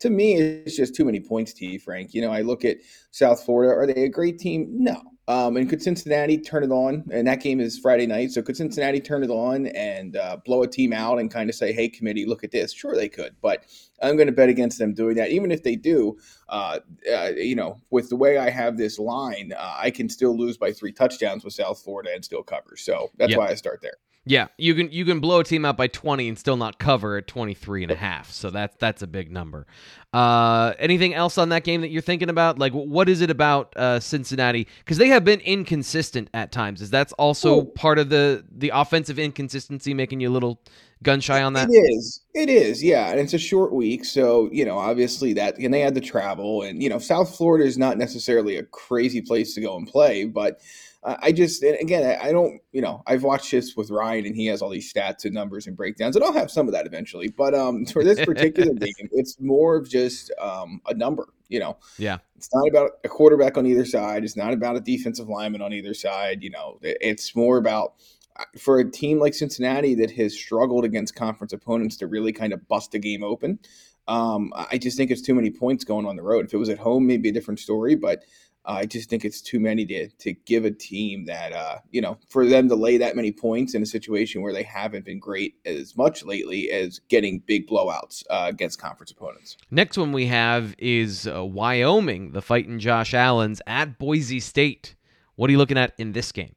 to 0.00 0.10
me, 0.10 0.34
it's 0.34 0.76
just 0.76 0.94
too 0.94 1.04
many 1.04 1.20
points 1.20 1.52
to 1.54 1.66
you, 1.66 1.78
Frank. 1.78 2.14
You 2.14 2.22
know, 2.22 2.32
I 2.32 2.40
look 2.40 2.64
at 2.64 2.78
South 3.10 3.44
Florida. 3.44 3.74
Are 3.74 3.86
they 3.86 4.04
a 4.04 4.08
great 4.08 4.38
team? 4.38 4.66
No. 4.70 5.00
Um, 5.26 5.56
and 5.56 5.68
could 5.70 5.80
Cincinnati 5.80 6.36
turn 6.36 6.64
it 6.64 6.70
on? 6.70 7.04
And 7.10 7.26
that 7.26 7.40
game 7.40 7.58
is 7.58 7.78
Friday 7.78 8.06
night. 8.06 8.32
So 8.32 8.42
could 8.42 8.56
Cincinnati 8.56 9.00
turn 9.00 9.24
it 9.24 9.30
on 9.30 9.68
and 9.68 10.16
uh, 10.16 10.36
blow 10.44 10.62
a 10.62 10.66
team 10.66 10.92
out 10.92 11.18
and 11.18 11.30
kind 11.30 11.48
of 11.48 11.56
say, 11.56 11.72
hey, 11.72 11.88
committee, 11.88 12.26
look 12.26 12.44
at 12.44 12.50
this? 12.50 12.72
Sure, 12.72 12.94
they 12.94 13.08
could. 13.08 13.34
But 13.40 13.64
I'm 14.02 14.16
going 14.16 14.26
to 14.26 14.32
bet 14.32 14.50
against 14.50 14.78
them 14.78 14.92
doing 14.92 15.16
that. 15.16 15.30
Even 15.30 15.50
if 15.50 15.62
they 15.62 15.76
do, 15.76 16.18
uh, 16.50 16.80
uh, 17.10 17.30
you 17.36 17.56
know, 17.56 17.80
with 17.90 18.10
the 18.10 18.16
way 18.16 18.36
I 18.36 18.50
have 18.50 18.76
this 18.76 18.98
line, 18.98 19.54
uh, 19.56 19.76
I 19.78 19.90
can 19.90 20.10
still 20.10 20.36
lose 20.36 20.58
by 20.58 20.72
three 20.72 20.92
touchdowns 20.92 21.42
with 21.42 21.54
South 21.54 21.82
Florida 21.82 22.10
and 22.14 22.22
still 22.22 22.42
cover. 22.42 22.76
So 22.76 23.10
that's 23.16 23.30
yep. 23.30 23.38
why 23.38 23.48
I 23.48 23.54
start 23.54 23.80
there. 23.80 23.96
Yeah, 24.26 24.46
you 24.56 24.74
can 24.74 24.90
you 24.90 25.04
can 25.04 25.20
blow 25.20 25.40
a 25.40 25.44
team 25.44 25.66
out 25.66 25.76
by 25.76 25.86
20 25.86 26.28
and 26.28 26.38
still 26.38 26.56
not 26.56 26.78
cover 26.78 27.18
at 27.18 27.26
23 27.26 27.82
and 27.82 27.92
a 27.92 27.94
half. 27.94 28.30
So 28.30 28.48
that's 28.48 28.74
that's 28.76 29.02
a 29.02 29.06
big 29.06 29.30
number. 29.30 29.66
Uh, 30.14 30.72
anything 30.78 31.12
else 31.12 31.36
on 31.36 31.50
that 31.50 31.64
game 31.64 31.82
that 31.82 31.90
you're 31.90 32.00
thinking 32.00 32.30
about? 32.30 32.58
Like 32.58 32.72
what 32.72 33.10
is 33.10 33.20
it 33.20 33.30
about 33.30 33.76
uh, 33.76 34.00
Cincinnati 34.00 34.66
cuz 34.86 34.96
they 34.96 35.08
have 35.08 35.26
been 35.26 35.40
inconsistent 35.40 36.30
at 36.32 36.52
times. 36.52 36.80
Is 36.80 36.88
that's 36.88 37.12
also 37.14 37.56
oh. 37.56 37.64
part 37.64 37.98
of 37.98 38.08
the 38.08 38.44
the 38.50 38.70
offensive 38.72 39.18
inconsistency 39.18 39.92
making 39.92 40.20
you 40.20 40.30
a 40.30 40.32
little 40.32 40.58
gun 41.02 41.20
shy 41.20 41.42
on 41.42 41.52
that? 41.52 41.68
It 41.68 41.74
is. 41.74 42.22
It 42.32 42.48
is. 42.48 42.82
Yeah, 42.82 43.10
and 43.10 43.20
it's 43.20 43.34
a 43.34 43.38
short 43.38 43.74
week, 43.74 44.06
so, 44.06 44.48
you 44.50 44.64
know, 44.64 44.78
obviously 44.78 45.34
that 45.34 45.58
and 45.58 45.74
they 45.74 45.80
had 45.80 45.94
to 45.96 46.00
travel 46.00 46.62
and 46.62 46.82
you 46.82 46.88
know, 46.88 46.98
South 46.98 47.36
Florida 47.36 47.66
is 47.66 47.76
not 47.76 47.98
necessarily 47.98 48.56
a 48.56 48.62
crazy 48.62 49.20
place 49.20 49.54
to 49.54 49.60
go 49.60 49.76
and 49.76 49.86
play, 49.86 50.24
but 50.24 50.62
I 51.04 51.32
just 51.32 51.62
again 51.62 52.18
I 52.20 52.32
don't 52.32 52.60
you 52.72 52.80
know 52.80 53.02
I've 53.06 53.22
watched 53.22 53.50
this 53.50 53.76
with 53.76 53.90
Ryan 53.90 54.26
and 54.26 54.34
he 54.34 54.46
has 54.46 54.62
all 54.62 54.70
these 54.70 54.90
stats 54.90 55.24
and 55.24 55.34
numbers 55.34 55.66
and 55.66 55.76
breakdowns 55.76 56.16
and 56.16 56.24
I'll 56.24 56.32
have 56.32 56.50
some 56.50 56.66
of 56.66 56.72
that 56.72 56.86
eventually. 56.86 57.28
But 57.28 57.54
um 57.54 57.84
for 57.84 58.02
this 58.02 58.24
particular 58.24 58.72
game, 58.74 59.08
it's 59.12 59.38
more 59.38 59.76
of 59.76 59.88
just 59.88 60.32
um 60.40 60.80
a 60.86 60.94
number. 60.94 61.28
You 61.48 61.60
know, 61.60 61.76
yeah, 61.98 62.18
it's 62.36 62.48
not 62.54 62.66
about 62.68 62.92
a 63.04 63.08
quarterback 63.08 63.58
on 63.58 63.66
either 63.66 63.84
side. 63.84 64.24
It's 64.24 64.36
not 64.36 64.54
about 64.54 64.76
a 64.76 64.80
defensive 64.80 65.28
lineman 65.28 65.60
on 65.60 65.74
either 65.74 65.92
side. 65.92 66.42
You 66.42 66.50
know, 66.50 66.78
it's 66.82 67.36
more 67.36 67.58
about 67.58 67.94
uh, 68.36 68.44
for 68.58 68.80
a 68.80 68.90
team 68.90 69.20
like 69.20 69.34
Cincinnati 69.34 69.94
that 69.96 70.10
has 70.12 70.34
struggled 70.34 70.86
against 70.86 71.14
conference 71.14 71.52
opponents 71.52 71.98
to 71.98 72.06
really 72.06 72.32
kind 72.32 72.54
of 72.54 72.66
bust 72.66 72.94
a 72.94 72.98
game 72.98 73.22
open. 73.22 73.58
Um, 74.06 74.52
I 74.54 74.78
just 74.78 74.96
think 74.96 75.10
it's 75.10 75.22
too 75.22 75.34
many 75.34 75.50
points 75.50 75.84
going 75.84 76.06
on 76.06 76.16
the 76.16 76.22
road. 76.22 76.46
If 76.46 76.54
it 76.54 76.58
was 76.58 76.68
at 76.68 76.78
home, 76.78 77.06
maybe 77.06 77.30
a 77.30 77.32
different 77.32 77.60
story, 77.60 77.94
but 77.94 78.24
I 78.66 78.86
just 78.86 79.10
think 79.10 79.24
it's 79.24 79.40
too 79.40 79.60
many 79.60 79.84
to 79.86 80.08
to 80.08 80.32
give 80.32 80.64
a 80.64 80.70
team 80.70 81.26
that 81.26 81.52
uh, 81.52 81.78
you 81.90 82.00
know 82.00 82.18
for 82.28 82.46
them 82.46 82.68
to 82.68 82.74
lay 82.74 82.96
that 82.98 83.16
many 83.16 83.32
points 83.32 83.74
in 83.74 83.82
a 83.82 83.86
situation 83.86 84.42
where 84.42 84.52
they 84.52 84.62
haven't 84.62 85.04
been 85.04 85.18
great 85.18 85.56
as 85.66 85.96
much 85.96 86.24
lately 86.24 86.70
as 86.70 87.00
getting 87.08 87.40
big 87.40 87.68
blowouts 87.68 88.24
uh, 88.30 88.46
against 88.48 88.80
conference 88.80 89.10
opponents. 89.10 89.56
Next 89.70 89.98
one 89.98 90.12
we 90.12 90.26
have 90.26 90.74
is 90.78 91.26
uh, 91.26 91.44
Wyoming, 91.44 92.32
the 92.32 92.42
fighting 92.42 92.78
Josh 92.78 93.12
Allen's 93.12 93.60
at 93.66 93.98
Boise 93.98 94.40
State. 94.40 94.94
What 95.36 95.50
are 95.50 95.52
you 95.52 95.58
looking 95.58 95.78
at 95.78 95.92
in 95.98 96.12
this 96.12 96.32
game? 96.32 96.54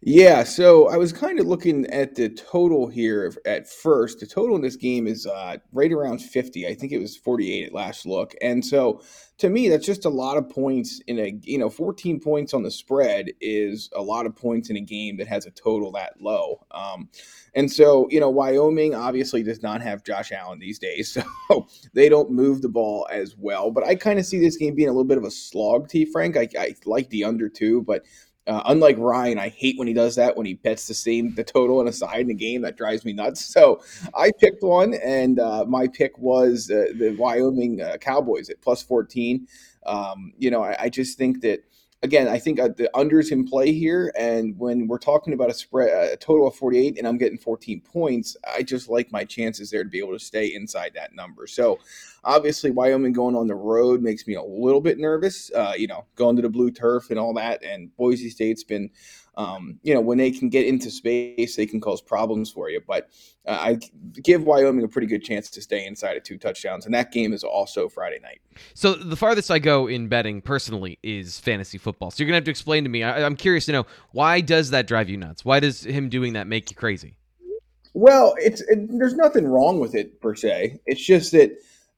Yeah, 0.00 0.44
so 0.44 0.88
I 0.88 0.96
was 0.96 1.12
kind 1.12 1.40
of 1.40 1.46
looking 1.48 1.84
at 1.86 2.14
the 2.14 2.28
total 2.28 2.86
here 2.86 3.34
at 3.44 3.68
first. 3.68 4.20
The 4.20 4.26
total 4.26 4.54
in 4.54 4.62
this 4.62 4.76
game 4.76 5.08
is 5.08 5.26
uh, 5.26 5.56
right 5.72 5.92
around 5.92 6.22
50. 6.22 6.68
I 6.68 6.74
think 6.74 6.92
it 6.92 7.00
was 7.00 7.16
48 7.16 7.66
at 7.66 7.72
last 7.74 8.06
look. 8.06 8.32
And 8.40 8.64
so 8.64 9.02
to 9.38 9.50
me, 9.50 9.68
that's 9.68 9.84
just 9.84 10.04
a 10.04 10.08
lot 10.08 10.36
of 10.36 10.48
points 10.48 11.00
in 11.08 11.18
a, 11.18 11.36
you 11.42 11.58
know, 11.58 11.68
14 11.68 12.20
points 12.20 12.54
on 12.54 12.62
the 12.62 12.70
spread 12.70 13.30
is 13.40 13.90
a 13.92 14.00
lot 14.00 14.24
of 14.24 14.36
points 14.36 14.70
in 14.70 14.76
a 14.76 14.80
game 14.80 15.16
that 15.16 15.26
has 15.26 15.46
a 15.46 15.50
total 15.50 15.90
that 15.92 16.14
low. 16.20 16.64
Um, 16.70 17.08
and 17.56 17.70
so, 17.70 18.06
you 18.08 18.20
know, 18.20 18.30
Wyoming 18.30 18.94
obviously 18.94 19.42
does 19.42 19.62
not 19.64 19.82
have 19.82 20.04
Josh 20.04 20.30
Allen 20.30 20.60
these 20.60 20.78
days. 20.78 21.18
So 21.48 21.66
they 21.94 22.10
don't 22.10 22.30
move 22.30 22.60
the 22.60 22.68
ball 22.68 23.06
as 23.10 23.34
well. 23.38 23.70
But 23.70 23.82
I 23.84 23.94
kind 23.94 24.18
of 24.18 24.26
see 24.26 24.38
this 24.38 24.58
game 24.58 24.74
being 24.74 24.90
a 24.90 24.92
little 24.92 25.04
bit 25.04 25.16
of 25.16 25.24
a 25.24 25.30
slog, 25.30 25.88
T. 25.88 26.04
Frank. 26.04 26.36
I, 26.36 26.46
I 26.58 26.74
like 26.84 27.08
the 27.08 27.24
under 27.24 27.48
two, 27.48 27.80
but 27.82 28.04
uh, 28.48 28.62
unlike 28.66 28.96
Ryan, 28.98 29.38
I 29.38 29.50
hate 29.50 29.78
when 29.78 29.86
he 29.86 29.94
does 29.94 30.16
that 30.16 30.36
when 30.36 30.46
he 30.46 30.54
bets 30.54 30.88
the 30.88 30.94
same 30.94 31.34
the 31.34 31.44
total 31.44 31.80
and 31.80 31.88
a 31.88 31.92
side 31.92 32.20
in 32.20 32.28
the 32.28 32.34
game. 32.34 32.62
That 32.62 32.76
drives 32.76 33.04
me 33.04 33.12
nuts. 33.12 33.44
So 33.44 33.82
I 34.14 34.30
picked 34.40 34.62
one, 34.62 34.94
and 34.94 35.38
uh, 35.38 35.64
my 35.66 35.86
pick 35.86 36.16
was 36.18 36.70
uh, 36.70 36.92
the 36.98 37.14
Wyoming 37.18 37.82
uh, 37.82 37.98
Cowboys 37.98 38.48
at 38.48 38.60
plus 38.62 38.82
fourteen. 38.82 39.46
Um, 39.84 40.32
you 40.38 40.50
know, 40.50 40.62
I, 40.62 40.76
I, 40.84 40.88
just 40.88 41.16
think 41.16 41.40
that 41.42 41.60
again, 42.02 42.28
I 42.28 42.38
think 42.38 42.60
uh, 42.60 42.68
the 42.68 42.90
unders 42.94 43.32
in 43.32 43.44
play 43.44 43.72
here. 43.72 44.12
And 44.16 44.56
when 44.58 44.86
we're 44.86 44.98
talking 44.98 45.32
about 45.32 45.50
a 45.50 45.54
spread, 45.54 46.12
a 46.12 46.16
total 46.16 46.46
of 46.46 46.54
48, 46.54 46.98
and 46.98 47.06
I'm 47.06 47.18
getting 47.18 47.38
14 47.38 47.80
points, 47.80 48.36
I 48.46 48.62
just 48.62 48.88
like 48.88 49.10
my 49.10 49.24
chances 49.24 49.70
there 49.70 49.82
to 49.82 49.90
be 49.90 49.98
able 49.98 50.12
to 50.12 50.24
stay 50.24 50.54
inside 50.54 50.92
that 50.94 51.14
number. 51.14 51.46
So 51.46 51.78
obviously, 52.24 52.70
Wyoming 52.70 53.12
going 53.12 53.34
on 53.34 53.46
the 53.46 53.54
road 53.54 54.02
makes 54.02 54.26
me 54.26 54.34
a 54.34 54.42
little 54.42 54.80
bit 54.80 54.98
nervous, 54.98 55.50
uh, 55.52 55.74
you 55.76 55.86
know, 55.86 56.04
going 56.14 56.36
to 56.36 56.42
the 56.42 56.48
blue 56.48 56.70
turf 56.70 57.10
and 57.10 57.18
all 57.18 57.34
that. 57.34 57.62
And 57.64 57.94
Boise 57.96 58.30
State's 58.30 58.64
been 58.64 58.90
um, 59.38 59.78
you 59.84 59.94
know, 59.94 60.00
when 60.00 60.18
they 60.18 60.32
can 60.32 60.48
get 60.48 60.66
into 60.66 60.90
space, 60.90 61.54
they 61.54 61.64
can 61.64 61.80
cause 61.80 62.02
problems 62.02 62.50
for 62.50 62.68
you. 62.68 62.82
But 62.86 63.08
uh, 63.46 63.52
I 63.52 63.78
give 64.20 64.42
Wyoming 64.42 64.84
a 64.84 64.88
pretty 64.88 65.06
good 65.06 65.22
chance 65.22 65.48
to 65.50 65.62
stay 65.62 65.86
inside 65.86 66.16
of 66.16 66.24
two 66.24 66.36
touchdowns, 66.36 66.86
and 66.86 66.94
that 66.94 67.12
game 67.12 67.32
is 67.32 67.44
also 67.44 67.88
Friday 67.88 68.18
night. 68.20 68.40
So 68.74 68.94
the 68.94 69.14
farthest 69.14 69.48
I 69.50 69.60
go 69.60 69.86
in 69.86 70.08
betting 70.08 70.42
personally 70.42 70.98
is 71.04 71.38
fantasy 71.38 71.78
football. 71.78 72.10
So 72.10 72.22
you're 72.22 72.26
gonna 72.26 72.34
have 72.38 72.44
to 72.44 72.50
explain 72.50 72.82
to 72.82 72.90
me. 72.90 73.04
I, 73.04 73.24
I'm 73.24 73.36
curious 73.36 73.64
to 73.66 73.72
know 73.72 73.86
why 74.10 74.40
does 74.40 74.70
that 74.70 74.88
drive 74.88 75.08
you 75.08 75.16
nuts? 75.16 75.44
Why 75.44 75.60
does 75.60 75.84
him 75.84 76.08
doing 76.08 76.32
that 76.32 76.48
make 76.48 76.68
you 76.70 76.76
crazy? 76.76 77.14
Well, 77.94 78.34
it's 78.38 78.60
it, 78.62 78.88
there's 78.98 79.14
nothing 79.14 79.46
wrong 79.46 79.78
with 79.78 79.94
it 79.94 80.20
per 80.20 80.34
se. 80.34 80.80
It's 80.86 81.04
just 81.04 81.30
that 81.32 81.52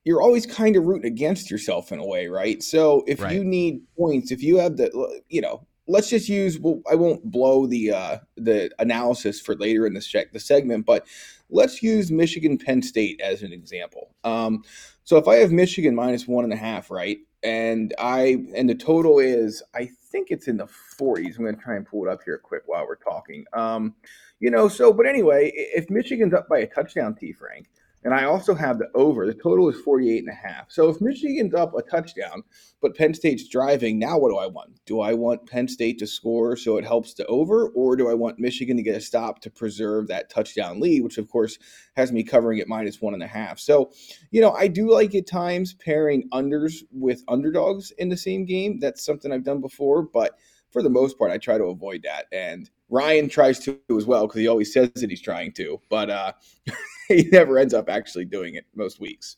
you're 0.04 0.20
always 0.20 0.44
kind 0.44 0.76
of 0.76 0.84
rooting 0.84 1.10
against 1.10 1.50
yourself 1.50 1.90
in 1.90 2.00
a 2.00 2.06
way, 2.06 2.26
right? 2.28 2.62
So 2.62 3.04
if 3.06 3.20
Right. 3.20 3.34
you 3.34 3.44
need 3.44 3.82
points, 3.96 4.30
if 4.30 4.42
you 4.42 4.58
have 4.58 4.76
the, 4.76 5.22
you 5.28 5.40
know, 5.40 5.66
let's 5.90 6.08
just 6.08 6.28
use. 6.28 6.58
Well, 6.58 6.80
I 6.90 6.94
won't 6.94 7.24
blow 7.30 7.66
the 7.66 7.92
uh, 7.92 8.18
the 8.36 8.70
analysis 8.78 9.40
for 9.40 9.54
later 9.56 9.86
in 9.86 9.94
the 9.94 10.00
check 10.00 10.32
the 10.32 10.40
segment, 10.40 10.86
but 10.86 11.06
let's 11.50 11.82
use 11.82 12.10
Michigan 12.10 12.56
Penn 12.56 12.82
State 12.82 13.20
as 13.20 13.42
an 13.42 13.52
example. 13.52 14.14
Um, 14.24 14.62
so 15.04 15.16
if 15.16 15.26
I 15.26 15.36
have 15.36 15.52
Michigan 15.52 15.94
minus 15.94 16.26
one 16.26 16.44
and 16.44 16.52
a 16.52 16.56
half, 16.56 16.90
right, 16.90 17.18
and 17.42 17.92
I 17.98 18.44
and 18.54 18.70
the 18.70 18.74
total 18.74 19.18
is, 19.18 19.62
I 19.74 19.90
think 20.10 20.28
it's 20.30 20.48
in 20.48 20.56
the 20.56 20.68
40s. 20.98 21.36
I'm 21.36 21.44
going 21.44 21.56
to 21.56 21.60
try 21.60 21.76
and 21.76 21.86
pull 21.86 22.06
it 22.06 22.10
up 22.10 22.20
here 22.24 22.38
quick 22.38 22.62
while 22.66 22.86
we're 22.86 22.96
talking. 22.96 23.44
Um, 23.52 23.94
you 24.38 24.50
know, 24.50 24.68
so 24.68 24.92
but 24.92 25.06
anyway, 25.06 25.52
if 25.54 25.90
Michigan's 25.90 26.34
up 26.34 26.48
by 26.48 26.58
a 26.58 26.66
touchdown, 26.66 27.14
T 27.14 27.32
Frank, 27.32 27.68
and 28.02 28.14
I 28.14 28.24
also 28.24 28.54
have 28.54 28.78
the 28.78 28.88
over, 28.94 29.26
the 29.26 29.34
total 29.34 29.68
is 29.68 29.80
48 29.80 30.20
and 30.20 30.28
a 30.28 30.48
half. 30.48 30.70
So 30.70 30.88
if 30.88 31.00
Michigan's 31.00 31.54
up 31.54 31.74
a 31.74 31.82
touchdown, 31.82 32.42
but 32.80 32.96
Penn 32.96 33.12
State's 33.12 33.46
driving, 33.46 33.98
now 33.98 34.18
what 34.18 34.30
do 34.30 34.38
I 34.38 34.46
want? 34.46 34.80
Do 34.86 35.00
I 35.00 35.12
want 35.12 35.46
Penn 35.46 35.68
State 35.68 35.98
to 35.98 36.06
score 36.06 36.56
so 36.56 36.78
it 36.78 36.84
helps 36.84 37.12
the 37.14 37.26
over, 37.26 37.68
or 37.68 37.96
do 37.96 38.08
I 38.08 38.14
want 38.14 38.38
Michigan 38.38 38.76
to 38.78 38.82
get 38.82 38.96
a 38.96 39.00
stop 39.00 39.40
to 39.42 39.50
preserve 39.50 40.08
that 40.08 40.30
touchdown 40.30 40.80
lead, 40.80 41.02
which 41.02 41.18
of 41.18 41.28
course 41.28 41.58
has 41.96 42.10
me 42.10 42.22
covering 42.22 42.58
at 42.60 42.68
minus 42.68 43.02
one 43.02 43.14
and 43.14 43.22
a 43.22 43.26
half? 43.26 43.58
So, 43.58 43.92
you 44.30 44.40
know, 44.40 44.52
I 44.52 44.68
do 44.68 44.90
like 44.90 45.14
at 45.14 45.26
times 45.26 45.74
pairing 45.74 46.28
unders 46.32 46.82
with 46.90 47.22
underdogs 47.28 47.90
in 47.92 48.08
the 48.08 48.16
same 48.16 48.46
game. 48.46 48.80
That's 48.80 49.04
something 49.04 49.30
I've 49.30 49.44
done 49.44 49.60
before, 49.60 50.02
but 50.02 50.38
for 50.70 50.82
the 50.82 50.90
most 50.90 51.18
part, 51.18 51.32
I 51.32 51.38
try 51.38 51.58
to 51.58 51.64
avoid 51.64 52.04
that. 52.04 52.26
And 52.32 52.70
Ryan 52.90 53.28
tries 53.28 53.58
to 53.60 53.78
as 53.96 54.04
well 54.04 54.26
because 54.26 54.40
he 54.40 54.48
always 54.48 54.72
says 54.72 54.90
that 54.96 55.08
he's 55.08 55.20
trying 55.20 55.52
to, 55.52 55.80
but 55.88 56.10
uh, 56.10 56.32
he 57.08 57.28
never 57.30 57.58
ends 57.58 57.72
up 57.72 57.88
actually 57.88 58.24
doing 58.24 58.54
it 58.54 58.66
most 58.74 59.00
weeks. 59.00 59.36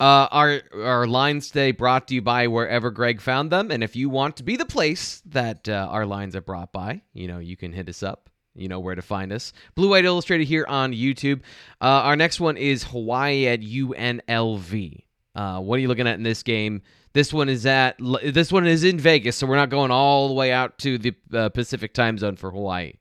Uh, 0.00 0.28
our 0.30 0.60
our 0.74 1.06
lines 1.06 1.48
today 1.48 1.70
brought 1.70 2.08
to 2.08 2.14
you 2.14 2.22
by 2.22 2.46
wherever 2.46 2.90
Greg 2.90 3.20
found 3.20 3.50
them, 3.50 3.70
and 3.70 3.82
if 3.82 3.96
you 3.96 4.10
want 4.10 4.36
to 4.36 4.42
be 4.42 4.56
the 4.56 4.66
place 4.66 5.22
that 5.26 5.68
uh, 5.68 5.88
our 5.90 6.06
lines 6.06 6.36
are 6.36 6.40
brought 6.40 6.72
by, 6.72 7.00
you 7.14 7.28
know 7.28 7.38
you 7.38 7.56
can 7.56 7.72
hit 7.72 7.88
us 7.88 8.02
up. 8.02 8.28
You 8.54 8.68
know 8.68 8.80
where 8.80 8.96
to 8.96 9.02
find 9.02 9.32
us. 9.32 9.52
Blue 9.76 9.90
White 9.90 10.04
Illustrated 10.04 10.48
here 10.48 10.66
on 10.68 10.92
YouTube. 10.92 11.40
Uh, 11.80 12.02
our 12.02 12.16
next 12.16 12.40
one 12.40 12.56
is 12.56 12.82
Hawaii 12.82 13.46
at 13.46 13.60
UNLV. 13.60 15.04
Uh, 15.34 15.60
what 15.60 15.76
are 15.76 15.78
you 15.80 15.86
looking 15.86 16.08
at 16.08 16.16
in 16.16 16.24
this 16.24 16.42
game? 16.42 16.82
This 17.12 17.32
one 17.32 17.48
is 17.48 17.66
at 17.66 17.96
this 17.98 18.52
one 18.52 18.66
is 18.66 18.84
in 18.84 18.98
Vegas, 18.98 19.36
so 19.36 19.46
we're 19.46 19.56
not 19.56 19.70
going 19.70 19.90
all 19.90 20.28
the 20.28 20.34
way 20.34 20.52
out 20.52 20.78
to 20.78 20.98
the 20.98 21.14
uh, 21.32 21.48
Pacific 21.48 21.94
time 21.94 22.18
zone 22.18 22.36
for 22.36 22.50
Hawaii. 22.50 22.94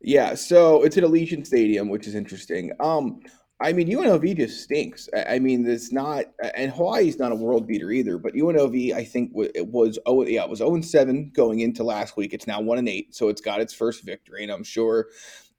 Yeah, 0.00 0.34
so 0.34 0.82
it's 0.82 0.96
at 0.96 1.04
Allegiant 1.04 1.46
Stadium, 1.46 1.88
which 1.88 2.06
is 2.06 2.14
interesting. 2.14 2.72
Um, 2.80 3.20
I 3.60 3.72
mean, 3.72 3.88
UNLV 3.88 4.36
just 4.36 4.62
stinks. 4.62 5.08
I 5.14 5.36
I 5.36 5.38
mean, 5.38 5.66
it's 5.66 5.92
not, 5.92 6.26
and 6.54 6.70
Hawaii's 6.70 7.18
not 7.18 7.32
a 7.32 7.36
world 7.36 7.66
beater 7.66 7.90
either. 7.90 8.18
But 8.18 8.34
UNLV, 8.34 8.92
I 8.92 9.04
think, 9.04 9.30
wa- 9.32 9.46
it 9.54 9.66
was 9.66 9.98
oh 10.06 10.24
yeah, 10.26 10.44
it 10.44 10.50
was 10.50 10.58
zero 10.58 10.74
and 10.74 10.84
seven 10.84 11.30
going 11.34 11.60
into 11.60 11.82
last 11.82 12.16
week. 12.16 12.34
It's 12.34 12.46
now 12.46 12.60
one 12.60 12.78
and 12.78 12.88
eight, 12.88 13.14
so 13.14 13.28
it's 13.28 13.40
got 13.40 13.60
its 13.60 13.72
first 13.72 14.04
victory, 14.04 14.42
and 14.42 14.52
I'm 14.52 14.64
sure 14.64 15.06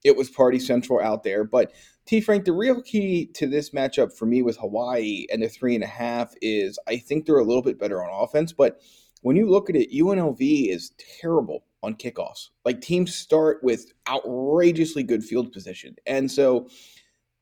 it 0.04 0.16
was 0.16 0.30
party 0.30 0.60
central 0.60 1.00
out 1.00 1.24
there. 1.24 1.44
But 1.44 1.72
T 2.08 2.22
Frank, 2.22 2.46
the 2.46 2.52
real 2.52 2.80
key 2.80 3.26
to 3.34 3.46
this 3.46 3.70
matchup 3.70 4.16
for 4.16 4.24
me 4.24 4.40
with 4.40 4.56
Hawaii 4.56 5.26
and 5.30 5.42
the 5.42 5.48
three 5.48 5.74
and 5.74 5.84
a 5.84 5.88
half 5.88 6.32
is 6.40 6.78
I 6.88 6.96
think 6.96 7.26
they're 7.26 7.36
a 7.36 7.44
little 7.44 7.62
bit 7.62 7.78
better 7.78 8.02
on 8.02 8.24
offense, 8.24 8.50
but 8.50 8.80
when 9.20 9.36
you 9.36 9.46
look 9.46 9.68
at 9.68 9.76
it, 9.76 9.92
UNLV 9.92 10.40
is 10.70 10.92
terrible 11.20 11.66
on 11.82 11.96
kickoffs. 11.96 12.48
Like 12.64 12.80
teams 12.80 13.14
start 13.14 13.58
with 13.62 13.92
outrageously 14.08 15.02
good 15.02 15.22
field 15.22 15.52
position. 15.52 15.96
And 16.06 16.30
so 16.30 16.70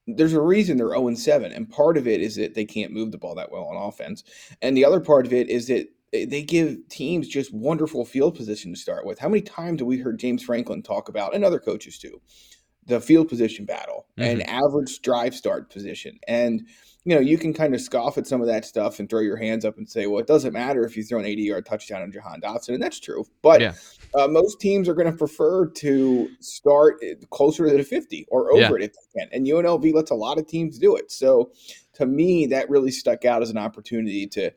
there's 0.08 0.32
a 0.32 0.40
reason 0.40 0.78
they're 0.78 0.88
0 0.88 1.14
7. 1.14 1.52
And 1.52 1.70
part 1.70 1.96
of 1.96 2.08
it 2.08 2.20
is 2.20 2.34
that 2.34 2.54
they 2.54 2.64
can't 2.64 2.92
move 2.92 3.12
the 3.12 3.18
ball 3.18 3.36
that 3.36 3.52
well 3.52 3.66
on 3.66 3.76
offense. 3.76 4.24
And 4.62 4.76
the 4.76 4.84
other 4.84 4.98
part 4.98 5.26
of 5.26 5.32
it 5.32 5.48
is 5.48 5.68
that 5.68 5.86
they 6.12 6.42
give 6.42 6.78
teams 6.88 7.28
just 7.28 7.54
wonderful 7.54 8.04
field 8.04 8.34
position 8.34 8.72
to 8.72 8.80
start 8.80 9.06
with. 9.06 9.20
How 9.20 9.28
many 9.28 9.42
times 9.42 9.80
have 9.80 9.86
we 9.86 9.98
heard 9.98 10.18
James 10.18 10.42
Franklin 10.42 10.82
talk 10.82 11.08
about, 11.08 11.34
and 11.36 11.44
other 11.44 11.60
coaches 11.60 11.98
too, 11.98 12.20
the 12.86 13.00
field 13.00 13.28
position 13.28 13.64
battle 13.64 14.06
and 14.16 14.40
mm-hmm. 14.40 14.50
average 14.50 15.00
drive 15.02 15.34
start 15.34 15.70
position? 15.70 16.18
And 16.26 16.66
you 17.06 17.14
know, 17.14 17.20
you 17.20 17.38
can 17.38 17.54
kind 17.54 17.72
of 17.72 17.80
scoff 17.80 18.18
at 18.18 18.26
some 18.26 18.40
of 18.40 18.48
that 18.48 18.64
stuff 18.64 18.98
and 18.98 19.08
throw 19.08 19.20
your 19.20 19.36
hands 19.36 19.64
up 19.64 19.78
and 19.78 19.88
say, 19.88 20.08
well, 20.08 20.18
it 20.18 20.26
doesn't 20.26 20.52
matter 20.52 20.84
if 20.84 20.96
you 20.96 21.04
throw 21.04 21.20
an 21.20 21.24
80 21.24 21.42
yard 21.42 21.64
touchdown 21.64 22.02
on 22.02 22.10
Jahan 22.10 22.40
Dotson. 22.40 22.70
And 22.70 22.82
that's 22.82 22.98
true. 22.98 23.24
But 23.42 23.60
Yeah. 23.60 23.74
uh, 24.12 24.26
most 24.26 24.60
teams 24.60 24.88
are 24.88 24.94
going 24.94 25.08
to 25.08 25.16
prefer 25.16 25.68
to 25.68 26.28
start 26.40 26.96
eh, 27.04 27.14
closer 27.30 27.68
to 27.68 27.76
the 27.76 27.84
50 27.84 28.26
or 28.28 28.50
over 28.52 28.60
Yeah. 28.60 28.74
it 28.74 28.82
if 28.82 28.92
they 28.92 29.20
can. 29.20 29.28
And 29.30 29.46
UNLV 29.46 29.94
lets 29.94 30.10
a 30.10 30.16
lot 30.16 30.36
of 30.36 30.48
teams 30.48 30.80
do 30.80 30.96
it. 30.96 31.12
So 31.12 31.52
to 31.94 32.06
me, 32.06 32.46
that 32.46 32.68
really 32.68 32.90
stuck 32.90 33.24
out 33.24 33.40
as 33.40 33.50
an 33.50 33.58
opportunity 33.58 34.26
to 34.26 34.50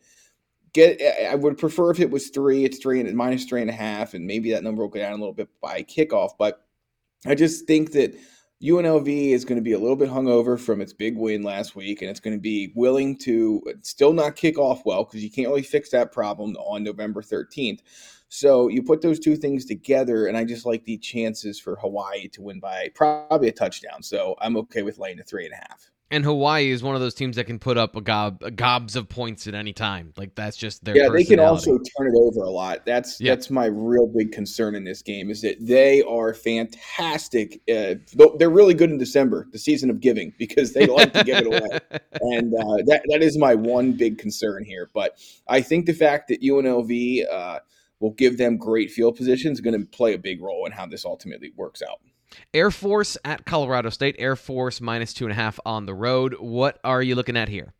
get. 0.73 0.99
Eh, 0.99 1.29
I 1.29 1.35
would 1.35 1.55
prefer 1.59 1.91
if 1.91 1.99
it 1.99 2.09
was 2.09 2.29
three, 2.29 2.65
it's 2.65 2.79
three 2.79 2.99
and 2.99 3.15
minus 3.15 3.45
three 3.45 3.61
and 3.61 3.69
a 3.69 3.73
half, 3.73 4.15
and 4.15 4.25
maybe 4.25 4.49
that 4.53 4.63
number 4.63 4.81
will 4.81 4.89
go 4.89 4.99
down 4.99 5.11
a 5.13 5.17
little 5.17 5.33
bit 5.35 5.49
by 5.61 5.83
kickoff. 5.83 6.31
But 6.39 6.65
I 7.25 7.35
just 7.35 7.65
think 7.67 7.91
that 7.91 8.15
UNLV 8.63 9.31
is 9.31 9.45
going 9.45 9.57
to 9.57 9.63
be 9.63 9.71
a 9.71 9.79
little 9.79 9.95
bit 9.95 10.09
hungover 10.09 10.59
from 10.59 10.81
its 10.81 10.91
big 10.91 11.17
win 11.17 11.43
last 11.43 11.75
week, 11.75 12.01
and 12.01 12.11
it's 12.11 12.19
going 12.19 12.35
to 12.35 12.41
be 12.41 12.73
willing 12.75 13.17
to 13.19 13.61
uh, 13.69 13.73
still 13.83 14.11
not 14.11 14.35
kick 14.35 14.57
off 14.57 14.85
well 14.85 15.05
because 15.05 15.23
you 15.23 15.31
can't 15.31 15.47
really 15.47 15.61
fix 15.61 15.89
that 15.89 16.11
problem 16.11 16.55
on 16.57 16.83
November 16.83 17.21
13th. 17.21 17.79
So 18.27 18.67
you 18.67 18.83
put 18.83 19.01
those 19.01 19.19
two 19.19 19.35
things 19.35 19.65
together, 19.65 20.27
and 20.27 20.37
I 20.37 20.43
just 20.43 20.65
like 20.65 20.83
the 20.83 20.97
chances 20.97 21.59
for 21.59 21.77
Hawaii 21.77 22.27
to 22.29 22.41
win 22.41 22.59
by 22.59 22.89
probably 22.95 23.47
a 23.47 23.53
touchdown. 23.53 24.03
So 24.03 24.35
I'm 24.39 24.57
okay 24.57 24.83
with 24.83 24.99
laying 24.99 25.19
a 25.19 25.23
three 25.23 25.45
and 25.45 25.53
a 25.53 25.57
half. 25.57 25.89
And 26.11 26.25
Hawaii 26.25 26.71
is 26.71 26.81
one 26.81 26.95
of 26.95 27.01
those 27.01 27.13
teams 27.13 27.35
that 27.35 27.43
can 27.45 27.59
put 27.59 27.77
up 27.77 27.95
a 27.95 28.01
gob 28.01 28.41
a 28.41 28.49
gobs 28.49 28.95
of 28.95 29.07
points 29.09 29.45
at 29.45 29.53
any 29.53 29.73
time. 29.73 30.11
Like 30.17 30.33
that's 30.33 30.57
just 30.57 30.83
their 30.83 30.97
yeah, 30.97 31.09
they 31.09 31.23
can 31.23 31.39
also 31.39 31.77
turn 31.77 32.07
it 32.07 32.15
over 32.15 32.41
a 32.41 32.49
lot. 32.49 32.85
That's 32.85 33.21
Yeah. 33.21 33.35
that's 33.35 33.51
my 33.51 33.65
real 33.65 34.07
big 34.07 34.31
concern 34.31 34.73
in 34.73 34.83
this 34.83 35.03
game 35.03 35.29
is 35.29 35.41
that 35.43 35.57
they 35.59 36.01
are 36.01 36.33
fantastic. 36.33 37.61
Uh, 37.71 37.95
they're 38.37 38.49
really 38.49 38.73
good 38.73 38.89
in 38.89 38.97
December, 38.97 39.47
the 39.51 39.59
season 39.59 39.91
of 39.91 39.99
giving, 39.99 40.33
because 40.39 40.73
they 40.73 40.87
like 40.87 41.13
to 41.13 41.23
give 41.23 41.45
it 41.45 41.47
away. 41.47 41.79
and 42.21 42.53
uh, 42.55 42.77
that 42.87 43.03
that 43.09 43.21
is 43.21 43.37
my 43.37 43.53
one 43.53 43.91
big 43.93 44.17
concern 44.17 44.65
here. 44.65 44.89
But 44.93 45.19
I 45.47 45.61
think 45.61 45.85
the 45.85 45.93
fact 45.93 46.29
that 46.29 46.41
UNLV 46.41 47.31
uh, 47.31 47.59
will 47.99 48.11
give 48.11 48.37
them 48.37 48.57
great 48.57 48.89
field 48.89 49.15
position 49.15 49.51
is 49.51 49.61
going 49.61 49.79
to 49.79 49.85
play 49.85 50.13
a 50.13 50.19
big 50.19 50.41
role 50.41 50.65
in 50.65 50.71
how 50.71 50.87
this 50.87 51.05
ultimately 51.05 51.51
works 51.55 51.83
out. 51.87 51.99
Air 52.53 52.71
Force 52.71 53.17
at 53.25 53.45
Colorado 53.45 53.89
State. 53.89 54.15
Air 54.19 54.35
Force 54.35 54.81
minus 54.81 55.13
two 55.13 55.25
and 55.25 55.31
a 55.31 55.35
half 55.35 55.59
on 55.65 55.85
the 55.85 55.93
road. 55.93 56.35
What 56.39 56.79
are 56.83 57.01
you 57.01 57.15
looking 57.15 57.37
at 57.37 57.49
here? 57.49 57.73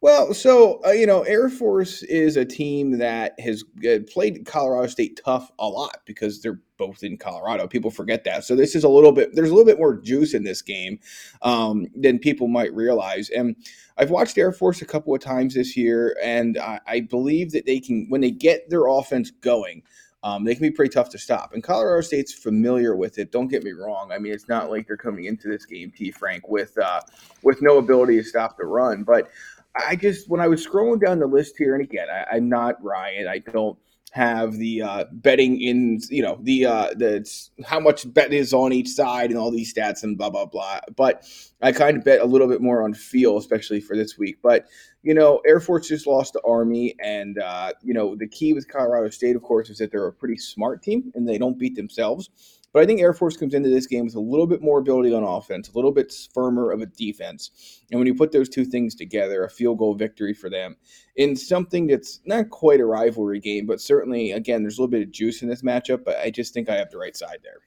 Well, 0.00 0.32
so 0.32 0.80
uh, 0.86 0.90
you 0.90 1.06
know, 1.06 1.22
Air 1.22 1.48
Force 1.48 2.04
is 2.04 2.36
a 2.36 2.44
team 2.44 2.98
that 2.98 3.38
has 3.40 3.64
uh, 3.88 3.98
played 4.08 4.46
Colorado 4.46 4.86
State 4.86 5.20
tough 5.24 5.50
a 5.58 5.66
lot 5.66 6.02
because 6.04 6.40
they're 6.40 6.60
both 6.76 7.02
in 7.02 7.16
Colorado. 7.16 7.66
People 7.66 7.90
forget 7.90 8.22
that. 8.22 8.44
So 8.44 8.54
this 8.54 8.76
is 8.76 8.84
a 8.84 8.88
little 8.88 9.10
bit. 9.10 9.34
There's 9.34 9.50
a 9.50 9.52
little 9.52 9.66
bit 9.66 9.78
more 9.78 9.96
juice 9.96 10.34
in 10.34 10.44
this 10.44 10.62
game 10.62 11.00
um, 11.42 11.88
than 11.96 12.20
people 12.20 12.46
might 12.46 12.72
realize. 12.72 13.28
And 13.30 13.56
I've 13.96 14.10
watched 14.10 14.38
Air 14.38 14.52
Force 14.52 14.82
a 14.82 14.86
couple 14.86 15.12
of 15.12 15.20
times 15.20 15.54
this 15.54 15.76
year, 15.76 16.16
and 16.22 16.58
I, 16.58 16.78
I 16.86 17.00
believe 17.00 17.50
that 17.50 17.66
they 17.66 17.80
can 17.80 18.06
when 18.08 18.20
they 18.20 18.30
get 18.30 18.70
their 18.70 18.86
offense 18.86 19.32
going. 19.32 19.82
Um, 20.22 20.44
they 20.44 20.54
can 20.54 20.62
be 20.62 20.70
pretty 20.70 20.92
tough 20.92 21.10
to 21.10 21.18
stop. 21.18 21.54
And 21.54 21.62
Colorado 21.62 22.00
State's 22.00 22.32
familiar 22.32 22.96
with 22.96 23.18
it. 23.18 23.30
Don't 23.30 23.48
get 23.48 23.62
me 23.62 23.70
wrong. 23.70 24.10
I 24.10 24.18
mean, 24.18 24.32
it's 24.32 24.48
not 24.48 24.70
like 24.70 24.86
they're 24.86 24.96
coming 24.96 25.26
into 25.26 25.48
this 25.48 25.64
game, 25.64 25.92
T. 25.96 26.10
Frank, 26.10 26.48
with 26.48 26.76
uh, 26.78 27.00
with 27.42 27.62
no 27.62 27.78
ability 27.78 28.16
to 28.16 28.24
stop 28.24 28.56
the 28.56 28.66
run. 28.66 29.04
But 29.04 29.30
I 29.76 29.94
just 29.94 30.28
when 30.28 30.40
I 30.40 30.48
was 30.48 30.66
scrolling 30.66 31.00
down 31.00 31.20
the 31.20 31.26
list 31.26 31.56
here, 31.56 31.74
and 31.74 31.82
again, 31.82 32.08
I, 32.10 32.36
I'm 32.36 32.48
not 32.48 32.82
Ryan. 32.82 33.28
I 33.28 33.38
don't 33.38 33.78
have 34.18 34.54
the 34.54 34.82
uh, 34.82 35.04
betting 35.12 35.60
in, 35.60 36.00
you 36.10 36.22
know, 36.22 36.38
the 36.42 36.66
uh, 36.66 36.88
the 36.96 37.24
how 37.64 37.78
much 37.78 38.12
bet 38.12 38.32
is 38.32 38.52
on 38.52 38.72
each 38.72 38.88
side 38.88 39.30
and 39.30 39.38
all 39.38 39.52
these 39.52 39.72
stats 39.72 40.02
and 40.02 40.18
blah 40.18 40.28
blah 40.28 40.44
blah. 40.44 40.80
But 40.96 41.24
I 41.62 41.70
kind 41.70 41.96
of 41.96 42.04
bet 42.04 42.20
a 42.20 42.24
little 42.24 42.48
bit 42.48 42.60
more 42.60 42.82
on 42.82 42.94
feel, 42.94 43.38
especially 43.38 43.80
for 43.80 43.96
this 43.96 44.18
week. 44.18 44.38
But 44.42 44.66
you 45.02 45.14
know, 45.14 45.40
Air 45.46 45.60
Force 45.60 45.86
just 45.86 46.06
lost 46.08 46.32
to 46.32 46.42
Army, 46.44 46.96
and 47.00 47.38
uh, 47.38 47.72
you 47.82 47.94
know 47.94 48.16
the 48.16 48.26
key 48.26 48.52
with 48.52 48.68
Colorado 48.68 49.08
State, 49.10 49.36
of 49.36 49.42
course, 49.42 49.70
is 49.70 49.78
that 49.78 49.92
they're 49.92 50.08
a 50.08 50.12
pretty 50.12 50.36
smart 50.36 50.82
team 50.82 51.12
and 51.14 51.28
they 51.28 51.38
don't 51.38 51.58
beat 51.58 51.76
themselves. 51.76 52.28
But 52.72 52.82
I 52.82 52.86
think 52.86 53.00
Air 53.00 53.14
Force 53.14 53.36
comes 53.36 53.54
into 53.54 53.70
this 53.70 53.86
game 53.86 54.04
with 54.04 54.14
a 54.14 54.20
little 54.20 54.46
bit 54.46 54.60
more 54.60 54.78
ability 54.78 55.12
on 55.14 55.22
offense, 55.22 55.68
a 55.70 55.72
little 55.74 55.90
bit 55.90 56.12
firmer 56.34 56.70
of 56.70 56.82
a 56.82 56.86
defense. 56.86 57.82
And 57.90 57.98
when 57.98 58.06
you 58.06 58.14
put 58.14 58.30
those 58.30 58.48
two 58.48 58.64
things 58.64 58.94
together, 58.94 59.44
a 59.44 59.48
field 59.50 59.78
goal 59.78 59.94
victory 59.94 60.34
for 60.34 60.50
them 60.50 60.76
in 61.16 61.34
something 61.34 61.86
that's 61.86 62.20
not 62.26 62.50
quite 62.50 62.80
a 62.80 62.84
rivalry 62.84 63.40
game, 63.40 63.64
but 63.66 63.80
certainly, 63.80 64.32
again, 64.32 64.62
there's 64.62 64.78
a 64.78 64.82
little 64.82 64.90
bit 64.90 65.02
of 65.02 65.10
juice 65.10 65.40
in 65.42 65.48
this 65.48 65.62
matchup. 65.62 66.04
But 66.04 66.18
I 66.18 66.30
just 66.30 66.52
think 66.52 66.68
I 66.68 66.76
have 66.76 66.90
the 66.90 66.98
right 66.98 67.16
side 67.16 67.38
there. 67.42 67.60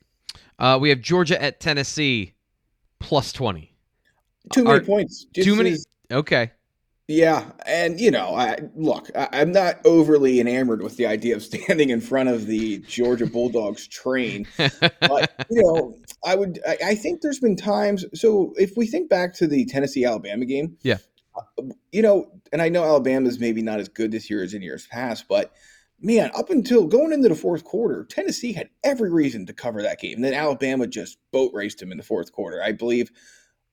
Uh, 0.60 0.78
we 0.78 0.90
have 0.90 1.02
Georgia 1.02 1.42
at 1.42 1.60
Tennessee 1.60 2.36
plus 3.00 3.34
20. 3.34 3.76
Too 4.54 4.64
many 4.64 4.78
Are- 4.78 4.82
points. 4.84 5.26
Just 5.34 5.48
too 5.48 5.56
many. 5.56 5.72
is- 5.72 5.88
Okay. 6.12 6.52
Yeah, 7.12 7.52
and 7.66 8.00
you 8.00 8.10
know, 8.10 8.36
I, 8.36 8.58
look, 8.74 9.10
I, 9.16 9.42
am 9.42 9.52
not 9.52 9.82
overly 9.84 10.40
enamored 10.40 10.82
with 10.82 10.96
the 10.96 11.08
idea 11.08 11.36
of 11.36 11.44
standing 11.44 11.90
in 11.90 12.00
front 12.00 12.30
of 12.30 12.48
the 12.48 12.80
Georgia 12.80 13.26
Bulldogs 13.26 13.86
train, 13.88 14.48
but 14.58 15.46
you 15.50 15.62
know, 15.62 15.98
I 16.24 16.36
would. 16.36 16.60
I, 16.66 16.78
I, 16.86 16.96
think 16.96 17.22
there's 17.22 17.40
been 17.40 17.58
times. 17.58 18.06
So 18.14 18.54
if 18.58 18.78
we 18.78 18.88
think 18.88 19.10
back 19.10 19.34
to 19.36 19.48
the 19.48 19.66
Tennessee 19.66 20.06
Alabama 20.06 20.46
game, 20.46 20.78
yeah, 20.84 21.00
uh, 21.36 21.64
you 21.92 22.02
know, 22.02 22.32
and 22.54 22.62
I 22.62 22.70
know 22.70 22.86
Alabama's 22.86 23.40
maybe 23.40 23.62
not 23.62 23.82
as 23.82 23.90
good 23.90 24.12
this 24.12 24.30
year 24.30 24.42
as 24.42 24.54
in 24.54 24.62
years 24.62 24.88
past, 24.88 25.26
but 25.28 25.52
man, 26.00 26.32
up 26.34 26.50
until 26.50 26.88
going 26.88 27.12
into 27.12 27.28
the 27.28 27.36
fourth 27.36 27.66
quarter, 27.66 28.06
Tennessee 28.06 28.54
had 28.54 28.70
every 28.86 29.12
reason 29.12 29.46
to 29.48 29.54
cover 29.54 29.82
that 29.82 30.00
game. 30.00 30.16
And 30.16 30.24
then 30.24 30.34
Alabama 30.34 30.88
just 30.88 31.18
boat 31.32 31.52
raced 31.54 31.82
him 31.82 31.92
in 31.92 31.98
the 31.98 32.04
fourth 32.04 32.32
quarter. 32.32 32.64
I 32.64 32.72
believe 32.72 33.12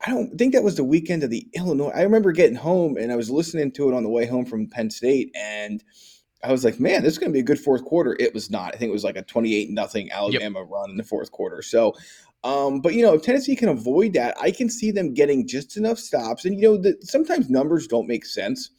I 0.06 0.10
don't 0.10 0.38
think 0.38 0.52
that 0.52 0.62
was 0.62 0.76
the 0.76 0.84
weekend 0.84 1.24
of 1.24 1.30
the 1.30 1.46
Illinois. 1.54 1.90
I 1.90 2.02
remember 2.02 2.30
getting 2.32 2.56
home 2.56 2.96
and 2.96 3.10
I 3.10 3.16
was 3.16 3.30
listening 3.30 3.72
to 3.72 3.88
it 3.88 3.94
on 3.94 4.04
the 4.04 4.08
way 4.08 4.26
home 4.26 4.44
from 4.44 4.68
Penn 4.68 4.90
State, 4.90 5.34
and 5.34 5.82
I 6.44 6.52
was 6.52 6.64
like, 6.64 6.78
"Man, 6.78 7.02
this 7.02 7.14
is 7.14 7.18
going 7.18 7.32
to 7.32 7.36
be 7.36 7.40
a 7.40 7.44
good 7.44 7.58
fourth 7.58 7.84
quarter." 7.84 8.16
It 8.20 8.32
was 8.32 8.50
not. 8.50 8.74
I 8.74 8.78
think 8.78 8.90
it 8.90 8.92
was 8.92 9.04
like 9.04 9.16
a 9.16 9.22
twenty-eight 9.22 9.70
nothing 9.70 10.10
Alabama 10.12 10.60
yep. 10.60 10.68
run 10.70 10.90
in 10.90 10.96
the 10.96 11.02
fourth 11.02 11.32
quarter. 11.32 11.62
So, 11.62 11.94
um, 12.44 12.80
but 12.80 12.94
you 12.94 13.02
know, 13.02 13.14
if 13.14 13.22
Tennessee 13.22 13.56
can 13.56 13.68
avoid 13.70 14.12
that, 14.12 14.36
I 14.40 14.52
can 14.52 14.70
see 14.70 14.92
them 14.92 15.14
getting 15.14 15.48
just 15.48 15.76
enough 15.76 15.98
stops. 15.98 16.44
And 16.44 16.54
you 16.54 16.62
know, 16.62 16.76
the, 16.76 16.96
sometimes 17.00 17.50
numbers 17.50 17.88
don't 17.88 18.06
make 18.06 18.24
sense. 18.24 18.70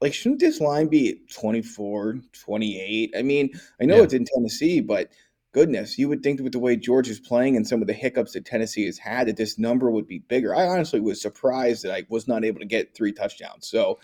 Like, 0.00 0.14
shouldn't 0.14 0.40
this 0.40 0.60
line 0.60 0.88
be 0.88 1.20
24, 1.32 2.18
28? 2.32 3.14
I 3.16 3.22
mean, 3.22 3.50
I 3.80 3.84
know 3.84 3.96
yeah. 3.96 4.02
it's 4.02 4.14
in 4.14 4.24
Tennessee, 4.24 4.80
but 4.80 5.10
goodness, 5.54 5.98
you 5.98 6.08
would 6.08 6.22
think 6.22 6.40
with 6.40 6.52
the 6.52 6.58
way 6.58 6.76
Georgia 6.76 7.12
is 7.12 7.20
playing 7.20 7.56
and 7.56 7.66
some 7.66 7.80
of 7.80 7.86
the 7.86 7.94
hiccups 7.94 8.32
that 8.32 8.44
Tennessee 8.44 8.84
has 8.84 8.98
had, 8.98 9.28
that 9.28 9.36
this 9.36 9.58
number 9.58 9.90
would 9.90 10.06
be 10.06 10.18
bigger. 10.18 10.54
I 10.54 10.66
honestly 10.66 11.00
was 11.00 11.22
surprised 11.22 11.84
that 11.84 11.94
I 11.94 12.04
was 12.10 12.28
not 12.28 12.44
able 12.44 12.58
to 12.58 12.66
get 12.66 12.94
three 12.94 13.12
touchdowns. 13.12 13.68
So, 13.68 14.00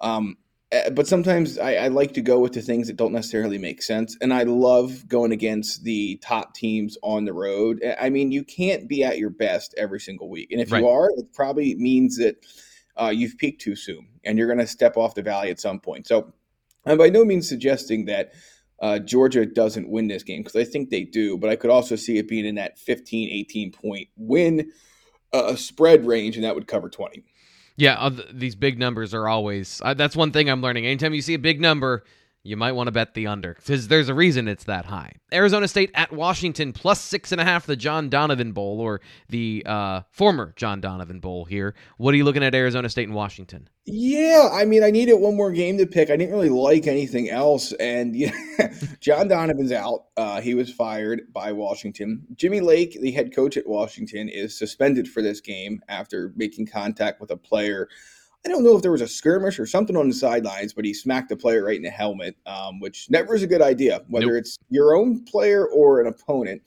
um, 0.00 0.36
eh, 0.70 0.90
but 0.90 1.08
sometimes 1.08 1.58
I, 1.58 1.74
I, 1.74 1.88
like 1.88 2.12
to 2.14 2.20
go 2.20 2.38
with 2.38 2.52
the 2.52 2.60
things 2.60 2.88
that 2.88 2.96
don't 2.96 3.12
necessarily 3.12 3.56
make 3.56 3.82
sense. 3.82 4.16
And 4.20 4.34
I 4.34 4.42
love 4.42 5.08
going 5.08 5.32
against 5.32 5.82
the 5.82 6.16
top 6.22 6.54
teams 6.54 6.98
on 7.02 7.24
the 7.24 7.32
road. 7.32 7.80
Eh, 7.82 7.96
I 7.98 8.10
mean, 8.10 8.30
you 8.30 8.44
can't 8.44 8.86
be 8.86 9.02
at 9.02 9.18
your 9.18 9.30
best 9.30 9.74
every 9.78 9.98
single 9.98 10.28
week. 10.28 10.52
And 10.52 10.60
if 10.60 10.70
right. 10.70 10.82
you 10.82 10.88
are, 10.88 11.10
it 11.16 11.32
probably 11.32 11.74
means 11.76 12.18
that 12.18 12.44
uh, 13.00 13.12
you've 13.14 13.38
peaked 13.38 13.62
too 13.62 13.76
soon 13.76 14.06
and 14.24 14.36
you're 14.36 14.46
going 14.46 14.58
to 14.58 14.66
step 14.66 14.98
off 14.98 15.14
the 15.14 15.22
valley 15.22 15.48
at 15.48 15.58
some 15.58 15.80
point. 15.80 16.06
So 16.06 16.34
I'm 16.84 16.98
by 16.98 17.08
no 17.08 17.24
means 17.24 17.48
suggesting 17.48 18.04
that 18.06 18.32
uh, 18.82 18.98
Georgia 18.98 19.46
doesn't 19.46 19.88
win 19.88 20.08
this 20.08 20.24
game 20.24 20.42
because 20.42 20.56
I 20.56 20.64
think 20.64 20.90
they 20.90 21.04
do, 21.04 21.38
but 21.38 21.48
I 21.48 21.56
could 21.56 21.70
also 21.70 21.94
see 21.94 22.18
it 22.18 22.28
being 22.28 22.44
in 22.44 22.56
that 22.56 22.78
15, 22.80 23.30
18 23.30 23.72
point 23.72 24.08
win 24.16 24.72
uh, 25.32 25.54
spread 25.54 26.04
range, 26.04 26.36
and 26.36 26.44
that 26.44 26.56
would 26.56 26.66
cover 26.66 26.90
20. 26.90 27.24
Yeah, 27.76 28.10
these 28.32 28.56
big 28.56 28.78
numbers 28.78 29.14
are 29.14 29.28
always. 29.28 29.80
Uh, 29.82 29.94
that's 29.94 30.16
one 30.16 30.32
thing 30.32 30.50
I'm 30.50 30.60
learning. 30.60 30.84
Anytime 30.84 31.14
you 31.14 31.22
see 31.22 31.34
a 31.34 31.38
big 31.38 31.60
number, 31.60 32.04
you 32.44 32.56
might 32.56 32.72
want 32.72 32.88
to 32.88 32.92
bet 32.92 33.14
the 33.14 33.26
under 33.26 33.54
because 33.54 33.88
there's 33.88 34.08
a 34.08 34.14
reason 34.14 34.48
it's 34.48 34.64
that 34.64 34.86
high. 34.86 35.14
Arizona 35.32 35.68
State 35.68 35.90
at 35.94 36.12
Washington 36.12 36.72
plus 36.72 37.00
six 37.00 37.30
and 37.30 37.40
a 37.40 37.44
half, 37.44 37.66
the 37.66 37.76
John 37.76 38.08
Donovan 38.08 38.52
Bowl 38.52 38.80
or 38.80 39.00
the 39.28 39.62
uh, 39.64 40.02
former 40.10 40.52
John 40.56 40.80
Donovan 40.80 41.20
Bowl 41.20 41.44
here. 41.44 41.74
What 41.98 42.14
are 42.14 42.16
you 42.16 42.24
looking 42.24 42.42
at 42.42 42.54
Arizona 42.54 42.88
State 42.88 43.06
and 43.06 43.14
Washington? 43.14 43.68
Yeah, 43.84 44.48
I 44.52 44.64
mean, 44.64 44.84
I 44.84 44.90
needed 44.90 45.14
one 45.14 45.36
more 45.36 45.50
game 45.50 45.76
to 45.78 45.86
pick. 45.86 46.10
I 46.10 46.16
didn't 46.16 46.32
really 46.32 46.48
like 46.48 46.86
anything 46.86 47.30
else, 47.30 47.72
and 47.74 48.14
yeah, 48.16 48.32
John 49.00 49.28
Donovan's 49.28 49.72
out. 49.72 50.04
Uh, 50.16 50.40
he 50.40 50.54
was 50.54 50.72
fired 50.72 51.22
by 51.32 51.52
Washington. 51.52 52.24
Jimmy 52.34 52.60
Lake, 52.60 52.98
the 53.00 53.10
head 53.10 53.34
coach 53.34 53.56
at 53.56 53.66
Washington, 53.66 54.28
is 54.28 54.56
suspended 54.56 55.08
for 55.08 55.20
this 55.20 55.40
game 55.40 55.80
after 55.88 56.32
making 56.36 56.66
contact 56.66 57.20
with 57.20 57.30
a 57.30 57.36
player. 57.36 57.88
I 58.44 58.48
don't 58.48 58.64
know 58.64 58.76
if 58.76 58.82
there 58.82 58.90
was 58.90 59.00
a 59.00 59.08
skirmish 59.08 59.60
or 59.60 59.66
something 59.66 59.96
on 59.96 60.08
the 60.08 60.14
sidelines, 60.14 60.72
but 60.72 60.84
he 60.84 60.92
smacked 60.92 61.28
the 61.28 61.36
player 61.36 61.64
right 61.64 61.76
in 61.76 61.82
the 61.82 61.90
helmet, 61.90 62.36
um, 62.46 62.80
which 62.80 63.08
never 63.08 63.34
is 63.36 63.42
a 63.42 63.46
good 63.46 63.62
idea, 63.62 64.02
whether 64.08 64.26
nope. 64.26 64.36
it's 64.36 64.58
your 64.68 64.96
own 64.96 65.24
player 65.24 65.66
or 65.68 66.00
an 66.00 66.08
opponent. 66.08 66.62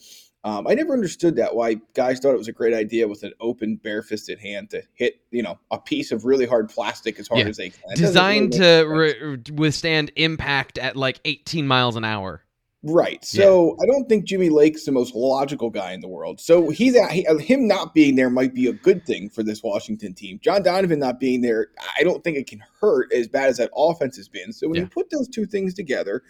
Um, 0.45 0.67
I 0.67 0.75
never 0.75 0.93
understood 0.93 1.35
that 1.37 1.55
why 1.55 1.77
guys 1.95 2.19
thought 2.19 2.35
it 2.35 2.37
was 2.37 2.47
a 2.47 2.53
great 2.53 2.73
idea 2.75 3.07
with 3.07 3.23
an 3.23 3.33
open, 3.41 3.77
bare-fisted 3.77 4.39
hand 4.39 4.69
to 4.69 4.83
hit, 4.93 5.19
you 5.31 5.41
know, 5.41 5.57
a 5.71 5.79
piece 5.79 6.11
of 6.11 6.23
really 6.23 6.45
hard 6.45 6.69
plastic 6.69 7.19
as 7.19 7.27
hard 7.27 7.41
yeah. 7.41 7.47
as 7.47 7.57
they 7.57 7.71
can. 7.71 7.95
Designed 7.95 8.53
really 8.53 8.83
to 8.83 8.87
re- 8.87 9.43
withstand 9.51 10.11
impact 10.15 10.77
at 10.77 10.95
like 10.95 11.19
18 11.25 11.67
miles 11.67 11.95
an 11.95 12.05
hour. 12.05 12.44
Right. 12.87 13.25
So 13.25 13.75
yeah. 13.79 13.83
I 13.83 13.85
don't 13.87 14.07
think 14.07 14.25
Jimmy 14.25 14.49
Lake's 14.49 14.85
the 14.85 14.91
most 14.91 15.15
logical 15.15 15.71
guy 15.71 15.93
in 15.93 16.01
the 16.01 16.07
world. 16.07 16.39
So 16.39 16.69
he's 16.69 16.95
at, 16.95 17.11
he, 17.11 17.25
uh, 17.25 17.37
him 17.37 17.67
not 17.67 17.95
being 17.95 18.15
there 18.15 18.29
might 18.29 18.53
be 18.53 18.67
a 18.67 18.73
good 18.73 19.03
thing 19.07 19.27
for 19.27 19.41
this 19.41 19.63
Washington 19.63 20.13
team. 20.13 20.39
John 20.43 20.61
Donovan 20.61 20.99
not 20.99 21.19
being 21.19 21.41
there, 21.41 21.69
I 21.97 22.03
don't 22.03 22.23
think 22.23 22.37
it 22.37 22.45
can 22.45 22.63
hurt 22.79 23.11
as 23.11 23.27
bad 23.27 23.49
as 23.49 23.57
that 23.57 23.71
offense 23.75 24.17
has 24.17 24.29
been. 24.29 24.53
So 24.53 24.67
when 24.67 24.75
yeah. 24.75 24.81
you 24.83 24.87
put 24.87 25.09
those 25.09 25.27
two 25.27 25.47
things 25.47 25.73
together, 25.73 26.21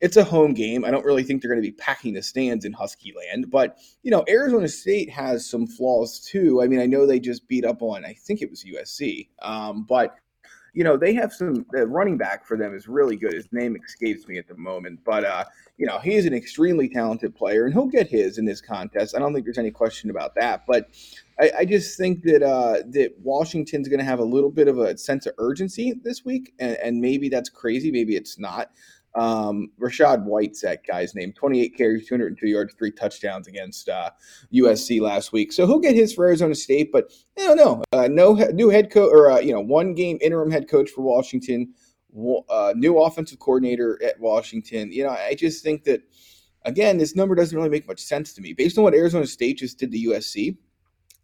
it's 0.00 0.16
a 0.16 0.24
home 0.24 0.52
game. 0.52 0.84
I 0.84 0.90
don't 0.90 1.04
really 1.04 1.22
think 1.22 1.40
they're 1.40 1.50
going 1.50 1.62
to 1.62 1.68
be 1.68 1.76
packing 1.76 2.14
the 2.14 2.22
stands 2.22 2.64
in 2.64 2.72
Husky 2.72 3.14
land, 3.16 3.50
but 3.50 3.78
you 4.02 4.10
know, 4.10 4.24
Arizona 4.28 4.66
State 4.66 5.08
has 5.10 5.48
some 5.48 5.64
flaws 5.64 6.18
too. 6.18 6.60
I 6.60 6.66
mean, 6.66 6.80
I 6.80 6.86
know 6.86 7.06
they 7.06 7.20
just 7.20 7.46
beat 7.46 7.64
up 7.64 7.82
on, 7.82 8.04
I 8.04 8.14
think 8.14 8.42
it 8.42 8.50
was 8.50 8.64
USC, 8.64 9.28
um, 9.42 9.84
but 9.84 10.16
you 10.74 10.82
know, 10.82 10.96
they 10.96 11.14
have 11.14 11.32
some 11.32 11.64
the 11.70 11.86
running 11.86 12.18
back 12.18 12.44
for 12.44 12.56
them 12.56 12.74
is 12.74 12.88
really 12.88 13.16
good. 13.16 13.32
His 13.32 13.48
name 13.52 13.76
escapes 13.76 14.26
me 14.26 14.38
at 14.38 14.48
the 14.48 14.56
moment, 14.56 15.00
but 15.04 15.24
uh, 15.24 15.44
you 15.78 15.86
know, 15.86 15.98
he 15.98 16.14
is 16.14 16.26
an 16.26 16.34
extremely 16.34 16.88
talented 16.88 17.34
player, 17.34 17.64
and 17.64 17.72
he'll 17.72 17.86
get 17.86 18.08
his 18.08 18.38
in 18.38 18.44
this 18.44 18.60
contest. 18.60 19.16
I 19.16 19.20
don't 19.20 19.32
think 19.32 19.46
there's 19.46 19.58
any 19.58 19.70
question 19.70 20.10
about 20.10 20.34
that. 20.34 20.64
But 20.66 20.90
I, 21.40 21.52
I 21.60 21.64
just 21.64 21.96
think 21.96 22.22
that 22.24 22.42
uh, 22.42 22.82
that 22.90 23.14
Washington's 23.22 23.88
going 23.88 24.00
to 24.00 24.04
have 24.04 24.18
a 24.18 24.24
little 24.24 24.50
bit 24.50 24.66
of 24.66 24.78
a 24.78 24.98
sense 24.98 25.26
of 25.26 25.34
urgency 25.38 25.94
this 26.02 26.24
week, 26.24 26.52
and, 26.58 26.76
and 26.76 27.00
maybe 27.00 27.28
that's 27.28 27.48
crazy, 27.48 27.90
maybe 27.92 28.16
it's 28.16 28.38
not. 28.38 28.70
Um, 29.14 29.70
Rachaad 29.80 30.24
White's 30.24 30.60
that 30.62 30.84
guy's 30.86 31.14
name. 31.14 31.32
28 31.32 31.76
carries, 31.76 32.08
202 32.08 32.48
yards, 32.48 32.74
three 32.74 32.90
touchdowns 32.90 33.46
against 33.46 33.88
uh, 33.88 34.10
USC 34.52 35.00
last 35.00 35.32
week. 35.32 35.52
So 35.52 35.66
he'll 35.66 35.78
get 35.78 35.94
his 35.94 36.12
for 36.12 36.26
Arizona 36.26 36.54
State, 36.54 36.90
but 36.92 37.12
I 37.38 37.42
don't 37.42 37.56
know. 37.56 37.84
Uh, 37.92 38.08
no 38.08 38.34
new 38.52 38.70
head 38.70 38.90
coach, 38.90 39.10
or 39.12 39.30
uh, 39.30 39.38
you 39.38 39.52
know, 39.52 39.60
one 39.60 39.94
game 39.94 40.18
interim 40.20 40.50
head 40.50 40.68
coach 40.68 40.90
for 40.90 41.02
Washington. 41.02 41.72
Uh, 42.48 42.72
new 42.76 43.00
offensive 43.00 43.40
coordinator 43.40 44.00
at 44.02 44.18
Washington. 44.20 44.92
You 44.92 45.04
know, 45.04 45.10
I 45.10 45.34
just 45.34 45.64
think 45.64 45.84
that 45.84 46.02
again, 46.64 46.98
this 46.98 47.16
number 47.16 47.34
doesn't 47.34 47.56
really 47.56 47.70
make 47.70 47.88
much 47.88 48.00
sense 48.00 48.32
to 48.34 48.40
me 48.40 48.52
based 48.52 48.78
on 48.78 48.84
what 48.84 48.94
Arizona 48.94 49.26
State 49.26 49.58
just 49.58 49.78
did 49.78 49.92
to 49.92 49.98
USC, 49.98 50.56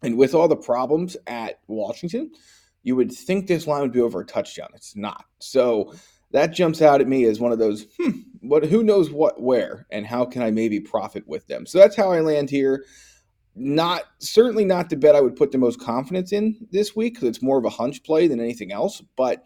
and 0.01 0.17
with 0.17 0.33
all 0.33 0.47
the 0.47 0.55
problems 0.55 1.17
at 1.27 1.59
Washington. 1.67 2.31
You 2.83 2.95
would 2.95 3.11
think 3.11 3.45
this 3.45 3.67
line 3.67 3.81
would 3.83 3.91
be 3.91 4.01
over 4.01 4.21
a 4.21 4.25
touchdown. 4.25 4.69
It's 4.73 4.95
not. 4.95 5.25
So 5.37 5.93
that 6.31 6.53
jumps 6.53 6.81
out 6.81 7.01
at 7.01 7.07
me 7.07 7.25
as 7.25 7.39
one 7.39 7.51
of 7.51 7.59
those 7.59 7.87
hmm, 7.99 8.19
what 8.41 8.65
who 8.65 8.83
knows 8.83 9.11
what 9.11 9.41
where 9.41 9.85
and 9.91 10.05
how 10.05 10.25
can 10.25 10.41
I 10.41 10.51
maybe 10.51 10.79
profit 10.79 11.27
with 11.27 11.47
them. 11.47 11.65
So 11.65 11.77
that's 11.77 11.95
how 11.95 12.11
I 12.11 12.21
land 12.21 12.49
here. 12.49 12.85
Not 13.55 14.03
certainly 14.19 14.63
not 14.63 14.89
the 14.89 14.95
bet 14.95 15.15
I 15.15 15.21
would 15.21 15.35
put 15.35 15.51
the 15.51 15.57
most 15.57 15.79
confidence 15.79 16.31
in 16.31 16.67
this 16.71 16.95
week 16.95 17.15
because 17.15 17.27
it's 17.27 17.41
more 17.41 17.57
of 17.57 17.65
a 17.65 17.69
hunch 17.69 18.03
play 18.03 18.27
than 18.27 18.39
anything 18.39 18.71
else. 18.71 19.01
But 19.17 19.43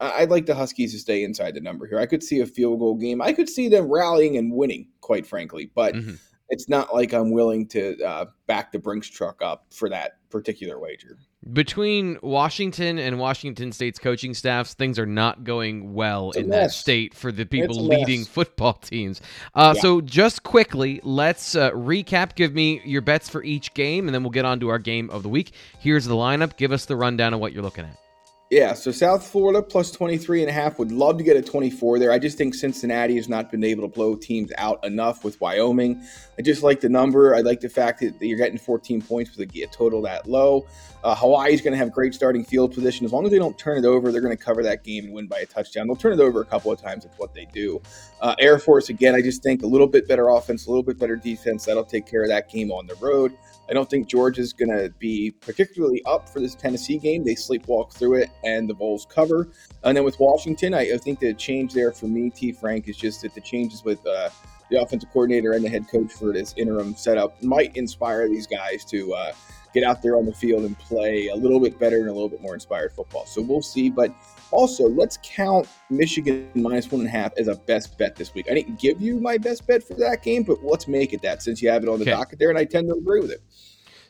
I'd 0.00 0.30
like 0.30 0.46
the 0.46 0.54
Huskies 0.54 0.92
to 0.92 0.98
stay 0.98 1.24
inside 1.24 1.54
the 1.54 1.60
number 1.60 1.86
here. 1.86 1.98
I 1.98 2.06
could 2.06 2.22
see 2.22 2.40
a 2.40 2.46
field 2.46 2.78
goal 2.78 2.94
game. 2.94 3.20
I 3.20 3.32
could 3.32 3.48
see 3.48 3.68
them 3.68 3.90
rallying 3.90 4.36
and 4.36 4.52
winning, 4.52 4.88
quite 5.00 5.26
frankly. 5.26 5.72
But 5.74 5.94
mm-hmm. 5.94 6.14
it's 6.50 6.68
not 6.68 6.94
like 6.94 7.12
I'm 7.12 7.32
willing 7.32 7.66
to 7.68 8.00
uh, 8.04 8.26
back 8.46 8.70
the 8.70 8.78
Brinks 8.78 9.08
truck 9.08 9.42
up 9.42 9.66
for 9.72 9.88
that 9.88 10.18
particular 10.30 10.78
wager. 10.78 11.18
Between 11.52 12.18
Washington 12.22 12.98
and 12.98 13.18
Washington 13.18 13.72
State's 13.72 13.98
coaching 13.98 14.34
staffs, 14.34 14.74
things 14.74 14.98
are 14.98 15.06
not 15.06 15.44
going 15.44 15.94
well 15.94 16.30
in 16.32 16.48
mess. 16.48 16.72
that 16.72 16.76
state 16.76 17.14
for 17.14 17.32
the 17.32 17.46
people 17.46 17.76
leading 17.76 18.24
football 18.24 18.74
teams. 18.74 19.20
Uh, 19.54 19.72
yeah. 19.74 19.80
So, 19.80 20.00
just 20.00 20.42
quickly, 20.42 21.00
let's 21.04 21.54
uh, 21.54 21.70
recap. 21.70 22.34
Give 22.34 22.52
me 22.52 22.82
your 22.84 23.00
bets 23.00 23.28
for 23.28 23.42
each 23.42 23.72
game, 23.74 24.08
and 24.08 24.14
then 24.14 24.22
we'll 24.22 24.30
get 24.30 24.44
on 24.44 24.60
to 24.60 24.68
our 24.68 24.78
game 24.78 25.08
of 25.10 25.22
the 25.22 25.28
week. 25.28 25.52
Here's 25.78 26.04
the 26.04 26.14
lineup. 26.14 26.56
Give 26.56 26.72
us 26.72 26.84
the 26.84 26.96
rundown 26.96 27.32
of 27.32 27.40
what 27.40 27.52
you're 27.52 27.62
looking 27.62 27.84
at. 27.84 28.07
Yeah, 28.50 28.72
so 28.72 28.90
South 28.90 29.26
Florida 29.26 29.62
plus 29.62 29.90
23 29.90 30.40
and 30.40 30.48
a 30.48 30.52
half 30.52 30.78
would 30.78 30.90
love 30.90 31.18
to 31.18 31.24
get 31.24 31.36
a 31.36 31.42
24 31.42 31.98
there. 31.98 32.10
I 32.10 32.18
just 32.18 32.38
think 32.38 32.54
Cincinnati 32.54 33.16
has 33.16 33.28
not 33.28 33.50
been 33.50 33.62
able 33.62 33.82
to 33.82 33.88
blow 33.88 34.14
teams 34.14 34.50
out 34.56 34.82
enough 34.86 35.22
with 35.22 35.38
Wyoming. 35.38 36.02
I 36.38 36.42
just 36.42 36.62
like 36.62 36.80
the 36.80 36.88
number. 36.88 37.34
I 37.34 37.42
like 37.42 37.60
the 37.60 37.68
fact 37.68 38.00
that 38.00 38.14
you're 38.22 38.38
getting 38.38 38.56
14 38.56 39.02
points 39.02 39.36
with 39.36 39.54
a 39.54 39.66
total 39.66 40.00
that 40.02 40.26
low. 40.26 40.66
Uh, 41.04 41.14
Hawaii's 41.14 41.60
going 41.60 41.72
to 41.72 41.78
have 41.78 41.92
great 41.92 42.14
starting 42.14 42.42
field 42.42 42.72
position. 42.72 43.04
As 43.04 43.12
long 43.12 43.26
as 43.26 43.30
they 43.30 43.38
don't 43.38 43.58
turn 43.58 43.76
it 43.76 43.84
over, 43.84 44.10
they're 44.10 44.22
going 44.22 44.36
to 44.36 44.42
cover 44.42 44.62
that 44.62 44.82
game 44.82 45.04
and 45.04 45.12
win 45.12 45.26
by 45.26 45.40
a 45.40 45.46
touchdown. 45.46 45.86
They'll 45.86 45.96
turn 45.96 46.14
it 46.14 46.20
over 46.20 46.40
a 46.40 46.46
couple 46.46 46.72
of 46.72 46.80
times. 46.80 47.04
It's 47.04 47.18
what 47.18 47.34
they 47.34 47.44
do. 47.52 47.82
Uh, 48.22 48.34
Air 48.38 48.58
Force, 48.58 48.88
again, 48.88 49.14
I 49.14 49.20
just 49.20 49.42
think 49.42 49.62
a 49.62 49.66
little 49.66 49.86
bit 49.86 50.08
better 50.08 50.30
offense, 50.30 50.66
a 50.66 50.70
little 50.70 50.82
bit 50.82 50.98
better 50.98 51.16
defense. 51.16 51.66
That'll 51.66 51.84
take 51.84 52.06
care 52.06 52.22
of 52.22 52.28
that 52.28 52.48
game 52.48 52.72
on 52.72 52.86
the 52.86 52.94
road. 52.94 53.36
I 53.68 53.74
don't 53.74 53.88
think 53.88 54.06
Georgia 54.08 54.40
is 54.40 54.52
going 54.52 54.70
to 54.70 54.90
be 54.98 55.30
particularly 55.30 56.02
up 56.04 56.28
for 56.28 56.40
this 56.40 56.54
Tennessee 56.54 56.98
game. 56.98 57.24
They 57.24 57.34
sleepwalk 57.34 57.92
through 57.92 58.14
it, 58.14 58.30
and 58.44 58.68
the 58.68 58.74
Bulls 58.74 59.06
cover. 59.10 59.48
And 59.84 59.96
then 59.96 60.04
with 60.04 60.18
Washington, 60.18 60.74
I, 60.74 60.92
I 60.94 60.98
think 60.98 61.20
the 61.20 61.34
change 61.34 61.74
there 61.74 61.92
for 61.92 62.06
me, 62.06 62.30
T. 62.30 62.52
Frank, 62.52 62.88
is 62.88 62.96
just 62.96 63.22
that 63.22 63.34
the 63.34 63.40
changes 63.40 63.84
with 63.84 64.04
uh, 64.06 64.30
the 64.70 64.80
offensive 64.80 65.10
coordinator 65.12 65.52
and 65.52 65.64
the 65.64 65.68
head 65.68 65.86
coach 65.88 66.12
for 66.12 66.32
this 66.32 66.54
interim 66.56 66.94
setup 66.94 67.42
might 67.42 67.76
inspire 67.76 68.28
these 68.28 68.46
guys 68.46 68.84
to 68.86 69.12
uh, 69.14 69.32
get 69.74 69.84
out 69.84 70.02
there 70.02 70.16
on 70.16 70.24
the 70.24 70.32
field 70.34 70.64
and 70.64 70.78
play 70.78 71.28
a 71.28 71.36
little 71.36 71.60
bit 71.60 71.78
better 71.78 71.98
and 71.98 72.08
a 72.08 72.12
little 72.12 72.28
bit 72.28 72.40
more 72.40 72.54
inspired 72.54 72.92
football. 72.92 73.26
So 73.26 73.42
we'll 73.42 73.62
see. 73.62 73.90
But 73.90 74.12
Also, 74.50 74.88
let's 74.88 75.18
count 75.22 75.68
Michigan 75.90 76.50
minus 76.54 76.90
one 76.90 77.00
and 77.00 77.08
a 77.08 77.12
half 77.12 77.32
as 77.36 77.48
a 77.48 77.54
best 77.54 77.96
bet 77.98 78.16
this 78.16 78.34
week. 78.34 78.50
I 78.50 78.54
didn't 78.54 78.80
give 78.80 79.00
you 79.00 79.20
my 79.20 79.36
best 79.36 79.66
bet 79.66 79.82
for 79.82 79.94
that 79.94 80.22
game, 80.22 80.42
but 80.42 80.64
let's 80.64 80.88
make 80.88 81.12
it 81.12 81.22
that 81.22 81.42
since 81.42 81.60
you 81.60 81.68
have 81.68 81.82
it 81.82 81.88
on 81.88 81.98
the 81.98 82.04
okay. 82.04 82.12
docket 82.12 82.38
there, 82.38 82.48
and 82.48 82.58
I 82.58 82.64
tend 82.64 82.88
to 82.88 82.94
agree 82.94 83.20
with 83.20 83.30
it. 83.30 83.42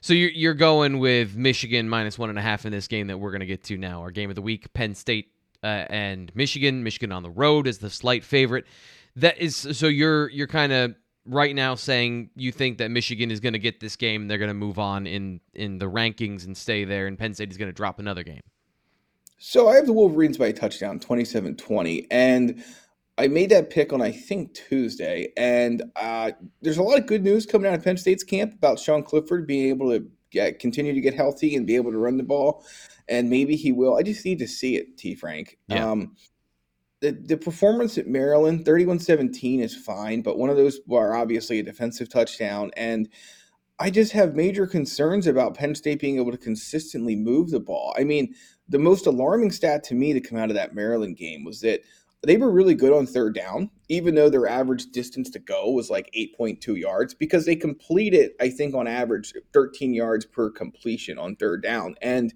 So 0.00 0.14
you're 0.14 0.30
you're 0.30 0.54
going 0.54 1.00
with 1.00 1.36
Michigan 1.36 1.88
minus 1.88 2.18
one 2.18 2.30
and 2.30 2.38
a 2.38 2.42
half 2.42 2.64
in 2.64 2.72
this 2.72 2.86
game 2.86 3.08
that 3.08 3.18
we're 3.18 3.30
going 3.30 3.40
to 3.40 3.46
get 3.46 3.64
to 3.64 3.76
now. 3.76 4.00
Our 4.02 4.10
game 4.10 4.30
of 4.30 4.36
the 4.36 4.42
week: 4.42 4.72
Penn 4.72 4.94
State 4.94 5.32
uh, 5.62 5.66
and 5.90 6.30
Michigan. 6.34 6.84
Michigan 6.84 7.12
on 7.12 7.22
the 7.22 7.30
road 7.30 7.66
is 7.66 7.78
the 7.78 7.90
slight 7.90 8.24
favorite. 8.24 8.66
That 9.16 9.38
is 9.38 9.56
so 9.56 9.88
you're 9.88 10.30
you're 10.30 10.46
kind 10.46 10.72
of 10.72 10.94
right 11.24 11.54
now 11.54 11.74
saying 11.74 12.30
you 12.36 12.52
think 12.52 12.78
that 12.78 12.90
Michigan 12.90 13.30
is 13.30 13.40
going 13.40 13.52
to 13.54 13.58
get 13.58 13.80
this 13.80 13.96
game. 13.96 14.28
They're 14.28 14.38
going 14.38 14.48
to 14.48 14.54
move 14.54 14.78
on 14.78 15.06
in 15.06 15.40
in 15.52 15.78
the 15.78 15.86
rankings 15.86 16.44
and 16.44 16.56
stay 16.56 16.84
there, 16.84 17.06
and 17.06 17.18
Penn 17.18 17.34
State 17.34 17.50
is 17.50 17.56
going 17.56 17.68
to 17.68 17.74
drop 17.74 17.98
another 17.98 18.22
game. 18.22 18.42
So 19.38 19.68
I 19.68 19.76
have 19.76 19.86
the 19.86 19.92
Wolverines 19.92 20.36
by 20.36 20.48
a 20.48 20.52
touchdown, 20.52 20.98
27-20, 20.98 22.08
and 22.10 22.62
I 23.16 23.28
made 23.28 23.50
that 23.50 23.70
pick 23.70 23.92
on 23.92 24.02
I 24.02 24.10
think 24.10 24.52
Tuesday, 24.52 25.32
and 25.36 25.82
uh, 25.94 26.32
there's 26.60 26.78
a 26.78 26.82
lot 26.82 26.98
of 26.98 27.06
good 27.06 27.22
news 27.22 27.46
coming 27.46 27.68
out 27.68 27.74
of 27.74 27.84
Penn 27.84 27.96
State's 27.96 28.24
camp 28.24 28.54
about 28.54 28.80
Sean 28.80 29.04
Clifford 29.04 29.46
being 29.46 29.68
able 29.68 29.90
to 29.90 30.04
get, 30.32 30.58
continue 30.58 30.92
to 30.92 31.00
get 31.00 31.14
healthy 31.14 31.54
and 31.54 31.66
be 31.66 31.76
able 31.76 31.92
to 31.92 31.98
run 31.98 32.16
the 32.16 32.24
ball, 32.24 32.64
and 33.08 33.30
maybe 33.30 33.54
he 33.54 33.70
will. 33.70 33.96
I 33.96 34.02
just 34.02 34.24
need 34.24 34.40
to 34.40 34.48
see 34.48 34.76
it, 34.76 34.98
T. 34.98 35.14
Frank. 35.14 35.56
Yeah. 35.68 35.88
Um, 35.88 36.16
the, 37.00 37.12
the 37.12 37.36
performance 37.36 37.96
at 37.96 38.08
Maryland, 38.08 38.64
31-17 38.64 39.60
is 39.62 39.76
fine, 39.76 40.20
but 40.20 40.36
one 40.36 40.50
of 40.50 40.56
those 40.56 40.80
are 40.90 41.14
obviously 41.14 41.60
a 41.60 41.62
defensive 41.62 42.08
touchdown, 42.08 42.72
and 42.76 43.08
I 43.78 43.90
just 43.90 44.12
have 44.12 44.34
major 44.34 44.66
concerns 44.66 45.28
about 45.28 45.54
Penn 45.54 45.76
State 45.76 46.00
being 46.00 46.18
able 46.18 46.32
to 46.32 46.38
consistently 46.38 47.14
move 47.14 47.50
the 47.50 47.60
ball. 47.60 47.94
I 47.96 48.02
mean, 48.02 48.34
the 48.68 48.78
most 48.78 49.06
alarming 49.06 49.50
stat 49.50 49.84
to 49.84 49.94
me 49.94 50.12
to 50.12 50.20
come 50.20 50.38
out 50.38 50.50
of 50.50 50.56
that 50.56 50.74
Maryland 50.74 51.16
game 51.16 51.44
was 51.44 51.60
that 51.60 51.80
they 52.22 52.36
were 52.36 52.50
really 52.50 52.74
good 52.74 52.92
on 52.92 53.06
third 53.06 53.34
down, 53.34 53.70
even 53.88 54.14
though 54.14 54.28
their 54.28 54.48
average 54.48 54.86
distance 54.86 55.30
to 55.30 55.38
go 55.38 55.70
was 55.70 55.88
like 55.88 56.10
8.2 56.16 56.78
yards, 56.78 57.14
because 57.14 57.46
they 57.46 57.54
completed, 57.54 58.32
I 58.40 58.50
think, 58.50 58.74
on 58.74 58.88
average, 58.88 59.32
13 59.52 59.94
yards 59.94 60.26
per 60.26 60.50
completion 60.50 61.18
on 61.18 61.36
third 61.36 61.62
down. 61.62 61.94
And 62.02 62.34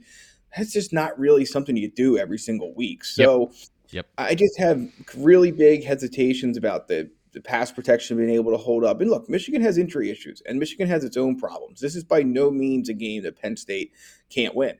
that's 0.57 0.73
just 0.73 0.93
not 0.93 1.19
really 1.19 1.45
something 1.45 1.77
you 1.77 1.91
do 1.91 2.17
every 2.17 2.39
single 2.39 2.75
week. 2.75 3.05
So 3.05 3.41
yep. 3.41 3.51
Yep. 3.91 4.07
I 4.17 4.35
just 4.35 4.59
have 4.59 4.89
really 5.17 5.53
big 5.53 5.85
hesitations 5.85 6.57
about 6.57 6.89
the 6.89 7.11
the 7.33 7.41
pass 7.41 7.73
protection 7.73 8.19
being 8.19 8.31
able 8.31 8.53
to 8.53 8.59
hold 8.59 8.85
up. 8.85 9.01
And 9.01 9.11
look, 9.11 9.29
Michigan 9.29 9.63
has 9.63 9.79
injury 9.79 10.11
issues, 10.11 10.43
and 10.47 10.59
Michigan 10.59 10.87
has 10.89 11.03
its 11.03 11.17
own 11.17 11.39
problems. 11.39 11.81
This 11.81 11.97
is 11.97 12.05
by 12.05 12.23
no 12.23 12.51
means 12.51 12.89
a 12.89 12.95
game 12.95 13.23
that 13.23 13.41
Penn 13.41 13.57
State 13.57 13.93
can't 14.29 14.55
win. 14.55 14.77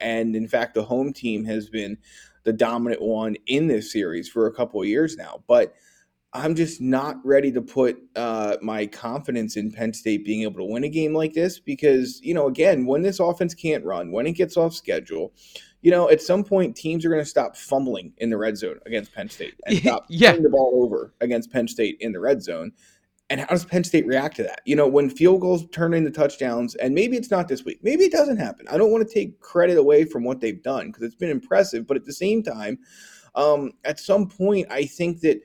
And 0.00 0.36
in 0.36 0.48
fact, 0.48 0.74
the 0.74 0.84
home 0.84 1.12
team 1.12 1.44
has 1.44 1.68
been 1.68 1.98
the 2.44 2.52
dominant 2.52 3.02
one 3.02 3.36
in 3.46 3.66
this 3.66 3.92
series 3.92 4.28
for 4.28 4.46
a 4.46 4.52
couple 4.52 4.80
of 4.80 4.86
years 4.86 5.16
now. 5.16 5.42
But 5.46 5.74
I'm 6.32 6.54
just 6.54 6.80
not 6.80 7.16
ready 7.24 7.50
to 7.52 7.62
put 7.62 7.98
uh, 8.14 8.56
my 8.60 8.86
confidence 8.86 9.56
in 9.56 9.70
Penn 9.70 9.92
State 9.92 10.24
being 10.24 10.42
able 10.42 10.58
to 10.58 10.64
win 10.64 10.84
a 10.84 10.88
game 10.88 11.14
like 11.14 11.32
this 11.32 11.58
because, 11.58 12.20
you 12.22 12.34
know, 12.34 12.46
again, 12.46 12.84
when 12.84 13.02
this 13.02 13.20
offense 13.20 13.54
can't 13.54 13.84
run, 13.84 14.12
when 14.12 14.26
it 14.26 14.32
gets 14.32 14.56
off 14.56 14.74
schedule, 14.74 15.32
you 15.80 15.90
know, 15.90 16.10
at 16.10 16.20
some 16.20 16.44
point, 16.44 16.76
teams 16.76 17.04
are 17.04 17.08
going 17.08 17.22
to 17.22 17.28
stop 17.28 17.56
fumbling 17.56 18.12
in 18.18 18.28
the 18.28 18.36
red 18.36 18.56
zone 18.58 18.80
against 18.86 19.14
Penn 19.14 19.28
State 19.28 19.54
and 19.66 19.78
stop 19.82 20.04
yeah. 20.08 20.30
turning 20.30 20.42
the 20.42 20.50
ball 20.50 20.82
over 20.82 21.14
against 21.20 21.52
Penn 21.52 21.68
State 21.68 21.96
in 22.00 22.12
the 22.12 22.20
red 22.20 22.42
zone. 22.42 22.72
And 23.28 23.40
how 23.40 23.46
does 23.46 23.64
Penn 23.64 23.82
State 23.82 24.06
react 24.06 24.36
to 24.36 24.44
that? 24.44 24.60
You 24.64 24.76
know, 24.76 24.86
when 24.86 25.10
field 25.10 25.40
goals 25.40 25.68
turn 25.70 25.94
into 25.94 26.10
touchdowns, 26.10 26.76
and 26.76 26.94
maybe 26.94 27.16
it's 27.16 27.30
not 27.30 27.48
this 27.48 27.64
week, 27.64 27.80
maybe 27.82 28.04
it 28.04 28.12
doesn't 28.12 28.36
happen. 28.36 28.68
I 28.68 28.78
don't 28.78 28.92
want 28.92 29.06
to 29.06 29.12
take 29.12 29.40
credit 29.40 29.78
away 29.78 30.04
from 30.04 30.22
what 30.22 30.40
they've 30.40 30.62
done 30.62 30.86
because 30.86 31.02
it's 31.02 31.16
been 31.16 31.30
impressive. 31.30 31.86
But 31.86 31.96
at 31.96 32.04
the 32.04 32.12
same 32.12 32.42
time, 32.42 32.78
um, 33.34 33.72
at 33.84 33.98
some 33.98 34.28
point, 34.28 34.68
I 34.70 34.84
think 34.84 35.20
that 35.20 35.40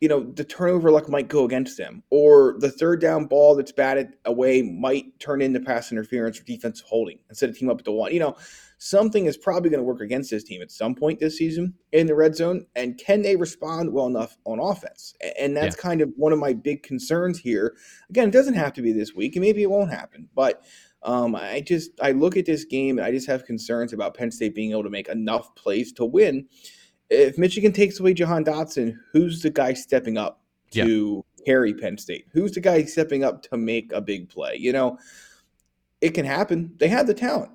you 0.00 0.08
know 0.08 0.20
the 0.20 0.44
turnover 0.44 0.90
luck 0.90 1.08
might 1.08 1.28
go 1.28 1.44
against 1.44 1.76
them, 1.76 2.02
or 2.10 2.56
the 2.58 2.70
third 2.70 3.00
down 3.00 3.26
ball 3.26 3.54
that's 3.54 3.72
batted 3.72 4.14
away 4.24 4.62
might 4.62 5.18
turn 5.20 5.40
into 5.40 5.60
pass 5.60 5.92
interference 5.92 6.40
or 6.40 6.44
defensive 6.44 6.86
holding 6.86 7.18
instead 7.28 7.50
of 7.50 7.56
team 7.56 7.70
up 7.70 7.78
at 7.78 7.84
the 7.84 7.92
one. 7.92 8.12
You 8.12 8.20
know, 8.20 8.36
something 8.82 9.26
is 9.26 9.36
probably 9.36 9.68
going 9.68 9.78
to 9.78 9.84
work 9.84 10.00
against 10.00 10.30
this 10.30 10.42
team 10.42 10.62
at 10.62 10.70
some 10.70 10.94
point 10.94 11.20
this 11.20 11.36
season 11.36 11.74
in 11.92 12.06
the 12.06 12.14
red 12.14 12.34
zone. 12.34 12.64
And 12.74 12.98
can 12.98 13.20
they 13.20 13.36
respond 13.36 13.92
well 13.92 14.06
enough 14.06 14.38
on 14.46 14.58
offense? 14.58 15.14
And 15.38 15.54
that's 15.54 15.76
yeah. 15.76 15.82
kind 15.82 16.00
of 16.00 16.10
one 16.16 16.32
of 16.32 16.38
my 16.38 16.54
big 16.54 16.82
concerns 16.82 17.38
here. 17.38 17.76
Again, 18.08 18.28
it 18.28 18.32
doesn't 18.32 18.54
have 18.54 18.72
to 18.72 18.82
be 18.82 18.92
this 18.92 19.14
week, 19.14 19.36
and 19.36 19.44
maybe 19.44 19.62
it 19.62 19.70
won't 19.70 19.92
happen, 19.92 20.28
but. 20.34 20.64
Um, 21.02 21.34
I 21.34 21.62
just 21.62 21.92
I 22.02 22.12
look 22.12 22.36
at 22.36 22.44
this 22.44 22.66
game 22.66 22.98
and 22.98 23.06
I 23.06 23.10
just 23.10 23.26
have 23.26 23.46
concerns 23.46 23.94
about 23.94 24.14
Penn 24.14 24.30
State 24.30 24.54
being 24.54 24.72
able 24.72 24.82
to 24.82 24.90
make 24.90 25.08
enough 25.08 25.54
plays 25.54 25.92
to 25.92 26.04
win. 26.04 26.46
If 27.08 27.38
Michigan 27.38 27.72
takes 27.72 27.98
away 27.98 28.12
Jahan 28.12 28.44
Dotson, 28.44 28.98
who's 29.10 29.40
the 29.40 29.48
guy 29.48 29.72
stepping 29.72 30.18
up 30.18 30.42
to 30.72 31.24
yeah. 31.38 31.44
carry 31.46 31.72
Penn 31.72 31.96
State? 31.96 32.26
Who's 32.34 32.52
the 32.52 32.60
guy 32.60 32.84
stepping 32.84 33.24
up 33.24 33.42
to 33.44 33.56
make 33.56 33.90
a 33.94 34.02
big 34.02 34.28
play? 34.28 34.56
You 34.56 34.74
know, 34.74 34.98
it 36.02 36.10
can 36.10 36.26
happen. 36.26 36.74
They 36.76 36.88
have 36.88 37.06
the 37.06 37.14
talent. 37.14 37.52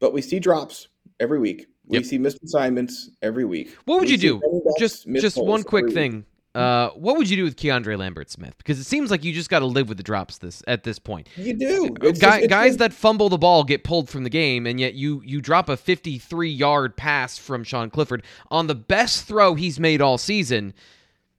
But 0.00 0.12
we 0.12 0.22
see 0.22 0.38
drops 0.38 0.88
every 1.20 1.38
week. 1.38 1.66
We 1.86 1.98
yep. 1.98 2.06
see 2.06 2.18
missed 2.18 2.42
assignments 2.42 3.10
every 3.22 3.44
week. 3.44 3.76
What 3.84 4.00
would 4.00 4.08
we 4.08 4.12
you 4.12 4.18
do? 4.18 4.72
Just 4.78 5.06
just 5.08 5.36
one 5.36 5.62
quick 5.62 5.92
thing. 5.92 6.24
Uh, 6.56 6.88
what 6.92 7.18
would 7.18 7.28
you 7.28 7.36
do 7.36 7.44
with 7.44 7.54
Keandre 7.54 7.98
Lambert 7.98 8.30
Smith? 8.30 8.56
Because 8.56 8.78
it 8.78 8.84
seems 8.84 9.10
like 9.10 9.22
you 9.22 9.34
just 9.34 9.50
got 9.50 9.58
to 9.58 9.66
live 9.66 9.90
with 9.90 9.98
the 9.98 10.02
drops 10.02 10.38
this 10.38 10.62
at 10.66 10.84
this 10.84 10.98
point. 10.98 11.28
You 11.36 11.52
do. 11.52 11.94
It's 12.00 12.18
Guy, 12.18 12.38
just, 12.38 12.50
guys 12.50 12.76
that 12.78 12.94
fumble 12.94 13.28
the 13.28 13.36
ball 13.36 13.62
get 13.62 13.84
pulled 13.84 14.08
from 14.08 14.24
the 14.24 14.30
game, 14.30 14.66
and 14.66 14.80
yet 14.80 14.94
you 14.94 15.20
you 15.22 15.42
drop 15.42 15.68
a 15.68 15.76
53 15.76 16.48
yard 16.48 16.96
pass 16.96 17.36
from 17.36 17.62
Sean 17.62 17.90
Clifford 17.90 18.22
on 18.50 18.68
the 18.68 18.74
best 18.74 19.26
throw 19.26 19.54
he's 19.54 19.78
made 19.78 20.00
all 20.00 20.16
season. 20.16 20.72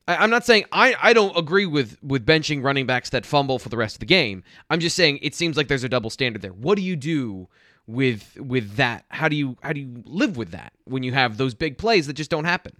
I, 0.08 0.24
am 0.24 0.30
not 0.30 0.45
saying 0.45 0.66
I, 0.72 0.95
I 1.01 1.14
don't 1.14 1.36
agree 1.36 1.66
with 1.66 1.97
with 2.03 2.24
benching 2.24 2.64
running 2.64 2.86
backs 2.86 3.10
that 3.10 3.26
fumble 3.26 3.58
for 3.58 3.70
the 3.70 3.78
rest 3.78 3.95
of 3.95 3.99
the 4.01 4.05
game. 4.05 4.43
I'm 4.70 4.80
just 4.80 4.95
saying 4.95 5.18
it 5.24 5.34
seems 5.34 5.58
like 5.58 5.68
there's 5.68 5.84
a 5.84 5.89
double 5.89 6.12
standard 6.12 6.43
there. 6.43 6.53
What 6.53 6.76
do 6.76 6.84
you 6.84 6.95
do 6.95 7.49
with 7.88 8.38
with 8.39 8.75
that? 8.75 9.05
How 9.09 9.27
do 9.27 9.35
you 9.35 9.57
how 9.61 9.73
do 9.73 9.79
you 9.79 10.03
live 10.05 10.38
with 10.38 10.51
that 10.51 10.73
when 10.85 11.03
you 11.03 11.13
have 11.13 11.38
those 11.38 11.55
big 11.55 11.77
plays 11.77 12.07
that 12.07 12.13
just 12.13 12.29
don't 12.29 12.45
happen? 12.45 12.73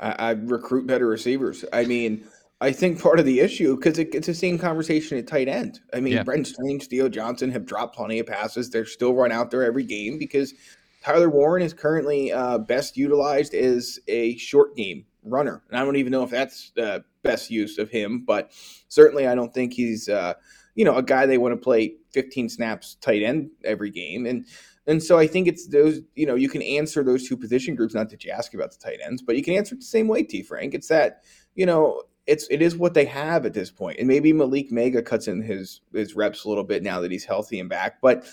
I, 0.00 0.10
I 0.18 0.30
recruit 0.30 0.86
better 0.86 1.06
receivers. 1.06 1.64
I 1.72 1.84
mean, 1.84 2.24
I 2.60 2.72
think 2.72 3.00
part 3.00 3.18
of 3.18 3.26
the 3.26 3.40
issue 3.40 3.76
because 3.76 3.98
it, 3.98 4.14
it's 4.14 4.26
the 4.26 4.34
same 4.34 4.58
conversation 4.58 5.18
at 5.18 5.26
tight 5.26 5.48
end. 5.48 5.80
I 5.92 6.00
mean, 6.00 6.14
yeah. 6.14 6.22
Brent 6.22 6.46
Strange, 6.46 6.86
Theo 6.86 7.08
Johnson 7.08 7.50
have 7.50 7.66
dropped 7.66 7.96
plenty 7.96 8.18
of 8.20 8.26
passes. 8.26 8.70
They're 8.70 8.86
still 8.86 9.14
run 9.14 9.32
out 9.32 9.50
there 9.50 9.64
every 9.64 9.84
game 9.84 10.18
because 10.18 10.54
Tyler 11.02 11.30
Warren 11.30 11.62
is 11.62 11.74
currently 11.74 12.32
uh, 12.32 12.58
best 12.58 12.96
utilized 12.96 13.54
as 13.54 13.98
a 14.08 14.36
short 14.36 14.76
game 14.76 15.04
runner, 15.24 15.62
and 15.68 15.78
I 15.78 15.84
don't 15.84 15.96
even 15.96 16.12
know 16.12 16.22
if 16.22 16.30
that's 16.30 16.70
the 16.74 17.04
best 17.22 17.50
use 17.50 17.78
of 17.78 17.90
him. 17.90 18.24
But 18.26 18.52
certainly, 18.88 19.26
I 19.26 19.34
don't 19.34 19.52
think 19.52 19.72
he's. 19.72 20.08
Uh, 20.08 20.34
you 20.78 20.84
know, 20.84 20.96
a 20.96 21.02
guy 21.02 21.26
they 21.26 21.38
want 21.38 21.52
to 21.52 21.56
play 21.56 21.96
15 22.12 22.48
snaps 22.48 22.94
tight 23.00 23.20
end 23.20 23.50
every 23.64 23.90
game. 23.90 24.26
And 24.26 24.46
and 24.86 25.02
so 25.02 25.18
I 25.18 25.26
think 25.26 25.48
it's 25.48 25.66
those, 25.66 26.00
you 26.14 26.24
know, 26.24 26.36
you 26.36 26.48
can 26.48 26.62
answer 26.62 27.02
those 27.02 27.28
two 27.28 27.36
position 27.36 27.74
groups, 27.74 27.94
not 27.94 28.10
that 28.10 28.24
you 28.24 28.30
ask 28.30 28.54
about 28.54 28.70
the 28.70 28.78
tight 28.78 29.00
ends, 29.04 29.20
but 29.20 29.36
you 29.36 29.42
can 29.42 29.54
answer 29.54 29.74
it 29.74 29.80
the 29.80 29.84
same 29.84 30.06
way, 30.06 30.22
T 30.22 30.40
Frank. 30.40 30.74
It's 30.74 30.86
that, 30.86 31.24
you 31.56 31.66
know, 31.66 32.04
it's 32.28 32.46
it 32.48 32.62
is 32.62 32.76
what 32.76 32.94
they 32.94 33.06
have 33.06 33.44
at 33.44 33.54
this 33.54 33.72
point. 33.72 33.98
And 33.98 34.06
maybe 34.06 34.32
Malick 34.32 34.70
Meiga 34.70 35.04
cuts 35.04 35.26
in 35.26 35.42
his 35.42 35.80
his 35.92 36.14
reps 36.14 36.44
a 36.44 36.48
little 36.48 36.62
bit 36.62 36.84
now 36.84 37.00
that 37.00 37.10
he's 37.10 37.24
healthy 37.24 37.58
and 37.58 37.68
back. 37.68 38.00
But 38.00 38.24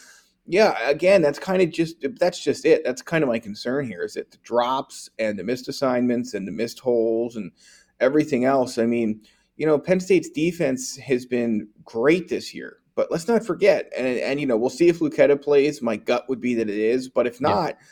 yeah, 0.46 0.78
again, 0.88 1.24
that's 1.24 1.40
kind 1.40 1.64
of 1.64 1.72
just 1.72 2.06
that's 2.20 2.44
just 2.44 2.64
it. 2.64 2.84
That's 2.86 3.02
kind 3.02 3.24
of 3.24 3.28
my 3.28 3.40
concern 3.40 3.88
here 3.88 4.04
is 4.04 4.14
that 4.14 4.30
the 4.30 4.38
drops 4.44 5.10
and 5.18 5.40
the 5.40 5.44
missed 5.44 5.68
assignments 5.68 6.36
and 6.36 6.48
the 6.48 6.52
missed 6.52 6.78
holes 6.78 7.38
and 7.38 7.54
everything 8.00 8.46
else. 8.46 8.78
I 8.78 8.86
mean, 8.86 9.22
you 9.58 9.66
know, 9.66 9.80
Penn 9.80 10.00
State's 10.00 10.30
defense 10.30 10.98
has 10.98 11.26
been 11.26 11.68
great 11.84 12.28
this 12.28 12.54
year, 12.54 12.78
but 12.96 13.12
let's 13.12 13.28
not 13.28 13.46
forget, 13.46 13.92
and, 13.98 14.08
and 14.08 14.40
you 14.40 14.46
know, 14.46 14.58
we'll 14.58 14.70
see 14.70 14.90
if 14.90 15.00
Luketa 15.00 15.42
plays. 15.42 15.82
My 15.82 15.96
gut 15.96 16.28
would 16.30 16.42
be 16.42 16.56
that 16.56 16.70
it 16.70 16.78
is, 16.78 17.10
but 17.10 17.28
if 17.28 17.40
not, 17.42 17.76
yeah 17.80 17.86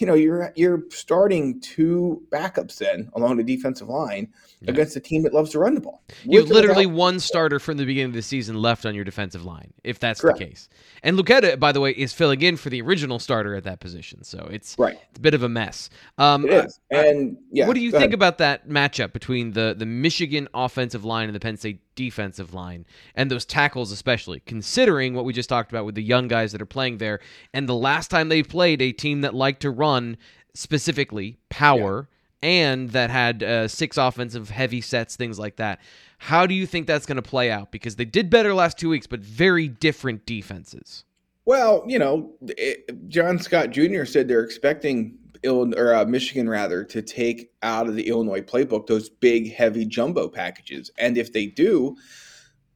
you 0.00 0.06
know 0.06 0.14
you're 0.14 0.52
you're 0.56 0.82
starting 0.90 1.60
two 1.60 2.22
backups 2.30 2.78
then 2.78 3.10
along 3.14 3.36
the 3.36 3.42
defensive 3.42 3.88
line 3.88 4.28
yeah. 4.60 4.70
against 4.70 4.96
a 4.96 5.00
team 5.00 5.22
that 5.22 5.32
loves 5.32 5.50
to 5.50 5.58
run 5.58 5.74
the 5.74 5.80
ball. 5.80 6.02
You 6.24 6.40
have 6.40 6.48
literally 6.48 6.86
one 6.86 7.20
starter 7.20 7.58
from 7.58 7.76
the 7.76 7.84
beginning 7.84 8.10
of 8.10 8.14
the 8.14 8.22
season 8.22 8.60
left 8.60 8.86
on 8.86 8.94
your 8.94 9.04
defensive 9.04 9.44
line, 9.44 9.72
if 9.84 9.98
that's 9.98 10.20
Correct. 10.20 10.38
the 10.38 10.46
case. 10.46 10.68
And 11.02 11.18
Luketa, 11.18 11.58
by 11.58 11.72
the 11.72 11.80
way, 11.80 11.90
is 11.92 12.12
filling 12.12 12.42
in 12.42 12.56
for 12.56 12.70
the 12.70 12.80
original 12.82 13.18
starter 13.18 13.54
at 13.54 13.64
that 13.64 13.80
position, 13.80 14.24
so 14.24 14.48
it's 14.50 14.76
right. 14.78 14.98
It's 15.10 15.18
a 15.18 15.22
bit 15.22 15.34
of 15.34 15.42
a 15.42 15.48
mess. 15.48 15.90
Um, 16.18 16.46
it 16.46 16.66
is. 16.66 16.80
Uh, 16.92 16.96
and 16.96 17.38
yeah, 17.52 17.66
what 17.66 17.74
do 17.74 17.80
you 17.80 17.90
think 17.90 18.02
ahead. 18.02 18.14
about 18.14 18.38
that 18.38 18.68
matchup 18.68 19.12
between 19.12 19.52
the 19.52 19.74
the 19.76 19.86
Michigan 19.86 20.48
offensive 20.54 21.04
line 21.04 21.28
and 21.28 21.34
the 21.34 21.40
Penn 21.40 21.56
State 21.56 21.80
defensive 21.98 22.54
line 22.54 22.86
and 23.16 23.28
those 23.28 23.44
tackles 23.44 23.90
especially 23.90 24.38
considering 24.46 25.14
what 25.14 25.24
we 25.24 25.32
just 25.32 25.48
talked 25.48 25.72
about 25.72 25.84
with 25.84 25.96
the 25.96 26.02
young 26.02 26.28
guys 26.28 26.52
that 26.52 26.62
are 26.62 26.66
playing 26.66 26.98
there. 26.98 27.18
And 27.52 27.68
the 27.68 27.74
last 27.74 28.08
time 28.08 28.28
they 28.28 28.44
played 28.44 28.80
a 28.80 28.92
team 28.92 29.22
that 29.22 29.34
liked 29.34 29.62
to 29.62 29.70
run 29.72 30.16
specifically 30.54 31.38
power 31.48 32.08
yeah. 32.40 32.48
and 32.48 32.90
that 32.90 33.10
had 33.10 33.42
uh, 33.42 33.66
six 33.66 33.96
offensive 33.96 34.48
heavy 34.48 34.80
sets 34.80 35.16
things 35.16 35.40
like 35.40 35.56
that. 35.56 35.80
How 36.18 36.46
do 36.46 36.54
you 36.54 36.66
think 36.66 36.86
that's 36.86 37.04
going 37.04 37.16
to 37.16 37.22
play 37.22 37.50
out? 37.50 37.72
Because 37.72 37.96
they 37.96 38.04
did 38.04 38.30
better 38.30 38.54
last 38.54 38.78
two 38.78 38.90
weeks 38.90 39.08
but 39.08 39.18
very 39.18 39.66
different 39.66 40.24
defenses. 40.24 41.04
Well 41.46 41.82
you 41.88 41.98
know 41.98 42.30
it, 42.42 43.08
john 43.08 43.40
scott 43.40 43.70
jr 43.70 44.04
said 44.04 44.28
they're 44.28 44.44
expecting 44.44 45.18
Illinois, 45.42 45.78
or 45.78 45.94
uh, 45.94 46.04
Michigan 46.04 46.48
rather 46.48 46.84
to 46.84 47.02
take 47.02 47.50
out 47.62 47.88
of 47.88 47.94
the 47.94 48.08
Illinois 48.08 48.40
playbook 48.40 48.86
those 48.86 49.08
big, 49.08 49.52
heavy 49.52 49.84
jumbo 49.84 50.28
packages. 50.28 50.90
And 50.98 51.16
if 51.16 51.32
they 51.32 51.46
do, 51.46 51.96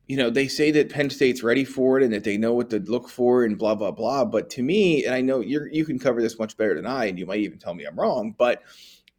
you 0.07 0.17
know, 0.17 0.31
they 0.31 0.49
say 0.49 0.71
that 0.73 0.91
Penn 0.91 1.11
State's 1.11 1.43
ready 1.43 1.65
for 1.65 1.99
it 1.99 2.05
and 2.05 2.13
that 2.13 2.25
they 2.25 2.37
know 2.37 2.53
what 2.53 2.71
to 2.71 2.81
look 2.81 3.09
for 3.09 3.45
and 3.45 3.57
blah 3.57 3.75
blah 3.75 3.93
blah. 3.93 4.25
But 4.25 4.51
to 4.51 4.63
me, 4.63 5.05
and 5.05 5.15
I 5.15 5.21
know 5.21 5.41
you 5.41 5.67
you 5.71 5.85
can 5.85 5.99
cover 5.99 6.21
this 6.21 6.39
much 6.39 6.57
better 6.57 6.75
than 6.75 6.87
I, 6.87 7.07
and 7.07 7.19
you 7.19 7.27
might 7.27 7.41
even 7.41 7.59
tell 7.59 7.75
me 7.75 7.85
I'm 7.85 7.99
wrong, 7.99 8.35
but 8.37 8.63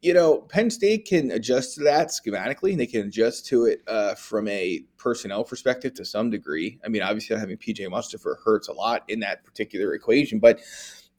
you 0.03 0.13
know, 0.13 0.39
Penn 0.39 0.69
State 0.69 1.05
can 1.05 1.31
adjust 1.31 1.75
to 1.75 1.83
that 1.85 2.09
schematically, 2.09 2.71
and 2.71 2.79
they 2.79 2.85
can 2.85 3.07
adjust 3.07 3.45
to 3.47 3.65
it 3.67 3.81
uh, 3.87 4.15
from 4.15 4.49
a 4.49 4.83
personnel 4.97 5.45
perspective 5.45 5.93
to 5.93 6.03
some 6.03 6.29
degree. 6.29 6.77
I 6.83 6.89
mean, 6.89 7.01
obviously, 7.01 7.37
having 7.37 7.55
PJ 7.55 7.87
Mustipher 7.87 8.35
hurts 8.43 8.67
a 8.67 8.73
lot 8.73 9.03
in 9.07 9.21
that 9.21 9.45
particular 9.45 9.93
equation, 9.93 10.39
but 10.39 10.59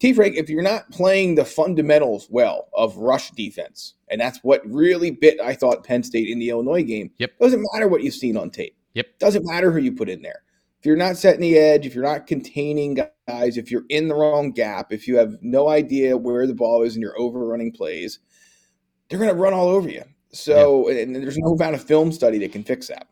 T. 0.01 0.13
Frank, 0.13 0.37
if 0.37 0.51
you're 0.51 0.63
not 0.63 0.91
playing 0.91 1.35
the 1.35 1.45
fundamentals 1.45 2.29
well 2.31 2.69
of 2.75 2.97
rush 2.97 3.31
defense, 3.31 3.95
and 4.09 4.21
that's 4.21 4.41
what 4.43 4.61
really 4.67 5.11
bit, 5.11 5.41
I 5.41 5.55
thought, 5.55 5.85
Penn 5.85 6.03
State 6.03 6.29
in 6.29 6.39
the 6.39 6.51
Illinois 6.51 6.83
game. 6.83 7.11
Yep. 7.19 7.39
Doesn't 7.39 7.67
matter 7.73 7.89
what 7.89 8.03
you've 8.03 8.15
seen 8.15 8.37
on 8.37 8.51
tape. 8.51 8.77
Yep. 8.95 9.19
Doesn't 9.19 9.47
matter 9.47 9.71
who 9.71 9.79
you 9.79 9.93
put 9.93 10.09
in 10.09 10.23
there. 10.23 10.43
If 10.81 10.87
you're 10.87 10.97
not 10.97 11.17
setting 11.17 11.41
the 11.41 11.57
edge, 11.57 11.87
if 11.87 11.95
you're 11.95 12.05
not 12.05 12.27
containing 12.27 12.99
guys, 13.27 13.57
if 13.57 13.71
you're 13.71 13.87
in 13.89 14.09
the 14.09 14.15
wrong 14.15 14.51
gap, 14.51 14.93
if 14.93 15.09
you 15.09 15.17
have 15.17 15.37
no 15.41 15.69
idea 15.69 16.17
where 16.17 16.47
the 16.47 16.55
ball 16.55 16.83
is 16.83 16.95
and 16.95 17.03
you're 17.03 17.19
overrunning 17.19 17.73
plays, 17.73 18.19
they're 19.09 19.19
going 19.19 19.31
to 19.31 19.37
run 19.37 19.55
all 19.55 19.69
over 19.69 19.89
you. 19.89 20.03
So, 20.33 20.91
yeah. 20.91 21.03
and 21.03 21.17
there's 21.17 21.39
no 21.39 21.55
amount 21.55 21.77
of 21.77 21.85
film 21.85 22.13
study 22.13 22.39
that 22.39 22.53
can 22.53 22.65
fix 22.65 22.89
that. 22.89 23.09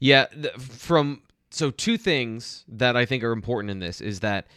Yeah. 0.00 0.26
From 0.58 1.22
so 1.50 1.70
two 1.70 1.96
things 1.96 2.64
that 2.66 2.96
I 2.96 3.06
think 3.06 3.22
are 3.22 3.32
important 3.32 3.70
in 3.70 3.78
this 3.78 4.00
is 4.00 4.20
that 4.20 4.48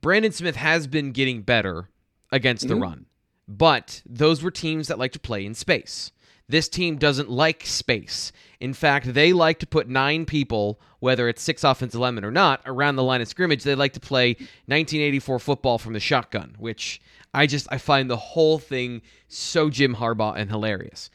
Brandon 0.00 0.32
Smith 0.32 0.56
has 0.56 0.86
been 0.86 1.12
getting 1.12 1.42
better 1.42 1.88
against 2.32 2.66
mm-hmm. 2.66 2.74
the 2.74 2.80
run, 2.80 3.06
but 3.48 4.02
those 4.06 4.42
were 4.42 4.50
teams 4.50 4.88
that 4.88 4.98
like 4.98 5.12
to 5.12 5.18
play 5.18 5.44
in 5.44 5.54
space. 5.54 6.12
This 6.48 6.68
team 6.68 6.96
doesn't 6.96 7.28
like 7.28 7.66
space. 7.66 8.30
In 8.60 8.72
fact, 8.72 9.12
they 9.14 9.32
like 9.32 9.58
to 9.58 9.66
put 9.66 9.88
nine 9.88 10.24
people, 10.26 10.80
whether 11.00 11.28
it's 11.28 11.42
six 11.42 11.64
offensive 11.64 12.00
linemen 12.00 12.24
or 12.24 12.30
not, 12.30 12.60
around 12.66 12.96
the 12.96 13.02
line 13.02 13.20
of 13.20 13.26
scrimmage. 13.26 13.64
They 13.64 13.74
like 13.74 13.94
to 13.94 14.00
play 14.00 14.34
1984 14.66 15.40
football 15.40 15.78
from 15.78 15.92
the 15.92 16.00
shotgun, 16.00 16.54
which 16.58 17.00
I 17.34 17.46
just 17.46 17.66
I 17.70 17.78
find 17.78 18.08
the 18.08 18.16
whole 18.16 18.58
thing 18.58 19.02
so 19.26 19.70
Jim 19.70 19.96
Harbaugh 19.96 20.36
and 20.36 20.48
hilarious. 20.48 21.10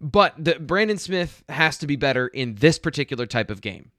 But 0.00 0.34
the 0.42 0.58
Brandon 0.58 0.98
Smith 0.98 1.44
has 1.48 1.76
to 1.78 1.86
be 1.86 1.96
better 1.96 2.26
in 2.26 2.56
this 2.56 2.78
particular 2.78 3.26
type 3.26 3.50
of 3.50 3.60
game 3.60 3.90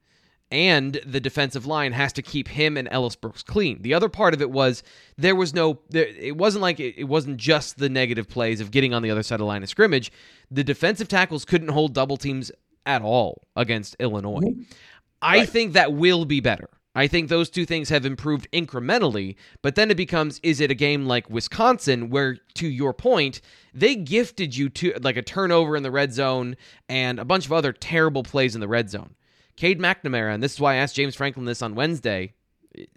and 0.50 1.00
the 1.04 1.20
defensive 1.20 1.66
line 1.66 1.92
has 1.92 2.12
to 2.14 2.22
keep 2.22 2.48
him 2.48 2.76
and 2.76 2.88
Ellis 2.90 3.16
Brooks 3.16 3.42
clean. 3.42 3.82
The 3.82 3.94
other 3.94 4.08
part 4.08 4.32
of 4.34 4.40
it 4.40 4.50
was 4.50 4.82
there 5.16 5.34
was 5.34 5.52
no, 5.52 5.80
there, 5.90 6.06
it 6.06 6.36
wasn't 6.36 6.62
like 6.62 6.80
it, 6.80 6.94
it, 6.96 7.04
wasn't 7.04 7.36
just 7.36 7.78
the 7.78 7.88
negative 7.88 8.28
plays 8.28 8.60
of 8.60 8.70
getting 8.70 8.94
on 8.94 9.02
the 9.02 9.10
other 9.10 9.22
side 9.22 9.36
of 9.36 9.40
the 9.40 9.44
line 9.44 9.62
of 9.62 9.68
scrimmage. 9.68 10.10
The 10.50 10.64
defensive 10.64 11.08
tackles 11.08 11.44
couldn't 11.44 11.68
hold 11.68 11.92
double 11.92 12.16
teams 12.16 12.50
at 12.86 13.02
all 13.02 13.42
against 13.56 13.96
Illinois. 14.00 14.40
Mm-hmm. 14.40 14.62
I 15.20 15.44
think 15.44 15.74
that 15.74 15.92
will 15.92 16.24
be 16.24 16.40
better. 16.40 16.70
I 16.94 17.06
think 17.06 17.28
those 17.28 17.50
two 17.50 17.66
things 17.66 17.90
have 17.90 18.06
improved 18.06 18.48
incrementally, 18.52 19.36
but 19.62 19.74
then 19.74 19.90
it 19.90 19.96
becomes 19.96 20.40
is 20.42 20.60
it 20.60 20.70
a 20.70 20.74
game 20.74 21.06
like 21.06 21.30
Wisconsin 21.30 22.10
where 22.10 22.38
to 22.54 22.66
your 22.66 22.92
point, 22.92 23.40
they 23.74 23.94
gifted 23.94 24.56
you 24.56 24.68
to 24.70 24.94
like 25.02 25.16
a 25.16 25.22
turnover 25.22 25.76
in 25.76 25.82
the 25.82 25.90
red 25.90 26.12
zone 26.12 26.56
and 26.88 27.20
a 27.20 27.24
bunch 27.24 27.46
of 27.46 27.52
other 27.52 27.72
terrible 27.72 28.22
plays 28.22 28.54
in 28.54 28.60
the 28.60 28.66
red 28.66 28.90
zone. 28.90 29.14
Cade 29.58 29.80
McNamara, 29.80 30.32
and 30.32 30.40
this 30.40 30.54
is 30.54 30.60
why 30.60 30.74
I 30.74 30.76
asked 30.76 30.94
James 30.94 31.16
Franklin 31.16 31.44
this 31.44 31.62
on 31.62 31.74
Wednesday, 31.74 32.32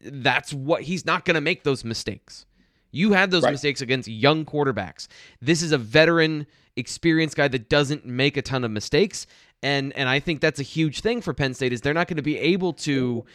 that's 0.04 0.54
what 0.54 0.84
he's 0.84 1.08
not 1.08 1.26
going 1.26 1.34
to 1.34 1.42
make 1.42 1.64
those 1.64 1.84
mistakes. 1.84 2.46
You 2.92 3.14
had 3.14 3.32
those 3.32 3.42
right. 3.42 3.52
mistakes 3.52 3.82
against 3.82 4.08
young 4.08 4.46
quarterbacks. 4.46 5.08
This 5.42 5.64
is 5.64 5.72
a 5.72 5.80
veteran, 5.80 6.46
experienced 6.76 7.36
guy 7.36 7.48
that 7.48 7.68
doesn't 7.68 8.06
make 8.06 8.38
a 8.38 8.44
ton 8.44 8.64
of 8.64 8.70
mistakes, 8.70 9.26
and 9.64 9.92
and 9.94 10.08
I 10.08 10.20
think 10.20 10.40
that's 10.40 10.60
a 10.60 10.64
huge 10.64 11.02
thing 11.02 11.20
for 11.22 11.34
Penn 11.34 11.56
State 11.56 11.74
is 11.74 11.82
they're 11.82 11.96
not 11.96 12.08
going 12.08 12.18
to 12.18 12.22
be 12.22 12.38
able 12.38 12.74
to 12.74 13.26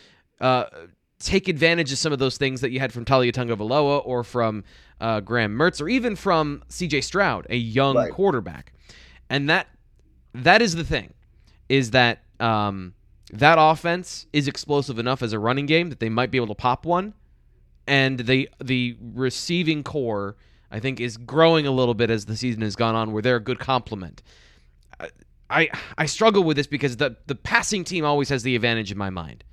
uh, 0.41 0.67
take 1.19 1.49
advantage 1.49 1.91
of 1.91 1.99
some 1.99 2.13
of 2.13 2.21
those 2.21 2.39
things 2.39 2.61
that 2.61 2.71
you 2.71 2.79
had 2.79 2.93
from 2.93 3.05
Taulia 3.05 3.33
Tagovailoa 3.33 4.03
or 4.05 4.23
from 4.23 4.63
uh, 5.01 5.19
Graham 5.19 5.53
Mertz 5.59 5.83
or 5.83 5.89
even 5.89 6.15
from 6.15 6.63
C.J. 6.69 7.01
Stroud, 7.01 7.49
a 7.51 7.57
young 7.57 7.97
right. 7.97 8.13
quarterback, 8.13 8.73
and 9.29 9.51
that 9.51 9.67
that 10.33 10.63
is 10.63 10.77
the 10.77 10.85
thing, 10.85 11.13
is 11.69 11.91
that 11.91 12.23
um, 12.39 12.93
that 13.33 13.57
offense 13.59 14.27
is 14.33 14.47
explosive 14.47 14.99
enough 14.99 15.23
as 15.23 15.33
a 15.33 15.39
running 15.39 15.67
game 15.67 15.91
that 15.91 16.01
they 16.01 16.09
might 16.09 16.31
be 16.31 16.39
able 16.39 16.49
to 16.49 16.55
pop 16.55 16.87
one, 16.87 17.15
and 17.87 18.21
the 18.21 18.49
the 18.63 18.97
receiving 19.01 19.83
corps 19.83 20.37
I 20.71 20.81
think 20.81 21.01
is 21.01 21.17
growing 21.17 21.67
a 21.67 21.71
little 21.71 21.95
bit 21.95 22.11
as 22.11 22.27
the 22.27 22.37
season 22.37 22.63
has 22.63 22.77
gone 22.77 22.95
on, 22.95 23.13
where 23.13 23.23
they're 23.23 23.37
a 23.37 23.41
good 23.41 23.59
complement. 23.59 24.23
I 25.49 25.69
I 25.97 26.07
struggle 26.07 26.43
with 26.43 26.57
this 26.57 26.67
because 26.67 26.97
the 26.97 27.17
the 27.27 27.35
passing 27.35 27.85
team 27.85 28.05
always 28.05 28.29
has 28.29 28.43
the 28.43 28.57
advantage 28.57 28.91
in 28.91 28.99
my 28.99 29.11
mind. 29.11 29.45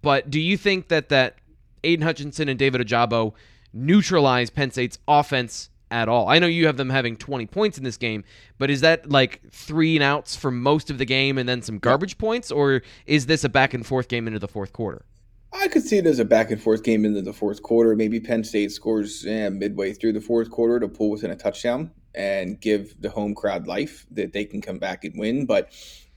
But 0.00 0.30
do 0.30 0.40
you 0.40 0.56
think 0.56 0.88
that 0.88 1.08
that 1.10 1.36
Aidan 1.84 2.04
Hutchinson 2.04 2.48
and 2.48 2.58
David 2.58 2.80
Ojabo 2.80 3.34
neutralize 3.72 4.50
Penn 4.50 4.70
State's 4.70 4.98
offense 5.08 5.70
at 5.92 6.08
all. 6.08 6.28
I 6.28 6.38
know 6.38 6.46
you 6.46 6.66
have 6.66 6.76
them 6.76 6.90
having 6.90 7.16
20 7.16 7.46
points 7.46 7.78
in 7.78 7.84
this 7.84 7.96
game, 7.96 8.24
but 8.58 8.70
is 8.70 8.80
that 8.80 9.08
like 9.08 9.42
three 9.50 9.94
and 9.94 10.02
outs 10.02 10.34
for 10.34 10.50
most 10.50 10.90
of 10.90 10.98
the 10.98 11.04
game 11.04 11.38
and 11.38 11.48
then 11.48 11.62
some 11.62 11.78
garbage 11.78 12.18
points, 12.18 12.50
or 12.50 12.82
is 13.06 13.26
this 13.26 13.44
a 13.44 13.48
back 13.48 13.74
and 13.74 13.86
forth 13.86 14.08
game 14.08 14.26
into 14.26 14.38
the 14.38 14.48
fourth 14.48 14.72
quarter? 14.72 15.04
I 15.52 15.68
could 15.68 15.82
see 15.82 15.98
it 15.98 16.06
as 16.06 16.18
a 16.18 16.24
back 16.24 16.50
and 16.50 16.60
forth 16.60 16.82
game 16.82 17.04
into 17.04 17.20
the 17.20 17.32
fourth 17.32 17.62
quarter. 17.62 17.94
Maybe 17.94 18.18
Penn 18.18 18.42
State 18.42 18.72
scores 18.72 19.26
eh, 19.26 19.50
midway 19.50 19.92
through 19.92 20.14
the 20.14 20.20
fourth 20.20 20.50
quarter 20.50 20.80
to 20.80 20.88
pull 20.88 21.10
within 21.10 21.30
a 21.30 21.36
touchdown 21.36 21.90
and 22.14 22.60
give 22.60 23.00
the 23.00 23.10
home 23.10 23.34
crowd 23.34 23.66
life 23.66 24.06
that 24.10 24.32
they 24.32 24.46
can 24.46 24.62
come 24.62 24.78
back 24.78 25.04
and 25.04 25.18
win. 25.18 25.44
But 25.44 25.70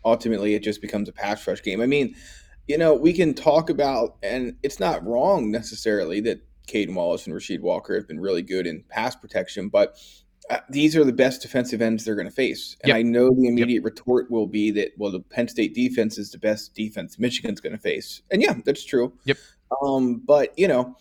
ultimately, 0.05 0.55
it 0.55 0.63
just 0.63 0.82
becomes 0.82 1.09
a 1.09 1.13
pass 1.13 1.45
rush 1.45 1.61
game. 1.61 1.82
I 1.82 1.86
mean, 1.86 2.15
you 2.67 2.78
know, 2.78 2.93
we 2.93 3.11
can 3.11 3.34
talk 3.34 3.69
about, 3.69 4.15
and 4.23 4.55
it's 4.63 4.80
not 4.80 5.05
wrong 5.05 5.51
necessarily 5.51 6.21
that 6.21 6.39
Caedan 6.66 6.95
Wallace 6.95 7.28
and 7.28 7.36
Rasheed 7.36 7.61
Walker 7.61 7.95
have 7.95 8.07
been 8.07 8.20
really 8.20 8.41
good 8.41 8.68
in 8.68 8.84
pass 8.89 9.16
protection, 9.16 9.70
but 9.70 9.97
uh, 10.49 10.59
these 10.70 10.95
are 10.95 11.03
the 11.03 11.13
best 11.13 11.41
defensive 11.41 11.82
ends 11.82 12.05
they're 12.05 12.16
going 12.16 12.28
to 12.28 12.34
face. 12.34 12.78
And 12.84 12.89
yep. 12.89 12.97
I 12.97 13.01
know 13.01 13.30
the 13.30 13.47
immediate 13.47 13.82
yep. 13.82 13.86
retort 13.86 14.30
will 14.30 14.47
be 14.47 14.72
that, 14.72 14.91
well, 14.97 15.11
the 15.11 15.20
Penn 15.20 15.47
State 15.47 15.74
defense 15.74 16.18
is 16.18 16.32
the 16.32 16.38
best 16.38 16.76
defense 16.76 17.18
Michigan's 17.18 17.59
going 17.59 17.74
to 17.74 17.82
face. 17.82 18.22
And 18.30 18.41
yeah, 18.41 18.55
that's 18.63 18.84
true. 18.84 19.13
Yep. 19.26 19.38
Um, 19.84 20.22
but, 20.26 20.57
you 20.57 20.68
know, 20.68 20.95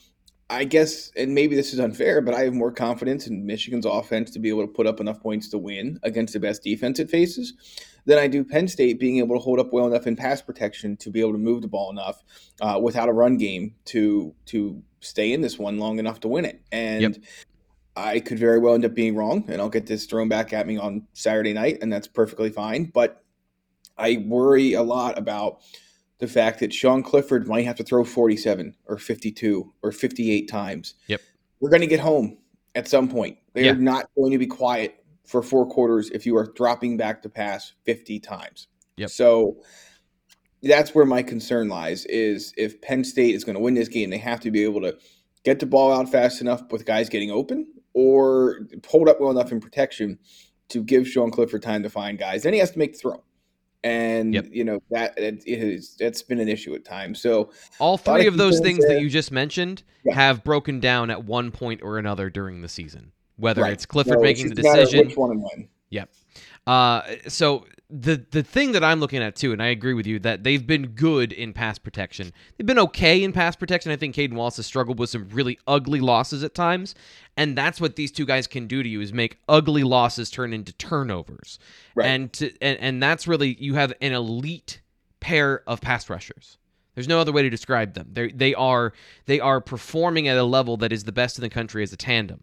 I 0.49 0.65
guess, 0.65 1.11
and 1.17 1.35
maybe 1.35 1.57
this 1.57 1.73
is 1.73 1.81
unfair, 1.81 2.21
but 2.21 2.35
I 2.35 2.45
have 2.45 2.55
more 2.55 2.73
confidence 2.73 3.27
in 3.27 3.45
Michigan's 3.45 3.87
offense 3.87 4.31
to 4.33 4.39
be 4.39 4.49
able 4.49 4.63
to 4.63 4.73
put 4.73 4.87
up 4.87 5.01
enough 5.01 5.21
points 5.21 5.49
to 5.51 5.59
win 5.59 5.99
against 6.03 6.33
the 6.33 6.41
best 6.41 6.63
defense 6.63 6.99
it 6.99 7.11
faces 7.11 7.55
than 8.07 8.19
I 8.19 8.27
do 8.27 8.45
Penn 8.45 8.69
State 8.69 9.01
being 9.01 9.19
able 9.19 9.37
to 9.37 9.43
hold 9.43 9.59
up 9.59 9.73
well 9.73 9.87
enough 9.87 10.07
in 10.07 10.17
pass 10.17 10.43
protection 10.43 10.97
to 10.99 11.11
be 11.11 11.21
able 11.21 11.33
to 11.33 11.39
move 11.39 11.63
the 11.63 11.69
ball 11.69 11.91
enough 11.91 12.23
uh, 12.61 12.79
without 12.83 13.09
a 13.09 13.13
run 13.13 13.37
game 13.37 13.75
to 13.87 14.35
to 14.47 14.83
stay 15.01 15.33
in 15.33 15.41
this 15.41 15.59
one 15.59 15.79
long 15.79 15.99
enough 15.99 16.21
to 16.21 16.29
win 16.29 16.45
it. 16.45 16.63
And 16.73 17.03
yep. 17.03 17.17
I 17.97 18.21
could 18.21 18.39
very 18.39 18.59
well 18.59 18.75
end 18.75 18.85
up 18.85 18.95
being 18.95 19.15
wrong, 19.15 19.45
and 19.49 19.61
I'll 19.61 19.69
get 19.69 19.87
this 19.87 20.07
thrown 20.07 20.29
back 20.29 20.53
at 20.53 20.67
me 20.67 20.77
on 20.77 21.07
Saturday 21.13 21.53
night, 21.53 21.79
and 21.81 21.93
that's 21.93 22.09
perfectly 22.09 22.51
fine. 22.51 22.85
But 22.87 23.23
I 23.97 24.25
worry 24.27 24.73
a 24.73 24.83
lot 24.83 25.17
about 25.17 25.61
the 26.19 26.27
fact 26.27 26.61
that 26.61 26.73
Sean 26.73 27.03
Clifford 27.03 27.47
might 27.47 27.65
have 27.67 27.77
to 27.77 27.85
throw 27.85 28.05
47 28.05 28.75
or 28.87 28.99
52 28.99 29.73
or 29.83 29.93
58 29.93 30.49
times. 30.49 30.95
Yep. 31.07 31.21
We're 31.61 31.71
going 31.71 31.83
to 31.83 31.87
get 31.87 32.01
home 32.01 32.39
at 32.75 32.89
some 32.89 33.09
point. 33.09 33.39
They're 33.53 33.65
yeah. 33.65 33.73
not 33.73 34.09
going 34.17 34.33
to 34.33 34.39
be 34.39 34.47
quiet 34.47 35.04
for 35.25 35.43
four 35.43 35.67
quarters 35.67 36.11
if 36.11 36.27
you 36.27 36.37
are 36.37 36.47
dropping 36.55 36.97
back 36.97 37.23
to 37.23 37.29
pass 37.29 37.73
50 37.85 38.21
times. 38.21 38.69
Yep. 38.97 39.11
So 39.11 39.57
that's 40.63 40.95
where 40.95 41.05
my 41.05 41.23
concern 41.23 41.69
lies 41.69 42.07
is 42.07 42.53
if 42.57 42.81
Penn 42.81 43.05
State 43.05 43.35
is 43.35 43.45
going 43.45 43.55
to 43.55 43.61
win 43.61 43.75
this 43.75 43.89
game, 43.89 44.11
they 44.11 44.19
have 44.19 44.41
to 44.41 44.51
be 44.51 44.65
able 44.65 44.81
to 44.83 44.97
get 45.45 45.61
the 45.61 45.67
ball 45.67 45.93
out 45.93 46.09
fast 46.09 46.41
enough 46.41 46.63
with 46.71 46.87
guys 46.87 47.09
getting 47.09 47.31
open 47.31 47.67
or 47.93 48.61
hold 48.89 49.09
up 49.09 49.21
well 49.21 49.31
enough 49.31 49.53
in 49.53 49.61
protection 49.61 50.19
to 50.71 50.83
give 50.83 51.07
Sean 51.07 51.31
Clifford 51.31 51.63
time 51.63 51.83
to 51.83 51.91
find 51.91 52.19
guys. 52.19 52.43
Then 52.43 52.53
he 52.53 52.59
has 52.59 52.71
to 52.73 52.79
make 52.79 52.93
the 52.93 52.99
throw. 52.99 53.23
And 53.83 54.33
yep. 54.33 54.47
you 54.51 54.65
know 54.65 54.81
that 54.91 55.13
it 55.19 55.43
is 55.47 55.95
that's 56.01 56.23
been 56.23 56.41
an 56.41 56.49
issue 56.49 56.75
at 56.75 56.87
times. 56.87 57.21
So 57.21 57.53
all 57.79 57.99
three 57.99 58.27
of 58.27 58.39
those 58.39 58.61
things 58.61 58.79
there. 58.79 58.95
that 58.95 59.03
you 59.03 59.11
just 59.11 59.31
mentioned 59.31 59.83
yeah. 60.07 60.15
have 60.15 60.43
broken 60.43 60.81
down 60.81 61.11
at 61.11 61.25
one 61.25 61.51
point 61.51 61.83
or 61.83 61.99
another 61.99 62.31
during 62.31 62.63
the 62.63 62.69
season. 62.69 63.13
Whether 63.37 63.63
right. 63.63 63.73
it's 63.73 63.87
Clifford 63.87 64.15
no, 64.15 64.23
making 64.23 64.49
the 64.49 64.55
decision, 64.55 65.09
which 65.09 65.17
one 65.17 65.33
and 65.33 65.43
when. 65.43 65.69
Yep. 65.91 66.11
Uh, 66.67 67.03
so 67.29 67.67
the 67.91 68.25
the 68.31 68.43
thing 68.43 68.73
that 68.73 68.83
I'm 68.83 68.99
looking 68.99 69.23
at 69.23 69.37
too, 69.37 69.53
and 69.53 69.63
I 69.63 69.67
agree 69.67 69.95
with 69.95 70.07
you 70.07 70.19
that 70.21 70.43
they've 70.43 70.67
been 70.67 70.89
good 70.89 71.33
in 71.33 71.53
pass 71.53 71.79
protection. 71.79 72.33
They've 72.57 72.67
been 72.67 72.79
okay 72.79 73.23
in 73.23 73.33
pass 73.33 73.55
protection. 73.55 73.93
I 73.93 73.97
think 73.97 74.15
Caedan 74.15 74.37
Wallace 74.37 74.57
has 74.57 74.67
struggled 74.67 74.99
with 74.99 75.11
some 75.11 75.29
really 75.29 75.59
ugly 75.67 76.01
losses 76.01 76.43
at 76.43 76.55
times, 76.55 76.95
and 77.37 77.57
that's 77.57 77.81
what 77.81 77.97
these 77.97 78.11
two 78.11 78.25
guys 78.25 78.47
can 78.47 78.67
do 78.67 78.83
to 78.83 78.89
you 78.89 79.01
is 79.01 79.13
make 79.13 79.39
ugly 79.49 79.85
losses 79.85 80.31
turn 80.31 80.53
into 80.53 80.73
turnovers. 80.73 81.59
Right. 81.95 82.07
And 82.07 82.33
to, 82.35 82.53
and 82.63 82.79
and 82.81 83.03
that's 83.03 83.29
really 83.29 83.55
you 83.61 83.75
have 83.75 83.93
an 84.01 84.13
elite 84.13 84.81
pair 85.21 85.63
of 85.69 85.81
pass 85.81 86.09
rushers. 86.09 86.59
There's 86.95 87.09
no 87.09 87.21
other 87.21 87.33
way 87.33 87.43
to 87.43 87.51
describe 87.51 87.95
them. 87.95 88.09
They 88.13 88.29
they 88.29 88.55
are 88.55 88.93
they 89.27 89.41
are 89.41 89.61
performing 89.61 90.27
at 90.27 90.39
a 90.39 90.45
level 90.45 90.77
that 90.79 90.93
is 90.93 91.05
the 91.05 91.13
best 91.13 91.39
in 91.39 91.43
the 91.43 91.51
country 91.51 91.83
as 91.83 91.93
a 91.93 91.97
tandem. 91.97 92.43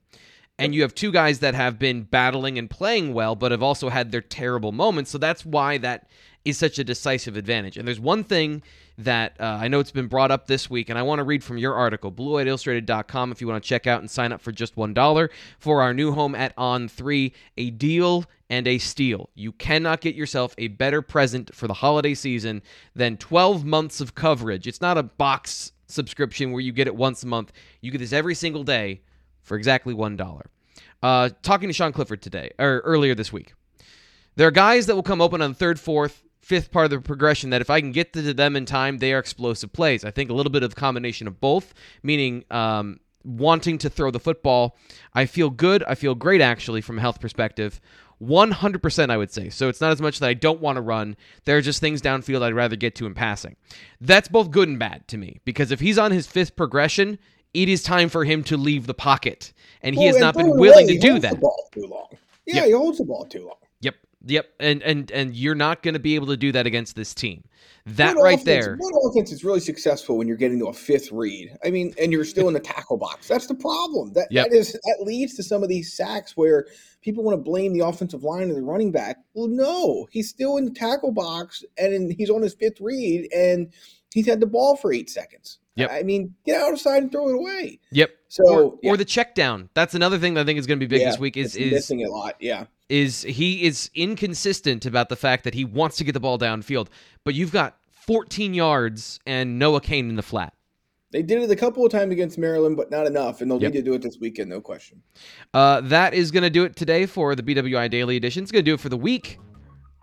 And 0.62 0.76
you 0.76 0.84
have 0.84 0.94
two 0.94 1.12
guys 1.12 1.40
that 1.40 1.56
have 1.56 1.80
been 1.80 2.04
battling 2.04 2.58
and 2.58 2.70
playing 2.70 3.14
well, 3.14 3.36
but 3.36 3.52
have 3.52 3.64
also 3.64 3.90
had 3.90 4.12
their 4.12 4.22
terrible 4.22 4.72
moments. 4.72 5.10
So 5.12 5.18
that's 5.18 5.46
why 5.46 5.78
that 5.80 6.08
is 6.46 6.58
such 6.58 6.80
a 6.80 6.84
decisive 6.84 7.36
advantage. 7.36 7.78
And 7.78 7.88
there's 7.88 8.00
one 8.00 8.24
thing 8.24 8.64
that 8.98 9.36
uh, 9.40 9.60
I 9.62 9.68
know 9.68 9.80
it's 9.80 9.92
been 9.92 10.08
brought 10.08 10.32
up 10.32 10.48
this 10.48 10.70
week, 10.70 10.90
and 10.90 10.98
I 10.98 11.02
want 11.02 11.20
to 11.20 11.24
read 11.24 11.44
from 11.44 11.58
your 11.58 11.74
article, 11.74 12.12
bluewhiteillustrated.com, 12.12 13.32
if 13.32 13.42
you 13.42 13.48
want 13.48 13.64
to 13.64 13.68
check 13.68 13.88
out 13.88 14.02
and 14.02 14.10
sign 14.10 14.32
up 14.32 14.42
for 14.42 14.52
just 14.52 14.76
$1 14.76 15.30
for 15.60 15.82
our 15.82 15.94
new 15.94 16.12
home 16.12 16.36
at 16.36 16.56
On3, 16.56 17.32
a 17.58 17.70
deal 17.72 18.26
and 18.50 18.68
a 18.68 18.78
steal. 18.78 19.30
You 19.34 19.54
cannot 19.54 20.02
get 20.02 20.14
yourself 20.14 20.54
a 20.58 20.68
better 20.68 21.02
present 21.02 21.56
for 21.56 21.68
the 21.68 21.74
holiday 21.74 22.14
season 22.14 22.62
than 22.96 23.18
12 23.18 23.66
months 23.66 24.02
of 24.02 24.14
coverage. 24.14 24.68
It's 24.68 24.82
not 24.82 24.98
a 24.98 25.04
box 25.04 25.72
subscription 25.88 26.52
where 26.52 26.62
you 26.62 26.72
get 26.72 26.88
it 26.88 26.96
once 26.96 27.24
a 27.24 27.28
month. 27.28 27.52
You 27.82 27.92
get 27.92 28.00
this 28.00 28.14
every 28.14 28.36
single 28.36 28.64
day 28.64 29.02
for 29.44 29.58
exactly 29.58 29.94
$1. 29.94 30.42
Uh, 31.04 31.30
talking 31.42 31.70
to 31.70 31.74
Sean 31.74 31.92
Clifford 31.92 32.22
today, 32.22 32.52
or 32.60 32.80
earlier 32.80 33.16
this 33.16 33.34
week. 33.34 33.54
There 34.36 34.48
are 34.48 34.52
guys 34.52 34.86
that 34.86 34.96
will 34.96 35.04
come 35.04 35.22
open 35.22 35.42
on 35.42 35.54
third, 35.54 35.80
fourth, 35.80 36.24
fifth 36.40 36.72
part 36.72 36.86
of 36.86 36.92
the 36.92 37.00
progression 37.00 37.50
that 37.52 37.62
if 37.62 37.70
I 37.70 37.82
can 37.82 37.92
get 37.92 38.14
to 38.14 38.34
them 38.34 38.56
in 38.56 38.66
time, 38.66 38.98
they 38.98 39.14
are 39.14 39.20
explosive 39.20 39.74
plays. 39.74 40.06
I 40.06 40.12
think 40.12 40.30
a 40.30 40.34
little 40.34 40.52
bit 40.52 40.64
of 40.64 40.76
combination 40.76 41.28
of 41.28 41.40
both, 41.42 41.74
meaning 42.04 42.46
um, 42.52 43.00
wanting 43.24 43.78
to 43.80 43.90
throw 43.90 44.12
the 44.12 44.20
football. 44.20 44.78
I 45.14 45.26
feel 45.26 45.50
good. 45.50 45.84
I 45.88 45.96
feel 45.96 46.16
great, 46.16 46.42
actually, 46.42 46.82
from 46.82 46.98
a 46.98 47.02
health 47.02 47.20
perspective. 47.20 47.82
100% 48.22 49.10
I 49.10 49.18
would 49.18 49.32
say. 49.32 49.50
So 49.50 49.68
it's 49.68 49.82
not 49.82 49.92
as 49.92 50.02
much 50.02 50.20
that 50.20 50.28
I 50.28 50.34
don't 50.36 50.62
want 50.62 50.76
to 50.76 50.82
run. 50.82 51.16
There 51.46 51.58
are 51.58 51.62
just 51.62 51.82
things 51.82 52.02
downfield 52.02 52.44
I'd 52.44 52.54
rather 52.54 52.76
get 52.76 52.94
to 52.96 53.08
in 53.08 53.16
passing. 53.16 53.56
That's 54.00 54.28
both 54.28 54.52
good 54.52 54.70
and 54.70 54.78
bad 54.78 55.08
to 55.08 55.18
me 55.18 55.40
because 55.44 55.72
if 55.72 55.80
he's 55.80 55.98
on 55.98 56.12
his 56.12 56.28
fifth 56.28 56.56
progression, 56.56 57.18
it 57.54 57.70
is 57.70 57.84
time 57.84 58.10
for 58.10 58.24
him 58.26 58.44
to 58.46 58.58
leave 58.58 58.88
the 58.88 58.94
pocket. 58.94 59.54
And 59.82 59.96
he 59.96 60.00
Well, 60.00 60.08
has 60.08 60.16
and 60.18 60.22
not 60.22 60.36
been 60.36 60.58
willing 60.58 60.88
Ray 60.88 60.96
to 60.96 61.00
do 61.00 61.20
that. 61.20 61.40
Too 61.74 61.86
long. 61.88 62.08
Yeah, 62.46 62.56
Yep. 62.56 62.66
he 62.66 62.72
holds 62.72 62.98
the 63.00 63.06
ball 63.06 63.26
too 63.26 63.46
long. 63.46 63.56
Yep. 63.82 63.96
Yep. 64.26 64.46
And 64.60 64.84
and 64.84 65.12
and 65.12 65.36
you're 65.36 65.56
not 65.56 65.82
going 65.84 65.94
to 65.96 66.00
be 66.00 66.16
able 66.16 66.28
to 66.28 66.38
do 66.38 66.52
that 66.52 66.66
against 66.68 66.96
this 66.96 67.14
team. 67.14 67.44
That 67.88 68.16
What 68.16 68.24
right 68.24 68.34
offense- 68.36 68.46
there. 68.46 68.76
What 68.78 68.94
offense 69.12 69.32
is 69.32 69.44
really 69.44 69.60
successful 69.60 70.18
when 70.18 70.28
you're 70.28 70.38
getting 70.38 70.60
to 70.60 70.68
a 70.68 70.74
fifth 70.74 71.12
read? 71.12 71.58
I 71.66 71.72
mean, 71.72 71.96
and 72.00 72.12
you're 72.12 72.26
still 72.26 72.48
in 72.48 72.54
the 72.54 72.60
tackle 72.60 72.98
box. 72.98 73.28
That's 73.28 73.48
the 73.48 73.56
problem. 73.56 74.14
That 74.14 74.28
Yep. 74.32 74.50
that 74.52 74.56
is 74.56 74.74
that 74.74 74.98
leads 75.02 75.36
to 75.38 75.44
some 75.44 75.64
of 75.64 75.70
these 75.70 75.92
sacks 75.94 76.38
where 76.38 76.68
people 77.02 77.24
want 77.24 77.36
to 77.38 77.42
blame 77.44 77.74
the 77.74 77.80
offensive 77.80 78.24
line 78.24 78.52
or 78.52 78.54
the 78.54 78.62
running 78.62 78.92
back. 78.92 79.18
Well, 79.34 79.48
no, 79.48 80.08
he's 80.12 80.30
still 80.30 80.58
in 80.58 80.66
the 80.66 80.72
tackle 80.72 81.12
box 81.12 81.64
and 81.80 81.92
in- 81.94 82.12
he's 82.16 82.30
on 82.30 82.44
his 82.44 82.54
fifth 82.54 82.80
read 82.80 83.28
and 83.34 83.70
he's 84.14 84.28
had 84.28 84.40
the 84.40 84.46
ball 84.48 84.76
for 84.76 84.94
eight 84.94 85.10
seconds. 85.10 85.60
Yep. 85.76 85.90
I 85.92 86.04
mean, 86.04 86.36
get 86.46 86.62
out 86.62 86.68
of 86.68 86.74
outside 86.74 87.04
and 87.04 87.12
throw 87.12 87.30
it 87.30 87.36
away. 87.36 87.80
Yep. 87.92 88.12
So 88.28 88.44
or, 88.48 88.80
yeah, 88.84 88.92
or 88.92 88.98
the 88.98 89.06
check 89.06 89.36
down. 89.36 89.70
That's 89.74 89.96
another 89.96 90.18
thing 90.20 90.34
that 90.34 90.42
I 90.42 90.44
think 90.44 90.60
is 90.60 90.68
going 90.68 90.80
to 90.80 90.86
be 90.86 90.90
big 90.90 91.02
yeah, 91.02 91.12
this 91.12 91.20
week 91.20 91.38
is 91.38 91.56
is 91.56 91.72
missing 91.72 92.04
a 92.06 92.10
lot. 92.10 92.36
Yeah. 92.40 92.66
is 92.90 93.22
he 93.22 93.64
is 93.64 93.90
inconsistent 93.96 94.86
about 94.86 95.10
the 95.10 95.16
fact 95.16 95.44
that 95.46 95.54
he 95.54 95.64
wants 95.64 95.98
to 95.98 96.04
get 96.04 96.12
the 96.12 96.20
ball 96.20 96.38
downfield, 96.38 96.88
but 97.24 97.36
you've 97.36 97.52
got 97.52 97.78
14 97.92 98.54
yards 98.54 99.20
and 99.26 99.58
Noah 99.58 99.82
Cain 99.82 100.10
in 100.10 100.16
the 100.16 100.24
flat. 100.24 100.54
They 101.12 101.22
did 101.22 101.42
it 101.42 101.52
a 101.52 101.56
couple 101.58 101.86
of 101.86 101.92
times 101.92 102.12
against 102.14 102.38
Maryland, 102.38 102.78
but 102.78 102.90
not 102.90 103.06
enough, 103.06 103.42
and 103.42 103.52
they'll 103.52 103.62
Yep. 103.62 103.74
need 103.74 103.80
to 103.80 103.84
do 103.84 103.94
it 103.94 104.02
this 104.02 104.18
weekend, 104.20 104.50
no 104.50 104.62
question. 104.62 105.02
Uh, 105.54 105.82
that 105.82 106.14
is 106.14 106.32
going 106.32 106.44
to 106.44 106.50
do 106.50 106.64
it 106.64 106.76
today 106.78 107.06
for 107.06 107.36
the 107.36 107.44
BWI 107.44 107.90
Daily 107.90 108.16
Edition. 108.16 108.44
It's 108.44 108.52
going 108.52 108.64
to 108.64 108.70
do 108.72 108.76
it 108.76 108.80
for 108.80 108.88
the 108.90 108.98
week. 108.98 109.38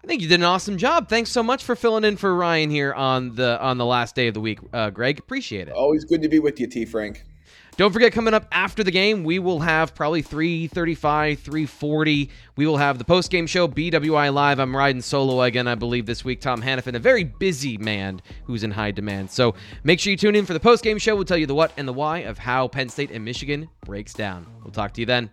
I 0.03 0.07
think 0.07 0.23
you 0.23 0.29
did 0.29 0.41
an 0.41 0.45
awesome 0.45 0.79
job. 0.79 1.09
Thanks 1.09 1.31
so 1.31 1.43
much 1.43 1.65
for 1.65 1.75
filling 1.75 2.05
in 2.05 2.17
for 2.17 2.35
Ryan 2.35 2.71
here 2.71 2.95
on 2.95 3.35
the 3.35 3.61
on 3.61 3.79
the 3.79 3.87
last 3.87 4.15
day 4.15 4.29
of 4.29 4.35
the 4.35 4.41
week, 4.41 4.61
uh, 4.73 4.91
Greg. 4.91 5.19
Appreciate 5.19 5.69
it. 5.69 5.75
Always 5.75 6.05
good 6.05 6.23
to 6.23 6.29
be 6.29 6.39
with 6.39 6.61
you, 6.61 6.67
T. 6.67 6.85
Frank. 6.85 7.25
Don't 7.79 7.93
forget, 7.93 8.13
coming 8.13 8.35
up 8.35 8.49
after 8.51 8.83
the 8.83 8.91
game, 8.91 9.23
we 9.23 9.39
will 9.39 9.61
have 9.61 9.95
probably 9.95 10.21
335, 10.21 11.39
340. 11.39 12.29
We 12.57 12.67
will 12.67 12.77
have 12.77 12.99
the 12.99 13.05
post 13.05 13.31
game 13.31 13.47
show, 13.47 13.69
BWI 13.69 14.35
Live. 14.35 14.59
I'm 14.59 14.75
riding 14.75 15.01
solo 15.01 15.43
again, 15.43 15.69
I 15.69 15.77
believe, 15.77 16.05
this 16.05 16.25
week. 16.25 16.41
Tom 16.41 16.61
Hannafin, 16.61 16.97
a 16.97 16.99
very 16.99 17.23
busy 17.23 17.79
man 17.79 18.21
who's 18.47 18.65
in 18.65 18.73
high 18.73 18.91
demand. 18.91 19.31
So 19.31 19.55
make 19.85 20.01
sure 20.01 20.11
you 20.11 20.17
tune 20.17 20.35
in 20.35 20.45
for 20.45 20.55
the 20.55 20.61
post 20.61 20.83
game 20.83 20.99
show. 20.99 21.15
We'll 21.15 21.25
tell 21.25 21.39
you 21.39 21.47
the 21.47 21.55
what 21.55 21.73
and 21.77 21.87
the 21.87 21.93
why 21.93 22.19
of 22.19 22.37
how 22.37 22.67
Penn 22.67 22.89
State 22.89 23.13
and 23.13 23.25
Michigan 23.25 23.69
breaks 23.85 24.13
down. 24.13 24.47
We'll 24.65 24.73
talk 24.73 24.93
to 24.95 25.01
you 25.01 25.07
then. 25.07 25.31